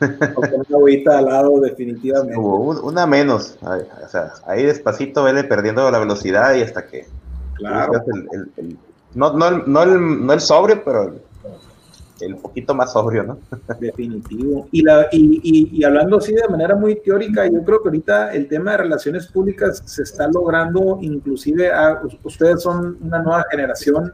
una 0.00 0.76
agüita 0.76 1.18
al 1.18 1.24
lado, 1.26 1.60
definitivamente. 1.60 2.36
una 2.38 3.06
menos, 3.06 3.56
o 3.62 4.08
sea, 4.08 4.32
ahí 4.46 4.64
despacito 4.64 5.22
vele 5.22 5.44
perdiendo 5.44 5.90
la 5.90 5.98
velocidad 5.98 6.54
y 6.54 6.62
hasta 6.62 6.86
que... 6.86 7.06
Claro. 7.54 7.92
no, 9.14 9.32
no, 9.34 9.50
no, 9.50 9.82
el, 9.82 10.26
no 10.26 10.32
el 10.32 10.40
sobrio, 10.40 10.82
pero 10.84 11.14
el 12.24 12.36
poquito 12.36 12.74
más 12.74 12.92
sobrio, 12.92 13.24
¿no? 13.24 13.38
Definitivo. 13.80 14.68
Y, 14.72 14.82
la, 14.82 15.08
y, 15.12 15.70
y, 15.72 15.84
hablando 15.84 16.18
así 16.18 16.32
de 16.32 16.48
manera 16.48 16.74
muy 16.74 16.96
teórica, 16.96 17.46
yo 17.46 17.62
creo 17.64 17.82
que 17.82 17.88
ahorita 17.88 18.32
el 18.32 18.48
tema 18.48 18.72
de 18.72 18.78
relaciones 18.78 19.26
públicas 19.26 19.82
se 19.84 20.02
está 20.02 20.28
logrando, 20.28 20.98
inclusive 21.00 21.72
a, 21.72 22.02
ustedes 22.22 22.62
son 22.62 22.98
una 23.00 23.20
nueva 23.22 23.44
generación 23.50 24.12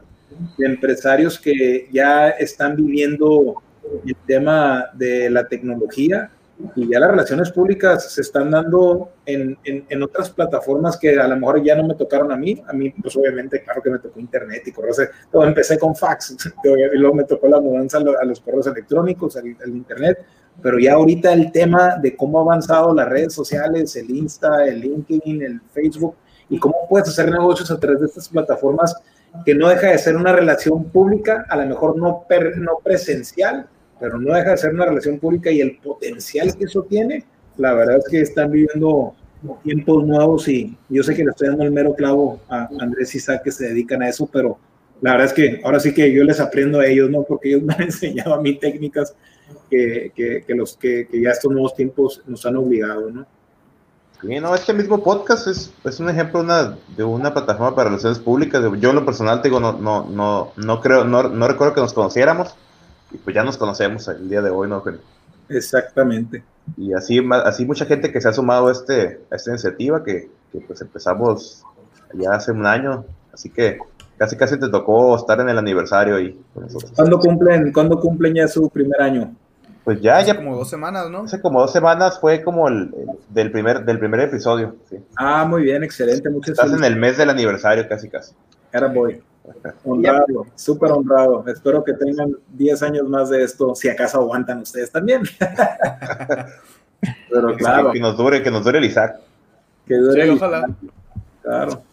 de 0.57 0.65
empresarios 0.65 1.39
que 1.39 1.89
ya 1.91 2.29
están 2.29 2.75
viviendo 2.75 3.61
el 4.05 4.15
tema 4.27 4.85
de 4.93 5.29
la 5.29 5.47
tecnología 5.47 6.29
y 6.75 6.89
ya 6.89 6.99
las 6.99 7.11
relaciones 7.11 7.51
públicas 7.51 8.11
se 8.11 8.19
están 8.19 8.51
dando 8.51 9.13
en, 9.25 9.57
en, 9.63 10.03
otras 10.03 10.29
plataformas 10.29 10.97
que 10.97 11.17
a 11.17 11.27
lo 11.27 11.37
mejor 11.37 11.63
ya 11.63 11.75
no 11.75 11.87
me 11.87 11.95
tocaron 11.95 12.31
a 12.33 12.35
mí. 12.35 12.61
A 12.67 12.73
mí, 12.73 12.89
pues 12.89 13.15
obviamente, 13.15 13.63
claro 13.63 13.81
que 13.81 13.89
me 13.89 13.99
tocó 13.99 14.19
internet 14.19 14.63
y 14.65 14.71
correos. 14.73 14.99
Todo 15.31 15.45
empecé 15.45 15.79
con 15.79 15.95
fax 15.95 16.35
y 16.63 16.97
luego 16.97 17.15
me 17.15 17.23
tocó 17.23 17.47
la 17.47 17.61
mudanza 17.61 17.99
a 17.99 18.25
los 18.25 18.41
correos 18.41 18.67
electrónicos, 18.67 19.37
al, 19.37 19.47
internet. 19.67 20.19
Pero 20.61 20.77
ya 20.79 20.95
ahorita 20.95 21.31
el 21.31 21.51
tema 21.53 21.95
de 21.95 22.17
cómo 22.17 22.39
ha 22.39 22.41
avanzado 22.41 22.93
las 22.93 23.07
redes 23.07 23.33
sociales, 23.33 23.95
el 23.95 24.09
Insta, 24.09 24.65
el 24.65 24.81
LinkedIn, 24.81 25.41
el 25.41 25.61
Facebook 25.71 26.15
y 26.49 26.59
cómo 26.59 26.75
puedes 26.89 27.07
hacer 27.07 27.31
negocios 27.31 27.71
a 27.71 27.79
través 27.79 28.01
de 28.01 28.07
estas 28.07 28.27
plataformas 28.27 28.95
que 29.45 29.55
no 29.55 29.69
deja 29.69 29.87
de 29.87 29.97
ser 29.97 30.17
una 30.17 30.33
relación 30.33 30.85
pública, 30.85 31.45
a 31.47 31.55
lo 31.55 31.65
mejor 31.67 31.95
no, 31.97 32.25
no 32.57 32.79
presencial, 32.83 33.67
pero 33.99 34.19
no 34.19 34.33
deja 34.33 34.51
de 34.51 34.57
ser 34.57 34.73
una 34.73 34.85
relación 34.85 35.19
pública 35.19 35.51
y 35.51 35.61
el 35.61 35.77
potencial 35.77 36.55
que 36.55 36.65
eso 36.65 36.83
tiene, 36.83 37.25
la 37.57 37.73
verdad 37.73 37.97
es 37.97 38.05
que 38.09 38.21
están 38.21 38.51
viviendo 38.51 39.13
tiempos 39.63 40.05
nuevos 40.05 40.47
y 40.47 40.77
yo 40.89 41.03
sé 41.03 41.15
que 41.15 41.23
le 41.23 41.31
estoy 41.31 41.49
dando 41.49 41.63
el 41.63 41.71
mero 41.71 41.93
clavo 41.93 42.39
a 42.49 42.69
Andrés 42.79 43.13
y 43.15 43.17
Isaac 43.17 43.43
que 43.43 43.51
se 43.51 43.69
dedican 43.69 44.01
a 44.01 44.09
eso, 44.09 44.29
pero 44.31 44.57
la 45.01 45.11
verdad 45.11 45.27
es 45.27 45.33
que 45.33 45.61
ahora 45.63 45.79
sí 45.79 45.93
que 45.93 46.11
yo 46.11 46.23
les 46.23 46.39
aprendo 46.39 46.79
a 46.79 46.85
ellos, 46.85 47.09
¿no? 47.09 47.23
Porque 47.23 47.49
ellos 47.49 47.61
me 47.63 47.73
han 47.73 47.83
enseñado 47.83 48.33
a 48.33 48.41
mí 48.41 48.55
técnicas 48.55 49.15
que, 49.69 50.11
que, 50.15 50.55
los 50.55 50.75
que, 50.77 51.07
que, 51.07 51.21
ya 51.21 51.31
estos 51.31 51.51
nuevos 51.51 51.75
tiempos 51.75 52.21
nos 52.27 52.45
han 52.45 52.57
obligado, 52.57 53.09
¿no? 53.09 53.25
Sí, 54.21 54.37
no, 54.39 54.53
este 54.53 54.73
mismo 54.73 55.01
podcast 55.01 55.47
es, 55.47 55.73
es 55.85 55.99
un 56.01 56.09
ejemplo 56.09 56.41
una, 56.41 56.77
de 56.97 57.03
una 57.05 57.33
plataforma 57.33 57.73
para 57.73 57.89
relaciones 57.89 58.19
públicas. 58.19 58.61
Yo 58.79 58.89
en 58.89 58.95
lo 58.97 59.05
personal 59.05 59.41
te 59.41 59.47
digo, 59.47 59.61
no, 59.61 59.73
no, 59.73 60.09
no, 60.09 60.51
no 60.57 60.81
creo, 60.81 61.05
no, 61.05 61.23
no 61.29 61.47
recuerdo 61.47 61.73
que 61.73 61.79
nos 61.79 61.93
conociéramos, 61.93 62.57
y 63.11 63.17
pues 63.17 63.35
ya 63.35 63.43
nos 63.43 63.57
conocemos 63.57 64.07
el 64.07 64.29
día 64.29 64.41
de 64.41 64.49
hoy, 64.49 64.67
¿no? 64.67 64.83
Exactamente. 65.49 66.43
Y 66.77 66.93
así, 66.93 67.21
así 67.45 67.65
mucha 67.65 67.85
gente 67.85 68.11
que 68.11 68.21
se 68.21 68.29
ha 68.29 68.33
sumado 68.33 68.67
a, 68.67 68.71
este, 68.71 69.21
a 69.31 69.35
esta 69.35 69.49
iniciativa 69.49 70.03
que, 70.03 70.29
que 70.51 70.59
pues 70.61 70.81
empezamos 70.81 71.63
ya 72.13 72.33
hace 72.33 72.51
un 72.51 72.65
año, 72.65 73.05
así 73.33 73.49
que 73.49 73.79
casi 74.17 74.35
casi 74.35 74.59
te 74.59 74.69
tocó 74.69 75.15
estar 75.15 75.39
en 75.39 75.49
el 75.49 75.57
aniversario 75.57 76.17
ahí. 76.17 76.39
¿Cuándo 76.95 77.19
cumplen, 77.19 77.71
¿Cuándo 77.71 77.99
cumplen 77.99 78.35
ya 78.35 78.47
su 78.47 78.69
primer 78.69 79.01
año? 79.01 79.33
Pues 79.83 80.01
ya, 80.01 80.17
hace 80.17 80.27
ya. 80.27 80.35
como 80.35 80.55
dos 80.55 80.69
semanas, 80.69 81.09
¿no? 81.09 81.23
Hace 81.23 81.41
como 81.41 81.61
dos 81.61 81.71
semanas 81.71 82.19
fue 82.19 82.43
como 82.43 82.67
el, 82.67 82.93
del, 83.29 83.51
primer, 83.51 83.85
del 83.85 83.97
primer 83.97 84.19
episodio. 84.19 84.75
Sí. 84.89 84.97
Ah, 85.15 85.45
muy 85.45 85.63
bien, 85.63 85.83
excelente. 85.83 86.29
Muchas 86.29 86.51
Estás 86.51 86.73
en 86.73 86.83
el 86.83 86.95
mes 86.95 87.17
del 87.17 87.29
aniversario 87.29 87.87
casi 87.87 88.09
casi. 88.09 88.33
Era 88.71 88.87
boy. 88.87 89.21
Honrado, 89.83 90.45
súper 90.55 90.91
honrado. 90.91 91.45
Espero 91.47 91.83
que 91.83 91.93
tengan 91.93 92.35
10 92.53 92.83
años 92.83 93.07
más 93.07 93.29
de 93.29 93.43
esto, 93.43 93.75
si 93.75 93.89
acaso 93.89 94.19
aguantan 94.19 94.59
ustedes 94.61 94.91
también. 94.91 95.23
Pero 97.29 97.55
claro. 97.55 97.91
Que 97.91 97.99
nos 97.99 98.17
dure, 98.17 98.43
que 98.43 98.51
nos 98.51 98.63
dure 98.63 98.79
el 98.79 98.85
Isaac. 98.85 99.19
Que 99.87 99.95
dure 99.95 100.23
sí, 100.23 100.29
ojalá. 100.29 100.69
Claro. 101.41 101.83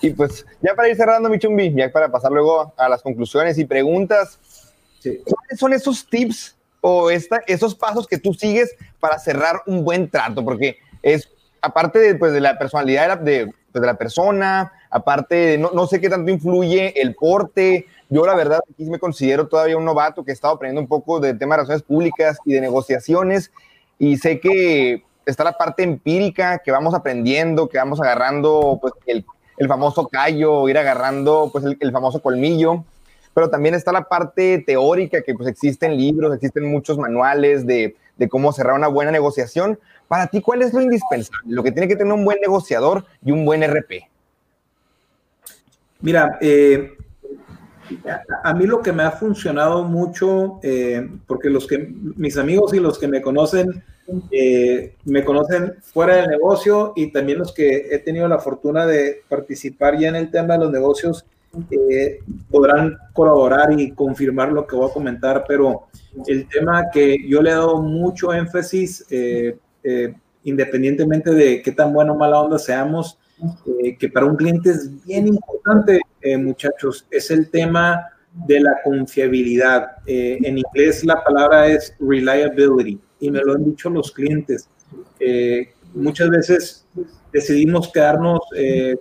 Y 0.00 0.10
pues, 0.10 0.46
ya 0.60 0.74
para 0.74 0.88
ir 0.88 0.96
cerrando, 0.96 1.28
mi 1.28 1.38
chumbi, 1.38 1.72
ya 1.74 1.90
para 1.90 2.10
pasar 2.10 2.32
luego 2.32 2.72
a 2.76 2.88
las 2.88 3.02
conclusiones 3.02 3.58
y 3.58 3.64
preguntas, 3.64 4.38
¿cuáles 5.02 5.58
son 5.58 5.72
esos 5.72 6.06
tips 6.06 6.56
o 6.80 7.10
esta, 7.10 7.42
esos 7.46 7.74
pasos 7.74 8.06
que 8.06 8.18
tú 8.18 8.34
sigues 8.34 8.74
para 8.98 9.18
cerrar 9.18 9.62
un 9.66 9.84
buen 9.84 10.10
trato? 10.10 10.44
Porque 10.44 10.78
es, 11.02 11.28
aparte 11.60 11.98
de, 11.98 12.14
pues, 12.16 12.32
de 12.32 12.40
la 12.40 12.58
personalidad 12.58 13.18
de, 13.18 13.52
pues, 13.70 13.80
de 13.80 13.86
la 13.86 13.96
persona, 13.96 14.72
Aparte, 14.94 15.56
no, 15.56 15.70
no, 15.72 15.86
sé 15.86 16.02
qué 16.02 16.10
tanto 16.10 16.30
influye 16.30 17.00
el 17.00 17.14
porte. 17.14 17.86
Yo, 18.10 18.26
la 18.26 18.34
verdad, 18.34 18.60
aquí 18.70 18.84
me 18.84 18.98
considero 18.98 19.48
todavía 19.48 19.78
un 19.78 19.86
novato 19.86 20.22
que 20.22 20.32
he 20.32 20.34
estado 20.34 20.54
aprendiendo 20.54 20.82
un 20.82 20.86
poco 20.86 21.18
de 21.18 21.32
temas 21.32 21.56
de 21.56 21.62
relaciones 21.62 21.82
públicas 21.82 22.36
y 22.44 22.52
de 22.52 22.60
negociaciones. 22.60 23.50
Y 23.98 24.18
sé 24.18 24.38
que 24.38 25.02
está 25.24 25.44
la 25.44 25.56
parte 25.56 25.82
empírica 25.82 26.58
que 26.58 26.70
vamos 26.70 26.92
aprendiendo, 26.92 27.70
que 27.70 27.78
vamos 27.78 28.02
agarrando 28.02 28.78
pues, 28.82 28.92
el, 29.06 29.24
el 29.56 29.66
famoso 29.66 30.08
callo, 30.08 30.68
ir 30.68 30.76
agarrando 30.76 31.48
pues, 31.50 31.64
el, 31.64 31.90
famoso 31.90 32.20
colmillo. 32.20 32.84
Pero 33.32 33.48
también 33.48 33.74
está 33.74 33.92
la 33.92 34.10
parte 34.10 34.62
teórica, 34.66 35.22
que 35.22 35.34
pues 35.34 35.48
existen 35.48 35.96
libros, 35.96 36.34
existen 36.34 36.70
muchos 36.70 36.98
manuales 36.98 37.66
de, 37.66 37.96
de 38.18 38.28
cómo 38.28 38.52
cerrar 38.52 38.74
una 38.74 38.88
buena 38.88 39.10
negociación. 39.10 39.78
Para 40.06 40.26
ti, 40.26 40.42
¿cuál 40.42 40.60
es 40.60 40.74
lo 40.74 40.82
indispensable? 40.82 41.50
Lo 41.50 41.62
que 41.62 41.72
tiene 41.72 41.88
que 41.88 41.96
tener 41.96 42.12
un 42.12 42.26
buen 42.26 42.40
negociador 42.42 43.06
y 43.24 43.32
un 43.32 43.46
buen 43.46 43.62
RP. 43.62 44.11
Mira, 46.02 46.36
eh, 46.40 46.96
a 48.42 48.54
mí 48.54 48.66
lo 48.66 48.80
que 48.82 48.92
me 48.92 49.04
ha 49.04 49.12
funcionado 49.12 49.84
mucho, 49.84 50.58
eh, 50.62 51.08
porque 51.26 51.48
los 51.48 51.66
que 51.66 51.78
mis 52.16 52.36
amigos 52.36 52.74
y 52.74 52.80
los 52.80 52.98
que 52.98 53.06
me 53.06 53.22
conocen, 53.22 53.84
eh, 54.32 54.94
me 55.04 55.24
conocen 55.24 55.74
fuera 55.80 56.16
del 56.16 56.28
negocio 56.28 56.92
y 56.96 57.12
también 57.12 57.38
los 57.38 57.52
que 57.52 57.88
he 57.92 57.98
tenido 58.00 58.26
la 58.26 58.40
fortuna 58.40 58.84
de 58.84 59.22
participar 59.28 59.96
ya 59.96 60.08
en 60.08 60.16
el 60.16 60.30
tema 60.30 60.54
de 60.54 60.64
los 60.64 60.72
negocios, 60.72 61.24
podrán 62.50 62.96
colaborar 63.12 63.78
y 63.78 63.92
confirmar 63.92 64.50
lo 64.50 64.66
que 64.66 64.74
voy 64.74 64.90
a 64.90 64.92
comentar, 64.92 65.44
pero 65.46 65.82
el 66.26 66.48
tema 66.48 66.86
que 66.90 67.28
yo 67.28 67.42
le 67.42 67.50
he 67.50 67.54
dado 67.54 67.80
mucho 67.80 68.32
énfasis, 68.32 69.06
independientemente 70.44 71.30
de 71.30 71.62
qué 71.62 71.72
tan 71.72 71.92
bueno 71.92 72.14
o 72.14 72.16
mala 72.16 72.40
onda 72.40 72.58
seamos, 72.58 73.18
eh, 73.82 73.96
que 73.96 74.08
para 74.08 74.26
un 74.26 74.36
cliente 74.36 74.70
es 74.70 75.04
bien 75.04 75.28
importante, 75.28 76.00
eh, 76.20 76.36
muchachos, 76.36 77.06
es 77.10 77.30
el 77.30 77.50
tema 77.50 78.08
de 78.46 78.60
la 78.60 78.80
confiabilidad. 78.84 79.96
Eh, 80.06 80.38
en 80.42 80.58
inglés 80.58 81.04
la 81.04 81.22
palabra 81.22 81.66
es 81.66 81.94
reliability. 82.00 83.00
y 83.20 83.30
me 83.30 83.40
lo 83.40 83.54
han 83.54 83.64
dicho 83.64 83.88
los 83.88 84.10
clientes. 84.10 84.68
Eh, 85.20 85.72
muchas 85.94 86.28
veces 86.28 86.86
decidimos 87.32 87.92
quedarnos 87.92 88.40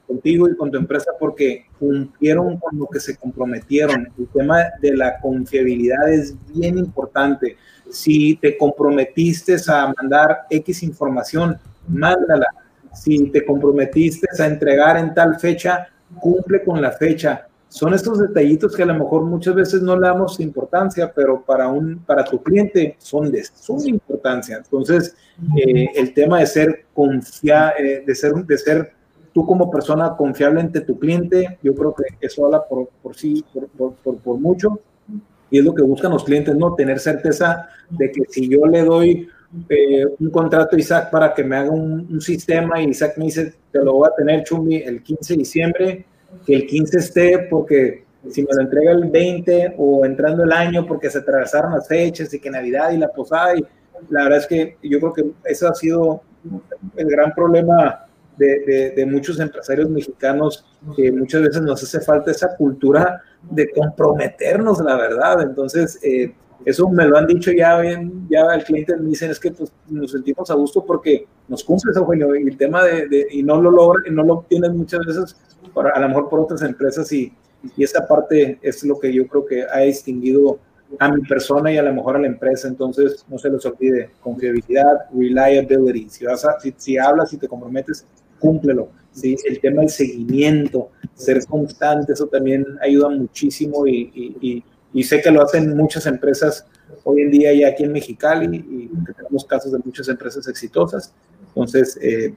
contigo 0.05 0.47
y 0.47 0.55
con 0.55 0.69
tu 0.69 0.77
empresa 0.77 1.11
porque 1.19 1.65
cumplieron 1.79 2.57
con 2.57 2.77
lo 2.77 2.85
que 2.85 2.99
se 2.99 3.17
comprometieron. 3.17 4.07
El 4.17 4.27
tema 4.27 4.59
de 4.79 4.95
la 4.95 5.19
confiabilidad 5.19 6.07
es 6.13 6.35
bien 6.53 6.77
importante. 6.77 7.57
Si 7.89 8.35
te 8.35 8.57
comprometiste 8.57 9.55
a 9.67 9.91
mandar 9.97 10.41
X 10.51 10.83
información, 10.83 11.57
mándala. 11.87 12.47
Si 12.93 13.29
te 13.29 13.45
comprometiste 13.45 14.27
a 14.37 14.45
entregar 14.45 14.97
en 14.97 15.13
tal 15.13 15.39
fecha, 15.39 15.87
cumple 16.19 16.63
con 16.63 16.81
la 16.81 16.91
fecha 16.91 17.47
son 17.71 17.93
estos 17.93 18.19
detallitos 18.19 18.75
que 18.75 18.83
a 18.83 18.85
lo 18.85 18.95
mejor 18.95 19.23
muchas 19.23 19.55
veces 19.55 19.81
no 19.81 19.97
le 19.97 20.05
damos 20.05 20.41
importancia, 20.41 21.09
pero 21.15 21.41
para, 21.41 21.69
un, 21.69 21.99
para 21.99 22.25
tu 22.25 22.43
cliente 22.43 22.97
son 22.99 23.31
de 23.31 23.45
suma 23.45 23.83
importancia. 23.85 24.57
Entonces, 24.57 25.15
eh, 25.55 25.87
el 25.95 26.13
tema 26.13 26.39
de 26.39 26.47
ser, 26.47 26.85
confia, 26.93 27.73
eh, 27.79 28.03
de, 28.05 28.13
ser, 28.13 28.33
de 28.33 28.57
ser 28.57 28.91
tú 29.33 29.45
como 29.45 29.71
persona 29.71 30.17
confiable 30.17 30.59
ante 30.59 30.81
tu 30.81 30.99
cliente, 30.99 31.59
yo 31.63 31.73
creo 31.73 31.95
que 31.95 32.03
eso 32.19 32.45
habla 32.45 32.61
por, 32.61 32.89
por 33.01 33.15
sí, 33.15 33.41
por, 33.77 33.93
por, 33.93 34.17
por, 34.17 34.37
mucho. 34.37 34.81
Y 35.49 35.59
es 35.59 35.63
lo 35.63 35.73
que 35.73 35.81
buscan 35.81 36.11
los 36.11 36.25
clientes, 36.25 36.53
¿no? 36.57 36.75
Tener 36.75 36.99
certeza 36.99 37.69
de 37.89 38.11
que 38.11 38.23
si 38.27 38.49
yo 38.49 38.65
le 38.65 38.83
doy 38.83 39.29
eh, 39.69 40.05
un 40.19 40.29
contrato 40.29 40.75
a 40.75 40.79
Isaac 40.79 41.09
para 41.11 41.33
que 41.33 41.43
me 41.43 41.57
haga 41.57 41.71
un, 41.71 42.07
un, 42.09 42.21
sistema 42.21 42.81
y 42.81 42.89
Isaac 42.89 43.17
me 43.17 43.25
dice, 43.25 43.53
te 43.71 43.83
lo 43.83 43.93
voy 43.93 44.09
a 44.11 44.15
tener, 44.15 44.43
Chumbi, 44.43 44.77
el 44.77 45.03
15 45.03 45.33
de 45.33 45.37
diciembre, 45.37 46.05
que 46.45 46.55
el 46.55 46.65
15 46.65 46.97
esté 46.97 47.39
porque 47.49 48.05
si 48.29 48.43
me 48.43 48.53
lo 48.53 48.61
entrega 48.61 48.91
el 48.91 49.09
20 49.09 49.75
o 49.77 50.05
entrando 50.05 50.43
el 50.43 50.51
año 50.51 50.85
porque 50.85 51.09
se 51.09 51.19
atravesaron 51.19 51.73
las 51.73 51.87
fechas 51.87 52.33
y 52.33 52.39
que 52.39 52.49
Navidad 52.49 52.91
y 52.91 52.97
la 52.97 53.11
posada 53.11 53.55
y 53.57 53.65
la 54.09 54.23
verdad 54.23 54.39
es 54.39 54.47
que 54.47 54.77
yo 54.83 54.99
creo 54.99 55.13
que 55.13 55.31
eso 55.45 55.67
ha 55.67 55.75
sido 55.75 56.21
el 56.95 57.07
gran 57.07 57.33
problema 57.33 58.05
de, 58.37 58.93
de, 58.95 59.05
muchos 59.05 59.39
empresarios 59.39 59.87
mexicanos 59.89 60.65
que 60.95 61.11
muchas 61.11 61.43
veces 61.43 61.61
nos 61.61 61.83
hace 61.83 61.99
falta 61.99 62.31
esa 62.31 62.55
cultura 62.55 63.21
de 63.43 63.69
comprometernos, 63.69 64.79
la 64.81 64.95
verdad. 64.95 65.43
Entonces, 65.43 65.99
eh, 66.01 66.33
eso 66.66 66.89
me 66.89 67.05
lo 67.05 67.18
han 67.18 67.28
dicho 67.28 67.51
ya, 67.51 67.80
bien, 67.80 68.28
ya 68.30 68.41
el 68.53 68.64
cliente 68.64 68.95
me 68.97 69.09
dicen 69.09 69.32
es 69.32 69.39
que 69.39 69.51
pues, 69.51 69.72
nos 69.89 70.12
sentimos 70.12 70.49
a 70.51 70.55
gusto 70.55 70.86
porque 70.86 71.26
nos 71.47 71.64
cumple 71.64 71.91
eso, 71.91 72.01
Eugenio, 72.01 72.36
y 72.36 72.47
el 72.47 72.57
tema 72.57 72.84
de, 72.84 73.28
y 73.32 73.43
no 73.43 73.62
lo 73.62 73.72
logra, 73.72 74.03
y 74.07 74.12
no 74.12 74.24
lo 74.24 74.34
obtienen 74.36 74.78
muchas 74.78 75.05
veces 75.05 75.36
a 75.93 75.99
lo 75.99 76.07
mejor 76.07 76.30
por 76.30 76.39
otras 76.39 76.62
empresas 76.64 77.12
y, 77.14 77.34
y 77.78 77.84
esta 77.84 78.07
parte 78.07 78.59
es 78.62 78.84
lo 78.84 78.99
que 78.99 79.14
yo 79.14 79.28
creo 79.28 79.45
que 79.45 79.64
ha 79.64 79.80
distinguido 79.80 80.59
a 80.99 81.12
mi 81.12 81.22
persona 81.22 81.72
y 81.72 81.78
a 81.78 81.84
lo 81.84 81.93
mejor 81.93 82.16
a 82.16 82.20
la 82.20 82.28
empresa. 82.28 82.68
Entonces, 82.68 83.26
no 83.30 83.38
se 83.38 83.49
les 83.49 83.66
olvide, 83.66 84.09
confiabilidad, 84.20 85.09
reliability. 85.14 86.09
Si, 86.09 86.26
vas 86.26 86.45
a, 86.45 86.57
si, 86.59 86.97
hablas 86.97 87.32
y 87.34 87.38
te 87.38 87.47
comprometes, 87.47 88.05
cúmplelo. 88.39 88.89
¿sí? 89.12 89.36
El 89.45 89.59
tema 89.59 89.82
del 89.82 89.89
seguimiento, 89.89 90.89
ser 91.14 91.45
constante, 91.45 92.14
eso 92.14 92.28
también 92.28 92.66
ayuda 92.82 93.09
muchísimo 93.09 93.88
y, 93.88 94.12
y, 94.14 94.38
y, 94.41 94.64
sé 95.03 95.21
que 95.21 95.31
lo 95.31 95.43
hacen 95.43 95.75
muchas 95.75 96.05
empresas 96.05 96.65
hoy 97.03 97.21
en 97.21 97.31
día 97.31 97.53
ya 97.53 97.69
aquí 97.69 97.83
en 97.83 97.91
Mexicali 97.91 98.57
y 98.57 98.89
tenemos 99.13 99.45
casos 99.45 99.71
de 99.71 99.79
muchas 99.83 100.07
empresas 100.09 100.47
exitosas. 100.47 101.13
Entonces, 101.47 101.97
eh, 102.01 102.33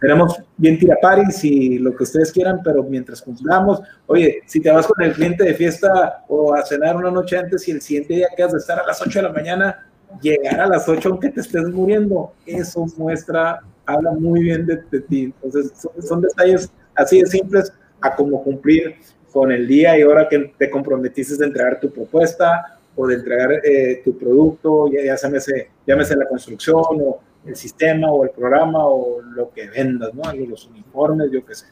tenemos 0.00 0.36
bien 0.56 0.78
tiraparis 0.78 1.42
y 1.44 1.78
lo 1.78 1.94
que 1.96 2.02
ustedes 2.02 2.30
quieran, 2.30 2.60
pero 2.62 2.82
mientras 2.82 3.22
cumplamos, 3.22 3.80
oye, 4.06 4.42
si 4.46 4.60
te 4.60 4.70
vas 4.70 4.86
con 4.86 5.02
el 5.02 5.12
cliente 5.12 5.44
de 5.44 5.54
fiesta 5.54 6.24
o 6.28 6.54
a 6.54 6.64
cenar 6.64 6.96
una 6.96 7.10
noche 7.10 7.38
antes 7.38 7.66
y 7.68 7.70
el 7.70 7.80
siguiente 7.80 8.14
día 8.14 8.28
quedas 8.36 8.52
de 8.52 8.58
estar 8.58 8.78
a 8.78 8.86
las 8.86 9.00
8 9.00 9.20
de 9.20 9.22
la 9.22 9.32
mañana, 9.32 9.86
llegar 10.20 10.60
a 10.60 10.66
las 10.66 10.88
8 10.88 11.08
aunque 11.08 11.30
te 11.30 11.40
estés 11.40 11.68
muriendo, 11.70 12.32
eso 12.44 12.86
muestra, 12.98 13.60
habla 13.86 14.12
muy 14.12 14.42
bien 14.42 14.66
de, 14.66 14.76
ti. 15.00 15.32
Entonces, 15.42 15.72
son, 16.06 16.20
detalles 16.20 16.70
así 16.94 17.20
de 17.20 17.26
simples 17.26 17.72
a 18.02 18.14
como 18.14 18.42
cumplir 18.44 18.96
con 19.34 19.50
el 19.50 19.66
día 19.66 19.98
y 19.98 20.04
hora 20.04 20.28
que 20.28 20.54
te 20.56 20.70
comprometiste 20.70 21.36
de 21.36 21.46
entregar 21.46 21.80
tu 21.80 21.90
propuesta 21.90 22.78
o 22.94 23.04
de 23.08 23.16
entregar 23.16 23.50
eh, 23.64 24.00
tu 24.04 24.16
producto, 24.16 24.88
ya, 24.88 25.04
ya 25.04 25.16
llámese, 25.16 25.70
llámese 25.84 26.14
la 26.14 26.28
construcción 26.28 26.84
o 27.02 27.18
el 27.44 27.56
sistema 27.56 28.12
o 28.12 28.22
el 28.22 28.30
programa 28.30 28.86
o 28.86 29.20
lo 29.20 29.50
que 29.50 29.68
vendas, 29.68 30.14
¿no? 30.14 30.32
Los 30.32 30.66
uniformes, 30.66 31.32
yo 31.32 31.44
qué 31.44 31.52
sé. 31.56 31.66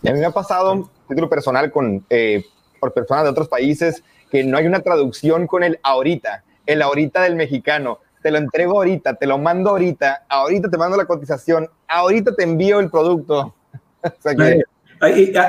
Y 0.00 0.08
a 0.08 0.12
mí 0.12 0.20
me 0.20 0.26
ha 0.26 0.30
pasado, 0.30 0.88
título 1.08 1.28
personal, 1.28 1.72
con, 1.72 2.06
eh, 2.08 2.44
por 2.78 2.94
personas 2.94 3.24
de 3.24 3.30
otros 3.30 3.48
países, 3.48 4.04
que 4.30 4.44
no 4.44 4.58
hay 4.58 4.66
una 4.68 4.78
traducción 4.80 5.48
con 5.48 5.64
el 5.64 5.80
ahorita, 5.82 6.44
el 6.66 6.82
ahorita 6.82 7.22
del 7.22 7.34
mexicano. 7.34 7.98
Te 8.22 8.30
lo 8.30 8.38
entrego 8.38 8.76
ahorita, 8.76 9.14
te 9.14 9.26
lo 9.26 9.38
mando 9.38 9.70
ahorita, 9.70 10.24
ahorita 10.28 10.70
te 10.70 10.78
mando 10.78 10.96
la 10.96 11.06
cotización, 11.06 11.68
ahorita 11.88 12.36
te 12.36 12.44
envío 12.44 12.78
el 12.78 12.90
producto. 12.90 13.56
o 14.04 14.22
sea 14.22 14.36
que, 14.36 14.62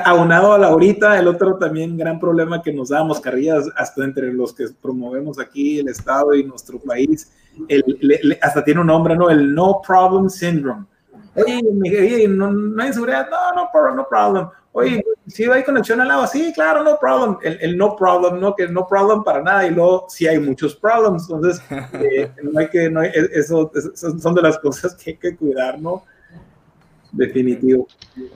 aunado 0.04 0.52
a 0.52 0.58
la 0.58 0.68
ahorita, 0.68 1.18
el 1.18 1.28
otro 1.28 1.56
también 1.56 1.96
gran 1.96 2.18
problema 2.18 2.62
que 2.62 2.72
nos 2.72 2.90
damos 2.90 3.20
carrillas 3.20 3.68
hasta 3.76 4.04
entre 4.04 4.32
los 4.32 4.52
que 4.52 4.66
promovemos 4.80 5.38
aquí 5.38 5.78
el 5.78 5.88
Estado 5.88 6.34
y 6.34 6.44
nuestro 6.44 6.78
país, 6.78 7.32
el, 7.68 8.38
hasta 8.40 8.64
tiene 8.64 8.80
un 8.80 8.86
nombre, 8.86 9.16
¿no? 9.16 9.30
El 9.30 9.54
no 9.54 9.80
problem 9.86 10.28
syndrome. 10.28 10.86
Oye, 11.34 12.26
no, 12.28 12.50
no, 12.50 12.82
hay 12.82 12.92
seguridad, 12.92 13.28
no, 13.30 13.62
no 13.62 13.68
problem, 13.72 13.96
no 13.96 14.08
problem. 14.08 14.48
Oye, 14.72 15.02
si 15.26 15.44
hay 15.44 15.64
conexión 15.64 16.00
al 16.00 16.08
lado, 16.08 16.26
sí, 16.26 16.52
claro, 16.54 16.84
no 16.84 16.96
problem. 16.98 17.38
El, 17.42 17.58
el, 17.60 17.76
no 17.76 17.96
problem, 17.96 18.40
no, 18.40 18.54
que 18.54 18.68
no 18.68 18.86
problem 18.86 19.24
para 19.24 19.42
nada. 19.42 19.66
Y 19.66 19.70
luego, 19.70 20.06
sí 20.08 20.26
hay 20.26 20.38
muchos 20.38 20.76
problems. 20.76 21.28
Entonces, 21.28 21.62
eh, 21.94 22.32
no 22.42 22.58
hay 22.58 22.68
que, 22.68 22.90
no 22.90 23.00
hay, 23.00 23.10
eso, 23.32 23.70
eso, 23.74 24.18
son 24.18 24.34
de 24.34 24.42
las 24.42 24.58
cosas 24.58 24.94
que 24.94 25.10
hay 25.10 25.16
que 25.16 25.36
cuidar, 25.36 25.80
¿no? 25.80 26.04
Definitivo. 27.12 27.88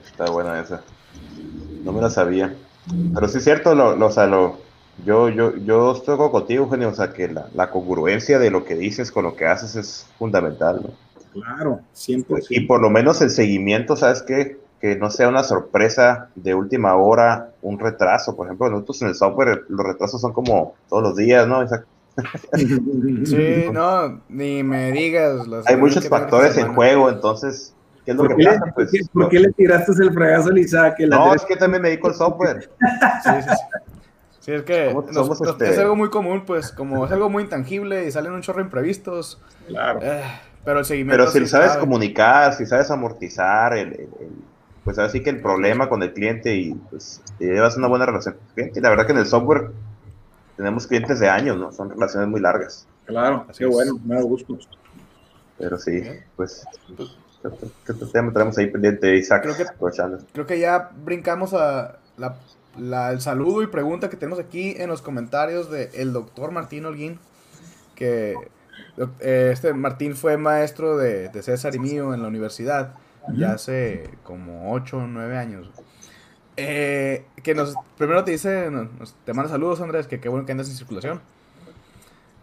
Está 0.05 0.29
buena 0.29 0.59
esa. 0.59 0.83
No 1.83 1.91
me 1.91 2.01
la 2.01 2.09
sabía. 2.09 2.55
Pero 3.13 3.27
sí 3.27 3.39
es 3.39 3.43
cierto, 3.43 3.73
lo, 3.73 3.95
lo, 3.95 4.07
o 4.07 4.11
sea, 4.11 4.27
lo, 4.27 4.57
yo, 5.03 5.29
yo, 5.29 5.55
yo 5.57 5.91
estoy 5.93 6.17
contigo, 6.17 6.63
Eugenio, 6.63 6.89
o 6.89 6.93
sea, 6.93 7.11
que 7.11 7.27
la, 7.27 7.47
la, 7.53 7.69
congruencia 7.69 8.39
de 8.39 8.51
lo 8.51 8.63
que 8.63 8.75
dices 8.75 9.11
con 9.11 9.23
lo 9.23 9.35
que 9.35 9.45
haces 9.45 9.75
es 9.75 10.07
fundamental, 10.17 10.81
¿no? 10.83 10.89
Claro, 11.33 11.81
siempre. 11.91 12.41
Y 12.49 12.61
por 12.61 12.81
lo 12.81 12.89
menos 12.89 13.21
el 13.21 13.29
seguimiento, 13.29 13.97
¿sabes 13.97 14.21
qué? 14.21 14.57
Que 14.79 14.95
no 14.95 15.09
sea 15.09 15.27
una 15.27 15.43
sorpresa 15.43 16.29
de 16.35 16.55
última 16.55 16.95
hora, 16.95 17.51
un 17.61 17.77
retraso. 17.77 18.37
Por 18.37 18.47
ejemplo, 18.47 18.69
nosotros 18.69 19.01
en 19.01 19.07
el 19.09 19.15
software 19.15 19.65
los 19.67 19.85
retrasos 19.85 20.21
son 20.21 20.31
como 20.31 20.75
todos 20.87 21.03
los 21.03 21.15
días, 21.17 21.45
¿no? 21.45 21.67
Sí, 23.25 23.65
no, 23.73 24.21
ni 24.29 24.63
me 24.63 24.93
digas. 24.93 25.45
Hay 25.65 25.75
muchos 25.75 26.07
factores 26.07 26.57
en 26.57 26.73
juego, 26.73 27.09
entonces 27.09 27.73
¿Qué 28.05 28.11
es 28.11 28.17
lo 28.17 28.27
que 28.27 28.43
pasa? 28.43 28.71
Pues, 28.75 28.91
¿Por 29.11 29.29
qué 29.29 29.39
le 29.39 29.51
tiraste 29.53 29.91
el 30.03 30.13
fregazo 30.13 30.51
a 30.53 30.59
Isaac? 30.59 30.99
no, 31.07 31.33
es 31.33 31.43
que 31.43 31.55
también 31.55 31.81
me 31.81 31.89
dedico 31.89 32.07
al 32.07 32.13
software. 32.13 32.69
sí, 33.23 33.31
sí, 33.41 33.49
sí. 33.49 33.91
Sí, 34.45 34.51
es 34.51 34.61
que 34.61 34.95
somos, 35.11 35.41
este... 35.41 35.71
es 35.71 35.79
algo 35.79 35.95
muy 35.95 36.11
común, 36.11 36.45
pues, 36.45 36.71
como 36.71 37.03
es 37.07 37.11
algo 37.11 37.31
muy 37.31 37.41
intangible 37.41 38.05
y 38.05 38.11
salen 38.11 38.31
un 38.31 38.41
chorro 38.41 38.61
imprevistos. 38.61 39.41
Claro. 39.67 39.99
Eh, 40.03 40.21
pero 40.63 40.79
el 40.79 40.85
seguimiento. 40.85 41.23
Pero 41.23 41.31
si 41.31 41.39
sí 41.39 41.47
sabes 41.47 41.75
comunicar, 41.77 42.53
si 42.53 42.67
sabes 42.67 42.91
amortizar, 42.91 43.75
el, 43.75 43.93
el, 43.93 44.09
pues 44.83 44.99
así 44.99 45.23
que 45.23 45.31
el 45.31 45.41
problema 45.41 45.89
con 45.89 46.03
el 46.03 46.13
cliente 46.13 46.55
y 46.55 46.75
pues 46.75 47.23
llevas 47.39 47.75
una 47.75 47.87
buena 47.87 48.05
relación 48.05 48.35
con 48.35 48.43
el 48.43 48.53
cliente. 48.53 48.79
Y 48.79 48.83
la 48.83 48.89
verdad 48.89 49.07
que 49.07 49.13
en 49.13 49.17
el 49.17 49.25
software 49.25 49.71
tenemos 50.57 50.85
clientes 50.85 51.19
de 51.19 51.27
años, 51.27 51.57
¿no? 51.57 51.71
Son 51.71 51.89
relaciones 51.89 52.29
muy 52.29 52.39
largas. 52.39 52.87
Claro, 53.05 53.47
así 53.49 53.59
qué 53.59 53.65
bueno, 53.65 53.99
me 54.05 54.13
da 54.13 54.21
gusto. 54.21 54.59
Pero 55.57 55.79
sí, 55.79 56.03
pues 56.35 56.65
¿Qué 57.85 57.93
tema 57.93 58.31
tenemos 58.31 58.57
ahí 58.57 58.67
pendiente, 58.71 59.15
Isaac? 59.15 59.43
Creo 59.43 59.55
que, 59.55 59.65
creo 60.33 60.45
que 60.45 60.59
ya 60.59 60.91
brincamos 61.03 61.53
a 61.53 61.99
la, 62.17 62.37
la, 62.77 63.11
el 63.11 63.21
saludo 63.21 63.63
y 63.63 63.67
pregunta 63.67 64.09
que 64.09 64.17
tenemos 64.17 64.39
aquí 64.39 64.75
en 64.77 64.89
los 64.89 65.01
comentarios 65.01 65.69
del 65.69 65.89
el 65.93 66.13
doctor 66.13 66.51
Martín 66.51 66.85
Holguín, 66.85 67.19
que 67.95 68.35
eh, 69.19 69.49
este 69.51 69.73
Martín 69.73 70.15
fue 70.15 70.37
maestro 70.37 70.97
de, 70.97 71.29
de, 71.29 71.43
César 71.43 71.75
y 71.75 71.79
mío 71.79 72.13
en 72.13 72.21
la 72.21 72.27
universidad 72.27 72.93
ya 73.33 73.53
hace 73.53 74.09
como 74.23 74.71
8 74.73 74.97
o 74.97 75.07
9 75.07 75.37
años. 75.37 75.71
Eh, 76.57 77.25
que 77.43 77.53
nos, 77.53 77.75
primero 77.97 78.23
te 78.23 78.31
dice, 78.31 78.69
nos, 78.71 79.15
te 79.25 79.33
manda 79.33 79.49
saludos 79.49 79.81
Andrés, 79.81 80.07
que 80.07 80.19
qué 80.19 80.29
bueno 80.29 80.45
que 80.45 80.51
andas 80.51 80.69
en 80.69 80.75
circulación. 80.75 81.21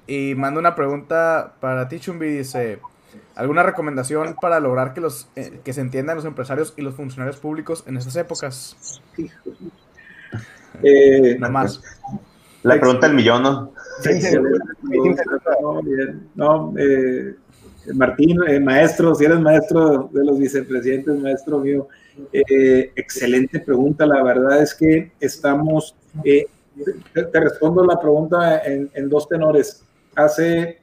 Y 0.06 0.34
manda 0.34 0.58
una 0.58 0.74
pregunta 0.74 1.54
para 1.60 1.88
ti, 1.88 2.00
Chumbi, 2.00 2.28
dice... 2.28 2.80
¿Alguna 3.34 3.62
recomendación 3.62 4.36
para 4.40 4.60
lograr 4.60 4.94
que, 4.94 5.00
los, 5.00 5.28
eh, 5.36 5.60
que 5.64 5.72
se 5.72 5.80
entiendan 5.80 6.16
los 6.16 6.24
empresarios 6.24 6.74
y 6.76 6.82
los 6.82 6.94
funcionarios 6.94 7.36
públicos 7.38 7.84
en 7.86 7.96
estas 7.96 8.16
épocas? 8.16 8.76
Eh, 10.82 11.36
Nada 11.38 11.52
más. 11.52 11.80
La 12.62 12.78
pregunta 12.78 13.06
del 13.06 13.16
millón, 13.16 13.42
¿no? 13.42 13.72
no, 16.34 16.74
eh, 16.78 17.34
Martín, 17.94 18.38
eh, 18.46 18.60
maestro, 18.60 19.14
si 19.14 19.24
eres 19.24 19.40
maestro 19.40 20.08
de 20.12 20.24
los 20.24 20.38
vicepresidentes, 20.38 21.18
maestro 21.18 21.58
mío, 21.58 21.88
eh, 22.32 22.92
excelente 22.94 23.58
pregunta. 23.60 24.06
La 24.06 24.22
verdad 24.22 24.62
es 24.62 24.74
que 24.74 25.10
estamos, 25.18 25.96
te, 26.22 26.46
te, 27.14 27.40
respondo 27.40 27.84
la 27.84 27.98
pregunta 27.98 28.62
en, 28.64 28.88
en 28.94 29.08
dos 29.08 29.28
tenores. 29.28 29.82
Hace 30.14 30.81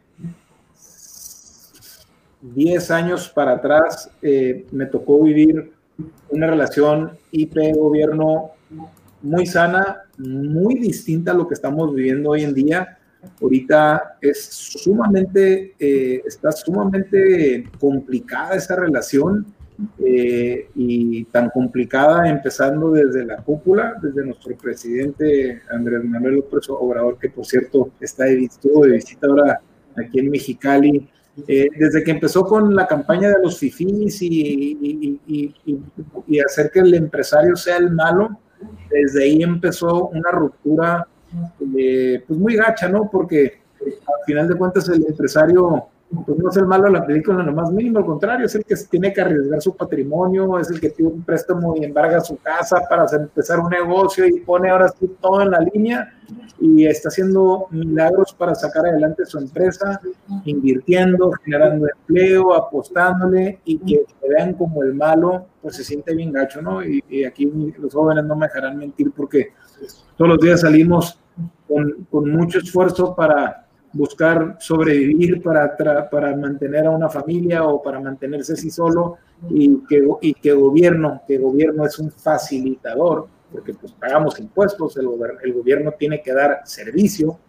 10 2.41 2.91
años 2.91 3.29
para 3.29 3.53
atrás 3.53 4.09
eh, 4.21 4.65
me 4.71 4.85
tocó 4.85 5.21
vivir 5.23 5.71
una 6.29 6.47
relación 6.47 7.11
IP-gobierno 7.31 8.51
muy 9.21 9.45
sana, 9.45 10.03
muy 10.17 10.75
distinta 10.75 11.31
a 11.31 11.35
lo 11.35 11.47
que 11.47 11.53
estamos 11.53 11.93
viviendo 11.93 12.29
hoy 12.29 12.43
en 12.43 12.53
día. 12.53 12.97
Ahorita 13.41 14.17
es 14.21 14.45
sumamente, 14.45 15.75
eh, 15.77 16.21
está 16.25 16.53
sumamente 16.53 17.65
complicada 17.79 18.55
esa 18.55 18.77
relación 18.77 19.45
eh, 20.05 20.69
y 20.75 21.25
tan 21.25 21.49
complicada 21.49 22.29
empezando 22.29 22.91
desde 22.91 23.25
la 23.25 23.37
cúpula, 23.37 23.95
desde 24.01 24.25
nuestro 24.25 24.55
presidente 24.55 25.61
Andrés 25.69 26.03
Manuel 26.05 26.35
López 26.35 26.69
Obrador, 26.69 27.17
que 27.17 27.29
por 27.29 27.45
cierto 27.45 27.91
está 27.99 28.25
de, 28.25 28.35
de 28.35 28.91
visita 28.91 29.27
ahora 29.27 29.61
aquí 29.97 30.19
en 30.19 30.29
Mexicali, 30.29 31.09
eh, 31.47 31.67
desde 31.77 32.03
que 32.03 32.11
empezó 32.11 32.43
con 32.43 32.75
la 32.75 32.87
campaña 32.87 33.29
de 33.29 33.41
los 33.41 33.57
FIFIs 33.57 34.21
y, 34.21 35.19
y, 35.27 36.39
hacer 36.39 36.71
que 36.71 36.79
el 36.79 36.93
empresario 36.93 37.55
sea 37.55 37.77
el 37.77 37.91
malo, 37.91 38.39
desde 38.89 39.23
ahí 39.23 39.43
empezó 39.43 40.07
una 40.07 40.31
ruptura 40.31 41.07
eh, 41.77 42.23
pues 42.27 42.39
muy 42.39 42.55
gacha, 42.55 42.87
¿no? 42.89 43.09
Porque 43.09 43.61
al 43.81 44.25
final 44.25 44.47
de 44.47 44.55
cuentas 44.55 44.89
el 44.89 45.05
empresario 45.05 45.87
pues 46.25 46.39
no 46.39 46.49
es 46.49 46.57
el 46.57 46.65
malo 46.65 46.85
de 46.85 46.91
la 46.91 47.05
película 47.05 47.43
lo 47.43 47.53
más 47.53 47.71
mínimo, 47.71 47.99
al 47.99 48.05
contrario, 48.05 48.47
es 48.47 48.55
el 48.55 48.65
que 48.65 48.75
tiene 48.89 49.13
que 49.13 49.21
arriesgar 49.21 49.61
su 49.61 49.75
patrimonio, 49.75 50.57
es 50.57 50.71
el 50.71 50.79
que 50.79 50.89
tiene 50.89 51.11
un 51.11 51.23
préstamo 51.23 51.75
y 51.75 51.85
embarga 51.85 52.19
su 52.21 52.37
casa 52.37 52.81
para 52.89 53.05
empezar 53.15 53.59
un 53.59 53.69
negocio 53.69 54.25
y 54.25 54.39
pone 54.39 54.71
ahora 54.71 54.89
sí 54.89 55.09
todo 55.21 55.43
en 55.43 55.51
la 55.51 55.59
línea 55.59 56.11
y 56.59 56.87
está 56.87 57.09
haciendo 57.09 57.67
milagros 57.69 58.33
para 58.33 58.55
sacar 58.55 58.87
adelante 58.87 59.25
su 59.25 59.37
empresa, 59.37 60.01
invirtiendo, 60.45 61.31
generando 61.43 61.87
empleo, 61.87 62.55
apostándole 62.55 63.59
y 63.65 63.77
que 63.77 64.05
vean 64.27 64.53
como 64.55 64.81
el 64.83 64.95
malo, 64.95 65.45
pues 65.61 65.75
se 65.75 65.83
siente 65.83 66.15
bien 66.15 66.33
gacho, 66.33 66.61
¿no? 66.61 66.83
Y, 66.83 67.03
y 67.07 67.23
aquí 67.23 67.45
los 67.77 67.93
jóvenes 67.93 68.25
no 68.25 68.35
me 68.35 68.47
dejarán 68.47 68.77
mentir 68.77 69.11
porque 69.15 69.53
todos 70.17 70.29
los 70.29 70.39
días 70.39 70.61
salimos 70.61 71.19
con, 71.67 72.07
con 72.09 72.31
mucho 72.31 72.59
esfuerzo 72.59 73.15
para 73.15 73.68
buscar 73.93 74.57
sobrevivir 74.59 75.41
para, 75.41 75.75
para 76.09 76.35
mantener 76.35 76.85
a 76.85 76.91
una 76.91 77.09
familia 77.09 77.63
o 77.63 77.81
para 77.81 77.99
mantenerse 77.99 78.53
así 78.53 78.69
solo 78.69 79.17
y 79.49 79.83
que, 79.87 80.07
y 80.21 80.33
que 80.33 80.51
gobierno, 80.53 81.21
que 81.27 81.37
gobierno 81.37 81.85
es 81.85 81.97
un 81.99 82.11
facilitador, 82.11 83.27
porque 83.51 83.73
pues 83.73 83.91
pagamos 83.93 84.39
impuestos, 84.39 84.97
el, 84.97 85.07
el 85.43 85.53
gobierno 85.53 85.93
tiene 85.97 86.21
que 86.21 86.33
dar 86.33 86.61
servicio, 86.65 87.39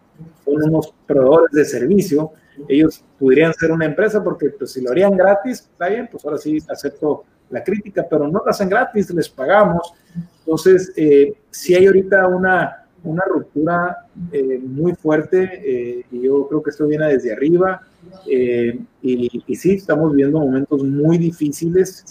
son 0.43 0.63
unos 0.63 0.93
proveedores 1.05 1.51
de 1.51 1.65
servicio, 1.65 2.31
ellos 2.67 3.03
podrían 3.19 3.53
ser 3.53 3.71
una 3.71 3.85
empresa 3.85 4.23
porque 4.23 4.49
pues 4.49 4.71
si 4.71 4.81
lo 4.81 4.91
harían 4.91 5.15
gratis, 5.15 5.69
está 5.71 5.89
bien, 5.89 6.07
pues 6.11 6.23
ahora 6.25 6.37
sí 6.37 6.57
acepto 6.67 7.23
la 7.49 7.63
crítica, 7.63 8.05
pero 8.09 8.27
no 8.27 8.41
lo 8.43 8.47
hacen 8.47 8.69
gratis, 8.69 9.13
les 9.13 9.29
pagamos. 9.29 9.93
Entonces, 10.39 10.91
eh, 10.95 11.33
si 11.49 11.75
hay 11.75 11.85
ahorita 11.85 12.27
una 12.27 12.80
una 13.03 13.23
ruptura 13.25 14.05
eh, 14.31 14.59
muy 14.63 14.93
fuerte 14.93 15.61
eh, 15.63 16.05
y 16.11 16.21
yo 16.21 16.47
creo 16.47 16.61
que 16.61 16.69
esto 16.69 16.87
viene 16.87 17.07
desde 17.07 17.33
arriba 17.33 17.81
eh, 18.27 18.79
y, 19.01 19.55
sí, 19.55 19.73
estamos 19.73 20.13
viendo 20.13 20.39
momentos 20.39 20.83
muy 20.83 21.17
difíciles. 21.17 22.05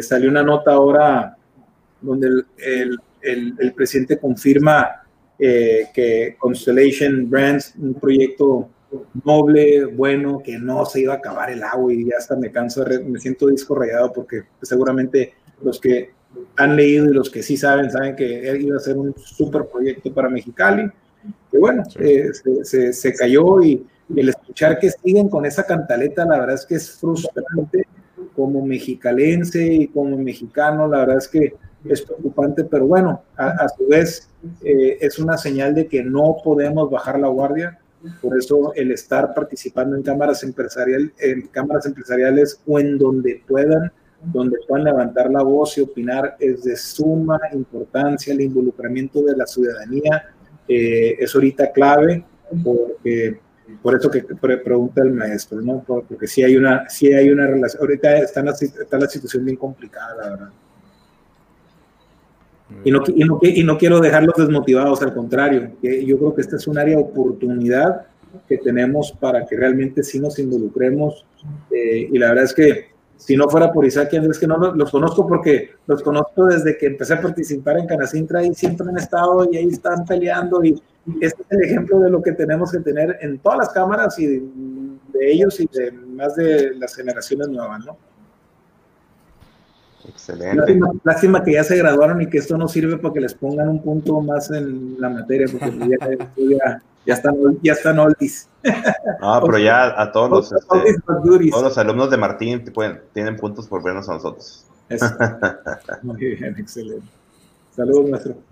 salió 0.00 0.30
una 0.30 0.42
nota 0.42 0.72
ahora 0.72 1.36
donde 2.00 2.28
el, 2.58 3.72
presidente 3.74 4.18
confirma 4.18 5.02
que 5.38 6.36
Constellation 6.38 7.28
Brands, 7.30 7.74
un 7.78 7.94
proyecto 7.94 8.68
noble, 9.24 9.84
bueno, 9.86 10.42
que 10.44 10.58
no 10.58 10.84
se 10.84 11.00
iba 11.00 11.14
a 11.14 11.16
acabar 11.18 11.50
el 11.50 11.62
agua 11.62 11.92
y 11.92 12.06
ya 12.06 12.16
hasta 12.18 12.36
me 12.36 12.50
canso, 12.50 12.84
me 13.06 13.18
siento 13.18 13.46
disco 13.46 13.78
porque 14.14 14.42
seguramente 14.62 15.34
los 15.62 15.80
que 15.80 16.10
han 16.56 16.76
leído 16.76 17.06
y 17.06 17.14
los 17.14 17.30
que 17.30 17.42
sí 17.42 17.56
saben, 17.56 17.90
saben 17.90 18.16
que 18.16 18.58
iba 18.60 18.76
a 18.76 18.80
ser 18.80 18.96
un 18.96 19.14
super 19.16 19.66
proyecto 19.66 20.12
para 20.12 20.28
Mexicali. 20.28 20.90
Y 21.52 21.58
bueno, 21.58 21.82
eh, 21.98 22.30
se, 22.62 22.92
se, 22.92 23.14
cayó 23.14 23.62
y, 23.62 23.86
el 24.16 24.28
escuchar 24.28 24.78
que 24.78 24.90
siguen 24.90 25.28
con 25.28 25.46
esa 25.46 25.64
cantaleta, 25.64 26.24
la 26.24 26.40
verdad 26.40 26.56
es 26.56 26.66
que 26.66 26.74
es 26.74 26.90
frustrante 26.98 27.86
como 28.34 28.64
mexicalense 28.64 29.64
y 29.72 29.86
como 29.86 30.16
mexicano, 30.18 30.88
la 30.88 30.98
verdad 30.98 31.18
es 31.18 31.28
que 31.28 31.54
es 31.84 32.02
preocupante, 32.02 32.64
pero 32.64 32.86
bueno, 32.86 33.22
a, 33.36 33.68
su 33.68 33.86
vez 33.86 34.28
eh, 34.64 34.98
es 35.00 35.18
una 35.18 35.38
señal 35.38 35.74
de 35.74 35.86
que 35.86 36.02
no 36.02 36.36
podemos 36.42 36.90
bajar 36.90 37.20
la 37.20 37.28
guardia, 37.28 37.78
por 38.20 38.36
eso 38.36 38.72
el 38.74 38.92
estar 38.92 39.34
participando 39.34 39.94
en 39.94 40.02
cámaras, 40.02 40.42
empresarial, 40.42 41.12
en 41.18 41.42
cámaras 41.48 41.86
empresariales 41.86 42.60
o 42.66 42.80
en 42.80 42.98
donde 42.98 43.42
puedan 43.46 43.92
donde 44.22 44.58
puedan 44.66 44.84
levantar 44.84 45.30
la 45.30 45.42
voz 45.42 45.78
y 45.78 45.80
opinar 45.80 46.36
es 46.38 46.64
de 46.64 46.76
suma 46.76 47.40
importancia. 47.52 48.32
El 48.32 48.42
involucramiento 48.42 49.22
de 49.22 49.36
la 49.36 49.46
ciudadanía 49.46 50.30
eh, 50.68 51.16
es 51.18 51.34
ahorita 51.34 51.72
clave, 51.72 52.24
porque, 52.62 53.40
por 53.82 53.96
eso 53.96 54.10
que 54.10 54.22
pregunta 54.22 55.02
el 55.02 55.12
maestro, 55.12 55.60
¿no? 55.60 55.82
Porque 55.86 56.26
si 56.26 56.42
hay 56.42 56.56
una, 56.56 56.88
si 56.88 57.12
hay 57.12 57.30
una 57.30 57.46
relación, 57.46 57.82
ahorita 57.82 58.18
está, 58.18 58.42
la, 58.42 58.52
está 58.52 58.98
la 58.98 59.08
situación 59.08 59.44
bien 59.44 59.56
complicada, 59.56 60.16
la 60.16 60.30
verdad. 60.30 60.50
Y 62.84 62.90
no, 62.92 63.02
y, 63.08 63.24
no, 63.24 63.38
y 63.42 63.64
no, 63.64 63.76
quiero 63.76 63.98
dejarlos 63.98 64.36
desmotivados, 64.36 65.02
al 65.02 65.12
contrario, 65.12 65.72
yo 65.82 66.18
creo 66.18 66.34
que 66.34 66.40
esta 66.40 66.54
es 66.54 66.68
un 66.68 66.78
área 66.78 66.96
de 66.96 67.02
oportunidad 67.02 68.06
que 68.48 68.58
tenemos 68.58 69.12
para 69.12 69.44
que 69.44 69.56
realmente 69.56 70.02
sí 70.04 70.20
nos 70.20 70.38
involucremos. 70.38 71.26
Eh, 71.70 72.08
y 72.12 72.18
la 72.18 72.28
verdad 72.28 72.44
es 72.44 72.54
que 72.54 72.90
si 73.20 73.36
no 73.36 73.48
fuera 73.50 73.70
por 73.70 73.84
Isaac 73.84 74.08
y 74.12 74.16
Andrés, 74.16 74.38
que 74.38 74.46
no 74.46 74.56
los, 74.56 74.90
conozco 74.90 75.26
porque 75.26 75.72
los 75.86 76.02
conozco 76.02 76.46
desde 76.46 76.78
que 76.78 76.86
empecé 76.86 77.14
a 77.14 77.20
participar 77.20 77.78
en 77.78 77.86
Canacintra 77.86 78.42
y 78.42 78.54
siempre 78.54 78.88
han 78.88 78.96
estado 78.96 79.46
y 79.50 79.58
ahí 79.58 79.68
están 79.68 80.06
peleando 80.06 80.64
y 80.64 80.82
este 81.20 81.42
es 81.42 81.50
el 81.50 81.62
ejemplo 81.64 82.00
de 82.00 82.10
lo 82.10 82.22
que 82.22 82.32
tenemos 82.32 82.72
que 82.72 82.78
tener 82.78 83.18
en 83.20 83.38
todas 83.38 83.58
las 83.58 83.68
cámaras 83.70 84.18
y 84.18 84.26
de, 84.26 85.32
ellos 85.32 85.60
y 85.60 85.66
de 85.66 85.92
más 85.92 86.34
de 86.34 86.74
las 86.76 86.94
generaciones 86.94 87.48
nuevas, 87.48 87.84
¿no? 87.84 87.96
Excelente. 90.08 90.78
Lástima, 91.04 91.42
que 91.42 91.52
ya 91.52 91.64
se 91.64 91.76
graduaron 91.76 92.20
y 92.22 92.28
que 92.28 92.38
esto 92.38 92.56
no 92.56 92.68
sirve 92.68 92.96
para 92.96 93.14
que 93.14 93.20
les 93.20 93.34
pongan 93.34 93.68
un 93.68 93.82
punto 93.82 94.20
más 94.20 94.50
en 94.50 95.00
la 95.00 95.08
materia, 95.10 95.46
porque 95.50 95.70
ya, 96.38 96.82
ya 97.06 97.14
están, 97.14 97.36
ya 97.62 97.72
están 97.72 97.98
oldies. 97.98 98.48
No, 99.20 99.40
pero 99.44 99.58
ya 99.58 100.00
a 100.00 100.12
todos 100.12 100.30
los, 100.30 100.52
este, 100.52 101.50
todos 101.50 101.62
los 101.62 101.78
alumnos 101.78 102.10
de 102.10 102.16
Martín 102.16 102.64
tienen 103.12 103.36
puntos 103.36 103.66
por 103.66 103.82
vernos 103.82 104.08
a 104.08 104.14
nosotros. 104.14 104.66
Muy 106.02 106.16
bien, 106.16 106.56
excelente. 106.58 107.06
Saludos, 107.74 108.10
maestro. 108.10 108.49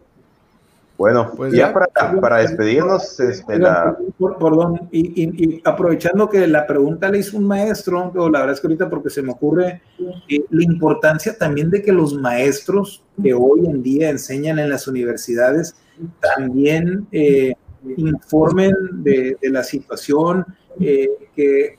Bueno, 0.98 1.32
pues 1.36 1.52
ya, 1.52 1.72
para, 1.72 1.86
para, 2.20 2.38
despedirnos, 2.38 3.20
este, 3.20 3.56
la... 3.56 3.96
perdón, 4.18 4.88
y, 4.90 5.62
aprovechando 5.64 6.28
que 6.28 6.44
la 6.48 6.66
pregunta 6.66 7.08
le 7.08 7.18
hizo 7.18 7.36
un 7.36 7.46
maestro, 7.46 8.12
o 8.16 8.28
la 8.28 8.40
verdad 8.40 8.54
es 8.54 8.60
que 8.60 8.66
ahorita 8.66 8.90
porque 8.90 9.08
se 9.08 9.22
me 9.22 9.30
ocurre 9.30 9.80
eh, 10.28 10.44
la 10.50 10.64
importancia 10.64 11.38
también 11.38 11.70
de 11.70 11.82
que 11.82 11.92
los 11.92 12.14
maestros 12.14 13.04
que 13.22 13.32
hoy 13.32 13.66
en 13.66 13.80
día 13.80 14.10
enseñan 14.10 14.58
en 14.58 14.70
las 14.70 14.88
universidades 14.88 15.76
también 16.20 17.06
eh, 17.12 17.54
informen 17.96 18.74
de, 18.94 19.36
la 19.42 19.62
situación, 19.62 20.44
eh, 20.80 21.08
que 21.36 21.76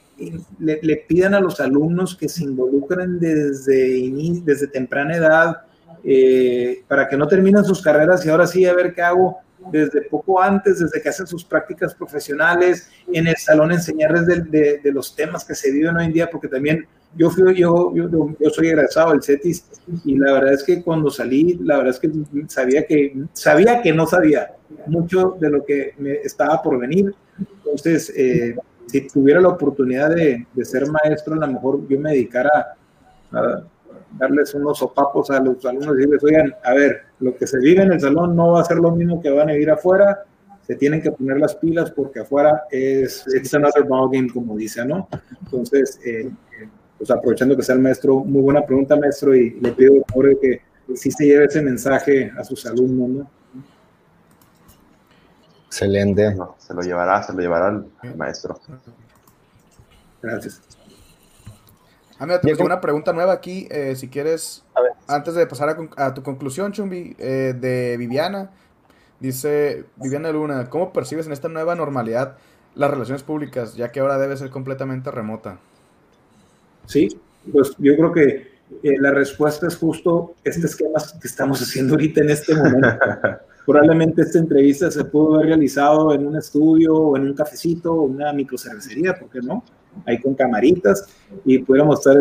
le, 0.59 0.95
pidan 1.09 1.33
a 1.33 1.41
los 1.41 1.59
alumnos 1.59 2.15
que 2.15 2.29
se 2.29 2.45
involucren 2.45 3.19
desde, 3.19 4.13
desde 4.45 4.67
temprana 4.67 5.17
edad 5.17 5.57
eh, 6.03 6.83
para 6.87 7.07
que 7.07 7.17
no 7.17 7.27
terminen 7.27 7.63
sus 7.63 7.81
carreras 7.81 8.25
y 8.25 8.29
ahora 8.29 8.47
sí 8.47 8.65
a 8.65 8.73
ver 8.73 8.93
qué 8.93 9.01
hago 9.01 9.37
desde 9.71 10.01
poco 10.03 10.41
antes, 10.41 10.79
desde 10.79 11.01
que 11.01 11.09
hacen 11.09 11.27
sus 11.27 11.43
prácticas 11.43 11.93
profesionales, 11.93 12.89
en 13.11 13.27
el 13.27 13.35
salón 13.35 13.71
enseñarles 13.71 14.25
de, 14.25 14.79
de, 14.81 14.91
los 14.91 15.15
temas 15.15 15.43
que 15.43 15.53
se 15.53 15.71
viven 15.71 15.97
hoy 15.97 16.05
en 16.05 16.13
día, 16.13 16.29
porque 16.29 16.47
también 16.47 16.87
yo, 17.15 17.29
fui, 17.29 17.55
yo, 17.55 17.93
yo, 17.93 18.09
yo, 18.39 18.49
soy 18.49 18.67
egresado 18.67 19.11
del 19.11 19.23
CETIS 19.23 19.65
y 20.05 20.17
la 20.17 20.33
verdad 20.33 20.53
es 20.53 20.63
que 20.63 20.81
cuando 20.81 21.09
salí, 21.09 21.59
la 21.61 21.77
verdad 21.77 21.93
es 21.93 21.99
que 21.99 22.09
sabía 22.47 22.85
que, 22.85 23.15
sabía 23.33 23.81
que 23.81 23.93
no 23.93 24.07
sabía 24.07 24.53
mucho 24.87 25.35
de 25.39 25.49
lo 25.49 25.65
que 25.65 25.93
me 25.97 26.13
estaba 26.13 26.61
por 26.61 26.79
venir. 26.79 27.13
Entonces, 27.37 28.13
eh, 28.15 28.55
si 28.87 29.07
tuviera 29.07 29.41
la 29.41 29.49
oportunidad 29.49 30.09
de, 30.09 30.45
de, 30.53 30.65
ser 30.65 30.87
maestro, 30.89 31.33
a 31.33 31.37
lo 31.37 31.47
mejor 31.47 31.87
yo 31.87 31.99
me 31.99 32.11
dedicara 32.11 32.75
a, 33.31 33.63
darles 34.17 34.53
unos 34.53 34.77
sopapos 34.79 35.29
a 35.31 35.39
los 35.39 35.63
alumnos 35.65 35.95
y 35.95 35.97
decirles, 35.97 36.23
oigan, 36.23 36.55
a 36.63 36.73
ver, 36.73 37.03
lo 37.19 37.35
que 37.35 37.47
se 37.47 37.59
vive 37.59 37.83
en 37.83 37.91
el 37.93 37.99
salón 37.99 38.35
no 38.35 38.53
va 38.53 38.61
a 38.61 38.65
ser 38.65 38.77
lo 38.77 38.91
mismo 38.91 39.21
que 39.21 39.29
van 39.29 39.49
a 39.49 39.53
vivir 39.53 39.69
afuera, 39.71 40.23
se 40.65 40.75
tienen 40.75 41.01
que 41.01 41.11
poner 41.11 41.39
las 41.39 41.55
pilas 41.55 41.91
porque 41.91 42.19
afuera 42.19 42.63
es 42.69 43.25
it's 43.35 43.53
another 43.53 43.83
ballgame, 43.83 44.29
como 44.31 44.55
dice, 44.55 44.85
¿no? 44.85 45.07
Entonces, 45.43 45.99
eh, 46.05 46.29
pues 46.97 47.09
aprovechando 47.09 47.55
que 47.55 47.63
sea 47.63 47.75
el 47.75 47.81
maestro, 47.81 48.19
muy 48.19 48.41
buena 48.41 48.65
pregunta, 48.65 48.95
maestro, 48.95 49.35
y 49.35 49.59
le 49.59 49.71
pido 49.71 49.95
por 50.01 50.11
favor 50.11 50.39
que 50.39 50.61
sí 50.95 51.11
se 51.11 51.25
lleve 51.25 51.45
ese 51.45 51.61
mensaje 51.61 52.31
a 52.37 52.43
sus 52.43 52.65
alumnos, 52.65 53.09
¿no? 53.09 53.29
Excelente. 55.67 56.35
se 56.57 56.73
lo 56.73 56.81
llevará, 56.81 57.23
se 57.23 57.33
lo 57.33 57.39
llevará 57.39 57.83
el 58.03 58.15
maestro. 58.15 58.59
Gracias. 60.21 60.78
Ah, 62.19 62.25
mira, 62.25 62.41
te 62.41 62.61
una 62.61 62.81
pregunta 62.81 63.13
nueva 63.13 63.31
aquí, 63.31 63.65
eh, 63.71 63.95
si 63.95 64.09
quieres, 64.09 64.65
antes 65.07 65.35
de 65.35 65.47
pasar 65.47 65.77
a, 65.95 66.13
tu 66.13 66.21
conclusión, 66.21 66.73
Chumbi, 66.73 67.15
eh, 67.17 67.55
de 67.57 67.95
Viviana. 67.97 68.51
Dice 69.21 69.85
Viviana 69.95 70.29
Luna, 70.31 70.69
¿cómo 70.69 70.91
percibes 70.91 71.27
en 71.27 71.31
esta 71.31 71.47
nueva 71.47 71.75
normalidad 71.75 72.37
las 72.75 72.91
relaciones 72.91 73.23
públicas, 73.23 73.75
ya 73.75 73.91
que 73.91 74.01
ahora 74.01 74.17
debe 74.17 74.35
ser 74.35 74.49
completamente 74.49 75.11
remota? 75.11 75.59
Sí, 76.87 77.07
pues 77.53 77.73
yo 77.77 77.95
creo 77.95 78.11
que 78.11 78.59
eh, 78.83 78.97
la 78.99 79.11
respuesta 79.11 79.67
es 79.67 79.77
justo 79.77 80.35
este 80.43 80.67
esquema 80.67 80.99
que 81.21 81.27
estamos 81.27 81.61
haciendo 81.61 81.93
ahorita 81.93 82.19
en 82.21 82.31
este 82.31 82.53
momento. 82.53 82.89
Probablemente 83.65 84.23
esta 84.23 84.39
entrevista 84.39 84.91
se 84.91 85.05
pudo 85.05 85.35
haber 85.35 85.47
realizado 85.47 86.13
en 86.13 86.27
un 86.27 86.35
estudio 86.35 86.95
o 86.95 87.15
en 87.15 87.23
un 87.23 87.33
cafecito 87.33 87.93
o 87.93 88.03
una 88.03 88.33
microcervecería, 88.33 89.17
¿por 89.17 89.29
qué 89.29 89.39
no? 89.41 89.63
Ahí 90.05 90.19
con 90.19 90.35
camaritas 90.35 91.07
y 91.45 91.59
pudiéramos 91.59 91.99
estar, 91.99 92.17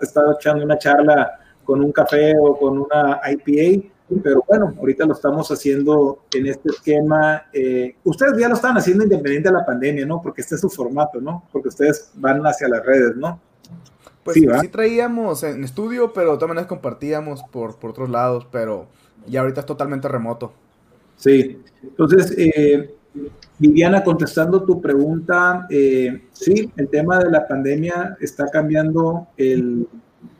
estar, 0.00 0.24
echando 0.38 0.64
una 0.64 0.78
charla 0.78 1.38
con 1.64 1.82
un 1.82 1.92
café 1.92 2.34
o 2.40 2.58
con 2.58 2.78
una 2.78 3.20
IPA, 3.24 3.88
pero 4.22 4.44
bueno, 4.46 4.74
ahorita 4.78 5.06
lo 5.06 5.14
estamos 5.14 5.50
haciendo 5.50 6.24
en 6.34 6.46
este 6.46 6.70
esquema. 6.70 7.44
Eh, 7.52 7.96
ustedes 8.04 8.34
ya 8.38 8.48
lo 8.48 8.54
estaban 8.54 8.76
haciendo 8.76 9.04
independiente 9.04 9.48
de 9.48 9.54
la 9.54 9.64
pandemia, 9.64 10.04
¿no? 10.04 10.20
Porque 10.20 10.42
este 10.42 10.56
es 10.56 10.60
su 10.60 10.68
formato, 10.68 11.20
¿no? 11.20 11.44
Porque 11.52 11.68
ustedes 11.68 12.10
van 12.14 12.42
hacia 12.46 12.68
las 12.68 12.84
redes, 12.84 13.16
¿no? 13.16 13.40
Pues 14.24 14.34
sí, 14.34 14.46
sí 14.60 14.68
traíamos 14.68 15.42
en 15.42 15.64
estudio, 15.64 16.12
pero 16.12 16.32
de 16.32 16.36
todas 16.36 16.48
maneras 16.48 16.68
compartíamos 16.68 17.42
por, 17.44 17.76
por 17.76 17.90
otros 17.90 18.08
lados, 18.08 18.46
pero 18.50 18.86
ya 19.26 19.40
ahorita 19.40 19.60
es 19.60 19.66
totalmente 19.66 20.08
remoto. 20.08 20.52
Sí, 21.16 21.60
entonces, 21.82 22.34
eh, 22.36 22.94
Viviana, 23.58 24.02
contestando 24.02 24.64
tu 24.64 24.80
pregunta, 24.80 25.66
eh, 25.70 26.22
sí, 26.32 26.70
el 26.76 26.88
tema 26.88 27.18
de 27.18 27.30
la 27.30 27.46
pandemia 27.46 28.16
está 28.20 28.48
cambiando 28.48 29.28
el, 29.36 29.86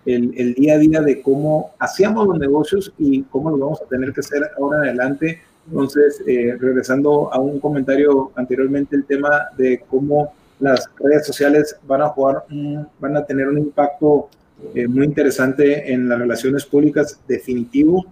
el, 0.07 0.55
día 0.55 0.75
a 0.75 0.79
día 0.79 1.01
de 1.03 1.23
cómo 1.23 1.73
hacíamos 1.79 2.27
los 2.27 2.39
negocios 2.39 2.93
y 2.99 3.23
cómo 3.25 3.51
los 3.51 3.61
vamos 3.61 3.83
a 3.83 3.87
tener 3.87 4.13
que 4.13 4.21
hacer 4.21 4.51
ahora 4.59 4.79
en 4.79 4.85
adelante. 4.85 5.41
Entonces, 5.69 6.23
eh, 6.27 6.57
regresando 6.59 7.33
a 7.33 7.39
un 7.39 7.61
comentario 7.61 8.33
anteriormente, 8.35 8.97
el 8.97 9.05
tema 9.05 9.49
de 9.57 9.85
cómo 9.89 10.33
las 10.59 10.89
redes 10.99 11.27
sociales 11.27 11.77
van 11.87 12.03
a 12.03 12.09
jugar, 12.09 12.45
van 12.99 13.17
a 13.17 13.25
tener 13.25 13.49
un 13.49 13.59
impacto 13.59 14.29
eh, 14.75 14.89
muy 14.89 15.05
interesante 15.05 15.93
en 15.93 16.09
las 16.09 16.19
relaciones 16.19 16.65
públicas 16.65 17.21
definitivo. 17.29 18.05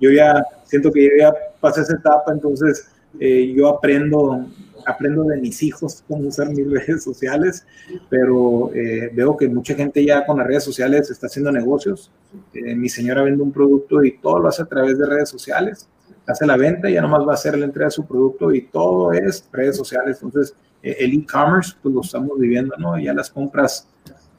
Yo 0.00 0.10
ya 0.10 0.44
siento 0.64 0.92
que 0.92 1.10
ya 1.18 1.34
pasé 1.60 1.82
esa 1.82 1.96
etapa, 1.96 2.32
entonces 2.32 2.88
eh, 3.20 3.52
yo 3.54 3.68
aprendo, 3.68 4.46
aprendo 4.86 5.24
de 5.24 5.38
mis 5.38 5.62
hijos 5.62 6.02
cómo 6.08 6.28
usar 6.28 6.50
mis 6.50 6.70
redes 6.70 7.02
sociales, 7.02 7.66
pero 8.08 8.70
veo 9.14 9.36
que 9.36 9.48
mucha 9.48 9.74
gente 9.74 10.04
ya 10.04 10.24
con 10.26 10.38
las 10.38 10.46
redes 10.46 10.64
sociales 10.64 11.10
está 11.10 11.26
haciendo 11.26 11.52
negocios. 11.52 12.10
mi 12.52 12.88
señora 12.88 13.22
vende 13.22 13.42
un 13.42 13.52
producto 13.52 14.02
y 14.04 14.18
todo 14.18 14.38
lo 14.38 14.48
hace 14.48 14.62
a 14.62 14.66
través 14.66 14.98
de 14.98 15.06
redes 15.06 15.28
sociales. 15.28 15.88
Hace 16.26 16.46
la 16.46 16.56
venta 16.56 16.88
y 16.88 16.94
ya 16.94 17.02
nomás 17.02 17.26
va 17.26 17.32
a 17.32 17.34
hacer 17.34 17.58
la 17.58 17.64
entrega 17.64 17.86
de 17.86 17.92
su 17.92 18.06
producto 18.06 18.52
y 18.52 18.62
todo 18.62 19.12
es 19.12 19.48
redes 19.52 19.76
sociales. 19.76 20.18
Entonces, 20.22 20.54
eh, 20.82 20.96
el 21.00 21.14
e-commerce, 21.14 21.74
pues 21.82 21.94
lo 21.94 22.00
estamos 22.00 22.38
viviendo, 22.38 22.74
¿no? 22.76 22.98
Ya 22.98 23.14
las 23.14 23.30
compras, 23.30 23.88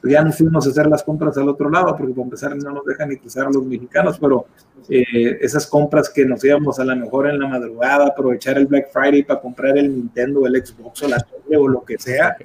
ya 0.04 0.24
no 0.24 0.32
fuimos 0.32 0.68
a 0.68 0.70
hacer 0.70 0.88
las 0.88 1.04
compras 1.04 1.38
al 1.38 1.48
otro 1.48 1.70
lado, 1.70 1.96
porque 1.96 2.14
para 2.14 2.24
empezar 2.24 2.56
no 2.56 2.72
nos 2.72 2.86
dejan 2.86 3.10
ni 3.10 3.18
cruzar 3.18 3.46
los 3.54 3.66
mexicanos, 3.66 4.18
pero 4.20 4.46
eh, 4.90 5.38
esas 5.42 5.66
compras 5.68 6.10
que 6.10 6.26
nos 6.26 6.44
íbamos 6.44 6.80
a 6.80 6.86
la 6.86 6.96
mejor 6.96 7.30
en 7.30 7.40
la 7.40 7.48
madrugada, 7.48 8.08
aprovechar 8.08 8.58
el 8.58 8.66
Black 8.66 8.92
Friday 8.92 9.24
para 9.24 9.40
comprar 9.40 9.78
el 9.78 9.96
Nintendo, 9.96 10.46
el 10.46 10.66
Xbox 10.66 11.04
o 11.04 11.08
la 11.08 11.20
tele 11.20 11.58
o 11.58 11.68
lo 11.68 11.84
que 11.84 11.98
sea, 11.98 12.36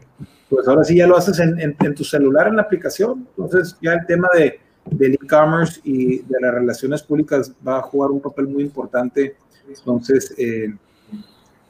pues 0.49 0.67
ahora 0.69 0.85
sí 0.85 0.97
ya 0.97 1.07
lo 1.07 1.17
haces 1.17 1.39
en, 1.41 1.59
en, 1.59 1.95
tu 1.95 2.05
celular, 2.05 2.49
en 2.49 2.57
la 2.57 2.63
aplicación. 2.63 3.27
Entonces 3.37 3.77
ya 3.83 3.95
el 3.95 4.07
tema 4.07 4.29
de, 4.35 4.61
del 4.91 5.15
e-commerce 5.15 5.81
y 5.85 6.19
de 6.19 6.41
las 6.41 6.55
relaciones 6.55 7.03
públicas 7.03 7.53
va 7.67 7.79
a 7.79 7.83
jugar 7.83 8.11
un 8.11 8.21
papel 8.21 8.47
muy 8.47 8.63
importante. 8.63 9.37
Entonces, 9.69 10.35
eh, 10.39 10.73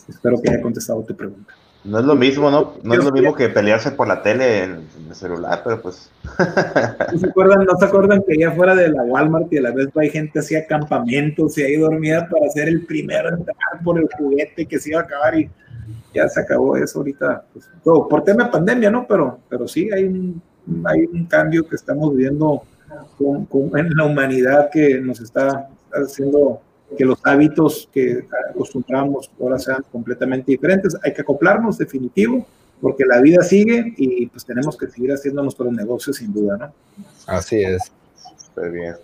espero 0.08 0.40
que 0.40 0.50
haya 0.50 0.62
contestado 0.62 1.02
tu 1.02 1.16
pregunta. 1.16 1.54
No 1.84 2.00
es 2.00 2.04
lo 2.04 2.16
mismo, 2.16 2.50
¿no? 2.50 2.74
No 2.82 2.94
es 2.94 3.04
lo 3.04 3.12
mismo 3.12 3.34
que 3.34 3.48
pelearse 3.48 3.92
por 3.92 4.08
la 4.08 4.22
tele 4.22 4.64
en, 4.64 4.86
el 5.08 5.14
celular, 5.14 5.62
pero 5.64 5.80
pues. 5.80 6.10
¿No 7.12 7.18
se, 7.18 7.26
acuerdan, 7.26 7.64
¿No 7.64 7.78
se 7.78 7.84
acuerdan 7.84 8.22
que 8.26 8.34
allá 8.34 8.54
fuera 8.54 8.74
de 8.74 8.88
la 8.88 9.02
Walmart 9.04 9.52
y 9.52 9.58
a 9.58 9.62
la 9.62 9.70
vez 9.70 9.88
hay 9.96 10.10
gente 10.10 10.40
hacía 10.40 10.66
campamentos 10.66 11.56
y 11.56 11.62
ahí 11.62 11.76
dormía 11.76 12.28
para 12.28 12.48
ser 12.50 12.68
el 12.68 12.84
primero 12.84 13.28
en 13.28 13.36
entrar 13.36 13.56
por 13.84 13.98
el 13.98 14.08
juguete 14.18 14.66
que 14.66 14.78
se 14.78 14.90
iba 14.90 15.00
a 15.00 15.04
acabar 15.04 15.38
y 15.38 15.48
ya 16.12 16.28
se 16.28 16.40
acabó 16.40 16.76
eso 16.76 16.98
ahorita? 16.98 17.44
Pues, 17.52 17.70
todo, 17.84 18.08
por 18.08 18.24
tema 18.24 18.44
de 18.44 18.50
pandemia, 18.50 18.90
¿no? 18.90 19.06
Pero, 19.06 19.38
pero 19.48 19.68
sí 19.68 19.88
hay 19.92 20.04
un, 20.04 20.42
hay 20.84 21.04
un 21.04 21.26
cambio 21.26 21.66
que 21.66 21.76
estamos 21.76 22.14
viendo 22.14 22.62
en 23.20 23.96
la 23.96 24.04
humanidad 24.04 24.68
que 24.70 25.00
nos 25.00 25.20
está 25.20 25.68
haciendo 25.92 26.60
que 26.96 27.04
los 27.04 27.18
hábitos 27.24 27.88
que 27.92 28.26
acostumbramos 28.50 29.30
ahora 29.40 29.58
sean 29.58 29.84
completamente 29.92 30.52
diferentes. 30.52 30.96
Hay 31.02 31.12
que 31.12 31.22
acoplarnos, 31.22 31.78
definitivo, 31.78 32.46
porque 32.80 33.04
la 33.04 33.20
vida 33.20 33.42
sigue 33.42 33.94
y 33.96 34.26
pues 34.26 34.44
tenemos 34.44 34.76
que 34.76 34.86
seguir 34.88 35.12
haciendo 35.12 35.42
nuestros 35.42 35.72
negocios 35.72 36.16
sin 36.16 36.32
duda, 36.32 36.56
¿no? 36.56 36.72
Así 37.26 37.62
es. 37.62 37.92
Muy 38.56 38.70
bien. 38.70 38.96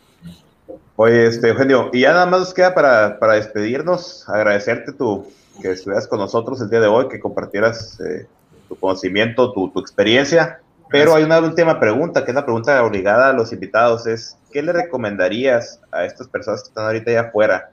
Oye, 0.97 1.27
este, 1.27 1.49
Eugenio, 1.49 1.91
y 1.93 2.01
ya 2.01 2.13
nada 2.13 2.27
más 2.27 2.41
nos 2.41 2.55
queda 2.55 2.75
para, 2.75 3.19
para 3.19 3.35
despedirnos, 3.35 4.29
agradecerte 4.29 4.93
tu, 4.93 5.27
que 5.61 5.73
estuvieras 5.73 6.07
con 6.07 6.21
nosotros 6.21 6.61
el 6.61 6.71
día 6.71 6.81
de 6.81 6.87
hoy, 6.87 7.09
que 7.09 7.21
compartieras 7.21 8.01
eh, 8.01 8.27
tu 8.69 8.77
conocimiento, 8.77 9.53
tu, 9.53 9.71
tu 9.71 9.81
experiencia. 9.81 10.61
Pero 10.91 11.15
hay 11.15 11.25
una 11.25 11.41
última 11.41 11.81
pregunta, 11.81 12.25
que 12.25 12.31
es 12.31 12.35
la 12.35 12.45
pregunta 12.45 12.83
obligada 12.85 13.31
a 13.31 13.33
los 13.33 13.53
invitados, 13.53 14.07
es, 14.07 14.39
¿qué 14.53 14.63
le 14.63 14.73
recomendarías 14.73 15.81
a 15.91 16.05
estas 16.05 16.29
personas 16.29 16.63
que 16.63 16.69
están 16.69 16.87
ahorita 16.87 17.11
allá 17.11 17.21
afuera 17.23 17.71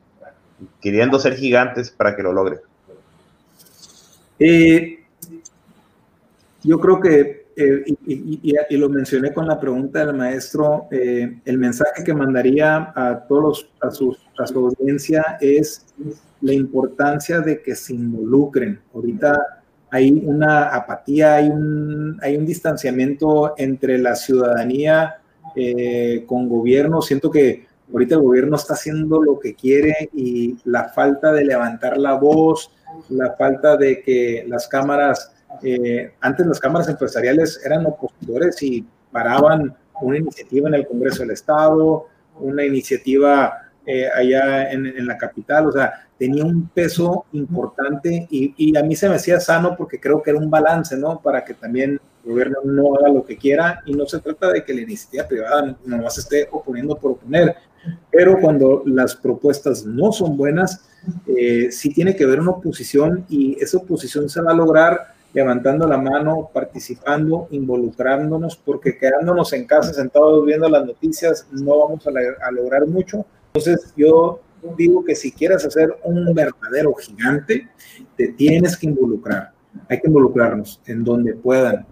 queriendo 0.81 1.19
ser 1.19 1.35
gigantes 1.35 1.91
para 1.91 2.15
que 2.15 2.23
lo 2.23 2.33
logren? 2.33 2.59
Eh, 4.43 4.99
yo 6.63 6.79
creo 6.79 6.99
que, 6.99 7.45
eh, 7.55 7.83
y, 8.07 8.77
lo 8.77 8.89
mencioné 8.89 9.33
con 9.33 9.47
la 9.47 9.59
pregunta 9.59 10.03
del 10.03 10.15
maestro, 10.15 10.87
eh, 10.91 11.39
el 11.45 11.57
mensaje 11.59 12.03
que 12.03 12.13
mandaría 12.13 12.91
a 12.95 13.23
todos 13.27 13.69
a, 13.81 13.91
sus, 13.91 14.17
a 14.39 14.47
su 14.47 14.59
audiencia 14.59 15.37
es 15.39 15.85
la 16.41 16.53
importancia 16.53 17.39
de 17.39 17.61
que 17.61 17.75
se 17.75 17.93
involucren. 17.93 18.79
Ahorita 18.93 19.61
hay 19.91 20.11
una 20.11 20.69
apatía, 20.69 21.35
hay 21.35 21.49
un, 21.49 22.17
hay 22.21 22.37
un 22.37 22.45
distanciamiento 22.45 23.53
entre 23.57 23.99
la 23.99 24.15
ciudadanía 24.15 25.17
con 26.25 26.47
gobierno. 26.47 27.01
Siento 27.01 27.29
que 27.29 27.65
Ahorita 27.91 28.15
el 28.15 28.21
gobierno 28.21 28.55
está 28.55 28.73
haciendo 28.73 29.21
lo 29.21 29.39
que 29.39 29.53
quiere 29.55 30.09
y 30.13 30.57
la 30.63 30.89
falta 30.89 31.31
de 31.33 31.45
levantar 31.45 31.97
la 31.97 32.13
voz, 32.13 32.71
la 33.09 33.33
falta 33.33 33.77
de 33.77 34.01
que 34.01 34.45
las 34.47 34.67
cámaras, 34.67 35.33
eh, 35.63 36.13
antes 36.21 36.45
las 36.45 36.59
cámaras 36.59 36.87
empresariales 36.87 37.61
eran 37.65 37.85
opositores 37.85 38.61
y 38.63 38.85
paraban 39.11 39.75
una 40.01 40.17
iniciativa 40.17 40.69
en 40.69 40.75
el 40.75 40.87
Congreso 40.87 41.23
del 41.23 41.31
Estado, 41.31 42.07
una 42.39 42.63
iniciativa 42.63 43.71
eh, 43.85 44.07
allá 44.15 44.71
en, 44.71 45.05
la 45.05 45.17
capital, 45.17 45.67
o 45.67 45.71
sea, 45.71 46.07
tenía 46.17 46.45
un 46.45 46.69
peso 46.69 47.25
importante 47.33 48.27
y, 48.29 48.53
y, 48.55 48.77
a 48.77 48.83
mí 48.83 48.95
se 48.95 49.09
me 49.09 49.15
hacía 49.15 49.39
sano 49.39 49.75
porque 49.75 49.99
creo 49.99 50.21
que 50.21 50.29
era 50.29 50.39
un 50.39 50.51
balance, 50.51 50.95
¿no? 50.95 51.19
Para 51.19 51.43
que 51.43 51.55
también 51.55 51.99
gobierno 52.23 52.59
no 52.63 52.95
haga 52.95 53.09
lo 53.09 53.25
que 53.25 53.37
quiera 53.37 53.81
y 53.85 53.93
no 53.93 54.05
se 54.05 54.19
trata 54.19 54.51
de 54.51 54.63
que 54.63 54.73
la 54.73 54.81
iniciativa 54.81 55.27
privada 55.27 55.77
no 55.85 56.09
se 56.09 56.21
esté 56.21 56.47
oponiendo 56.51 56.95
por 56.95 57.11
oponer, 57.11 57.55
pero 58.11 58.39
cuando 58.39 58.83
las 58.85 59.15
propuestas 59.15 59.85
no 59.85 60.11
son 60.11 60.37
buenas, 60.37 60.85
eh, 61.27 61.71
sí 61.71 61.93
tiene 61.93 62.15
que 62.15 62.23
haber 62.23 62.39
una 62.39 62.51
oposición 62.51 63.25
y 63.29 63.61
esa 63.61 63.77
oposición 63.77 64.29
se 64.29 64.41
va 64.41 64.51
a 64.51 64.55
lograr 64.55 65.15
levantando 65.33 65.87
la 65.87 65.97
mano, 65.97 66.49
participando, 66.53 67.47
involucrándonos, 67.51 68.57
porque 68.57 68.97
quedándonos 68.97 69.53
en 69.53 69.65
casa 69.65 69.93
sentados 69.93 70.45
viendo 70.45 70.67
las 70.67 70.85
noticias 70.85 71.47
no 71.51 71.79
vamos 71.79 72.05
a, 72.05 72.11
a 72.45 72.51
lograr 72.51 72.85
mucho. 72.85 73.25
Entonces 73.53 73.93
yo 73.95 74.41
digo 74.77 75.03
que 75.03 75.15
si 75.15 75.31
quieres 75.31 75.65
hacer 75.65 75.95
un 76.03 76.33
verdadero 76.33 76.93
gigante, 76.93 77.69
te 78.17 78.27
tienes 78.29 78.77
que 78.77 78.87
involucrar. 78.87 79.53
Hay 79.89 79.99
que 79.99 80.07
involucrarnos 80.07 80.81
en 80.85 81.03
donde 81.03 81.33
puedan, 81.33 81.85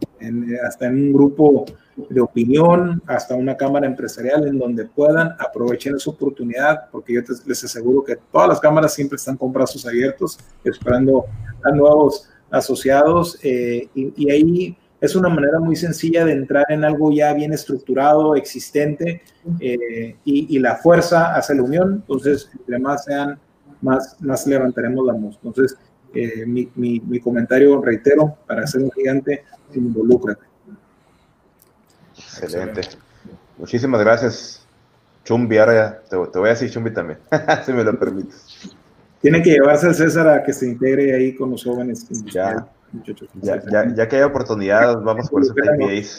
hasta 0.65 0.87
en 0.87 0.95
un 0.95 1.13
grupo 1.13 1.65
de 2.09 2.21
opinión 2.21 3.01
hasta 3.07 3.35
una 3.35 3.57
cámara 3.57 3.87
empresarial 3.87 4.47
en 4.47 4.57
donde 4.57 4.85
puedan 4.85 5.35
aprovechar 5.39 5.95
esa 5.95 6.11
oportunidad, 6.11 6.89
porque 6.91 7.13
yo 7.13 7.21
les 7.45 7.63
aseguro 7.63 8.03
que 8.03 8.17
todas 8.31 8.47
las 8.47 8.59
cámaras 8.59 8.93
siempre 8.93 9.17
están 9.17 9.35
con 9.37 9.51
brazos 9.51 9.85
abiertos, 9.85 10.39
esperando 10.63 11.25
a 11.63 11.71
nuevos 11.71 12.29
asociados, 12.51 13.37
eh, 13.43 13.89
y, 13.93 14.31
ahí 14.31 14.77
es 15.01 15.15
una 15.15 15.29
manera 15.29 15.59
muy 15.59 15.75
sencilla 15.75 16.25
de 16.25 16.33
entrar 16.33 16.65
en 16.69 16.83
algo 16.83 17.11
ya 17.11 17.33
bien 17.33 17.53
estructurado, 17.53 18.35
existente, 18.35 19.21
eh, 19.59 20.15
y, 20.23 20.59
la 20.59 20.75
fuerza 20.77 21.35
hace 21.35 21.55
la 21.55 21.63
unión, 21.63 21.93
entonces, 22.01 22.49
entre 22.57 22.79
más 22.79 23.05
sean, 23.05 23.39
más, 23.81 24.17
más 24.19 24.45
levantaremos 24.45 25.05
la 25.05 25.13
voz. 25.13 25.39
Entonces, 25.43 25.77
eh, 26.13 26.45
mi, 26.45 26.69
mi, 26.75 26.99
mi, 26.99 27.19
comentario, 27.19 27.81
reitero, 27.81 28.37
para 28.47 28.65
ser 28.65 28.81
un 28.81 28.91
gigante, 28.91 29.43
involúcrate 29.73 30.43
Excelente. 32.41 32.81
Muchísimas 33.57 34.01
gracias, 34.01 34.65
Chumbi. 35.23 35.57
Ahora 35.57 36.01
te, 36.09 36.17
te 36.17 36.39
voy 36.39 36.47
a 36.47 36.51
decir 36.51 36.69
Chumbi 36.69 36.91
también, 36.91 37.19
si 37.65 37.73
me 37.73 37.83
lo 37.83 37.97
permites. 37.97 38.75
Tiene 39.21 39.41
que 39.41 39.51
llevarse 39.51 39.87
al 39.87 39.95
César 39.95 40.27
a 40.27 40.43
que 40.43 40.53
se 40.53 40.67
integre 40.67 41.13
ahí 41.15 41.35
con 41.35 41.51
los 41.51 41.63
jóvenes. 41.63 42.07
Ya. 42.25 42.67
Muchachos. 42.91 43.29
Ya, 43.41 43.61
ya, 43.69 43.93
ya 43.93 44.07
que 44.07 44.15
hay 44.15 44.23
oportunidad, 44.23 45.01
vamos 45.03 45.29
por 45.29 45.43
esos 45.43 45.55
IPAs. 45.55 46.17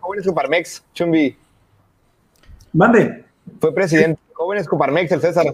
Jóvenes 0.00 0.26
Coparmex, 0.26 0.84
Chumbi. 0.92 1.36
Mande. 2.72 3.24
Fue 3.60 3.74
presidente 3.74 4.20
de 4.28 4.34
Jóvenes 4.34 4.66
Coparmex, 4.66 5.12
el 5.12 5.20
César. 5.20 5.46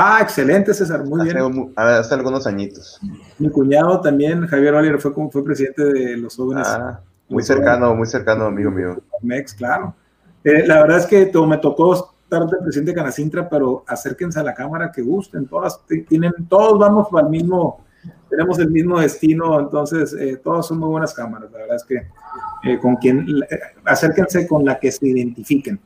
Ah, 0.00 0.20
excelente, 0.22 0.72
César, 0.72 1.04
muy 1.04 1.22
Hace, 1.22 1.34
bien. 1.34 1.72
hace 1.74 2.14
algunos 2.14 2.46
añitos. 2.46 3.00
Mi 3.36 3.50
cuñado 3.50 4.00
también, 4.00 4.46
Javier 4.46 4.74
Oliver, 4.74 5.00
fue, 5.00 5.12
como- 5.12 5.28
fue 5.28 5.42
presidente 5.42 5.82
de 5.84 6.16
los 6.16 6.36
jóvenes 6.36 6.68
Ah, 6.68 7.00
muy 7.28 7.42
cercano, 7.42 7.94
muy 7.96 8.06
cercano, 8.06 8.44
amigo 8.44 8.70
mío. 8.70 9.02
Mex, 9.22 9.54
claro. 9.54 9.92
Eh, 10.44 10.64
la 10.68 10.82
verdad 10.82 10.98
es 10.98 11.06
que 11.06 11.26
to- 11.26 11.46
me 11.48 11.58
tocó 11.58 11.94
estar 11.94 12.46
de 12.46 12.58
presidente 12.58 12.92
de 12.92 12.94
Canacintra, 12.94 13.48
pero 13.48 13.82
acérquense 13.88 14.38
a 14.38 14.44
la 14.44 14.54
cámara 14.54 14.92
que 14.92 15.02
gusten, 15.02 15.46
todas 15.48 15.80
tienen, 16.08 16.32
todos 16.48 16.78
vamos 16.78 17.08
al 17.14 17.28
mismo, 17.28 17.84
tenemos 18.30 18.56
el 18.60 18.70
mismo 18.70 19.00
destino, 19.00 19.58
entonces 19.58 20.14
eh, 20.14 20.36
todas 20.36 20.64
son 20.66 20.78
muy 20.78 20.90
buenas 20.90 21.12
cámaras, 21.12 21.50
la 21.50 21.58
verdad 21.58 21.74
es 21.76 21.82
que 21.84 21.96
eh, 22.70 22.78
con 22.78 22.94
quien, 22.96 23.26
eh, 23.50 23.58
acérquense 23.84 24.46
con 24.46 24.64
la 24.64 24.78
que 24.78 24.92
se 24.92 25.08
identifiquen. 25.08 25.80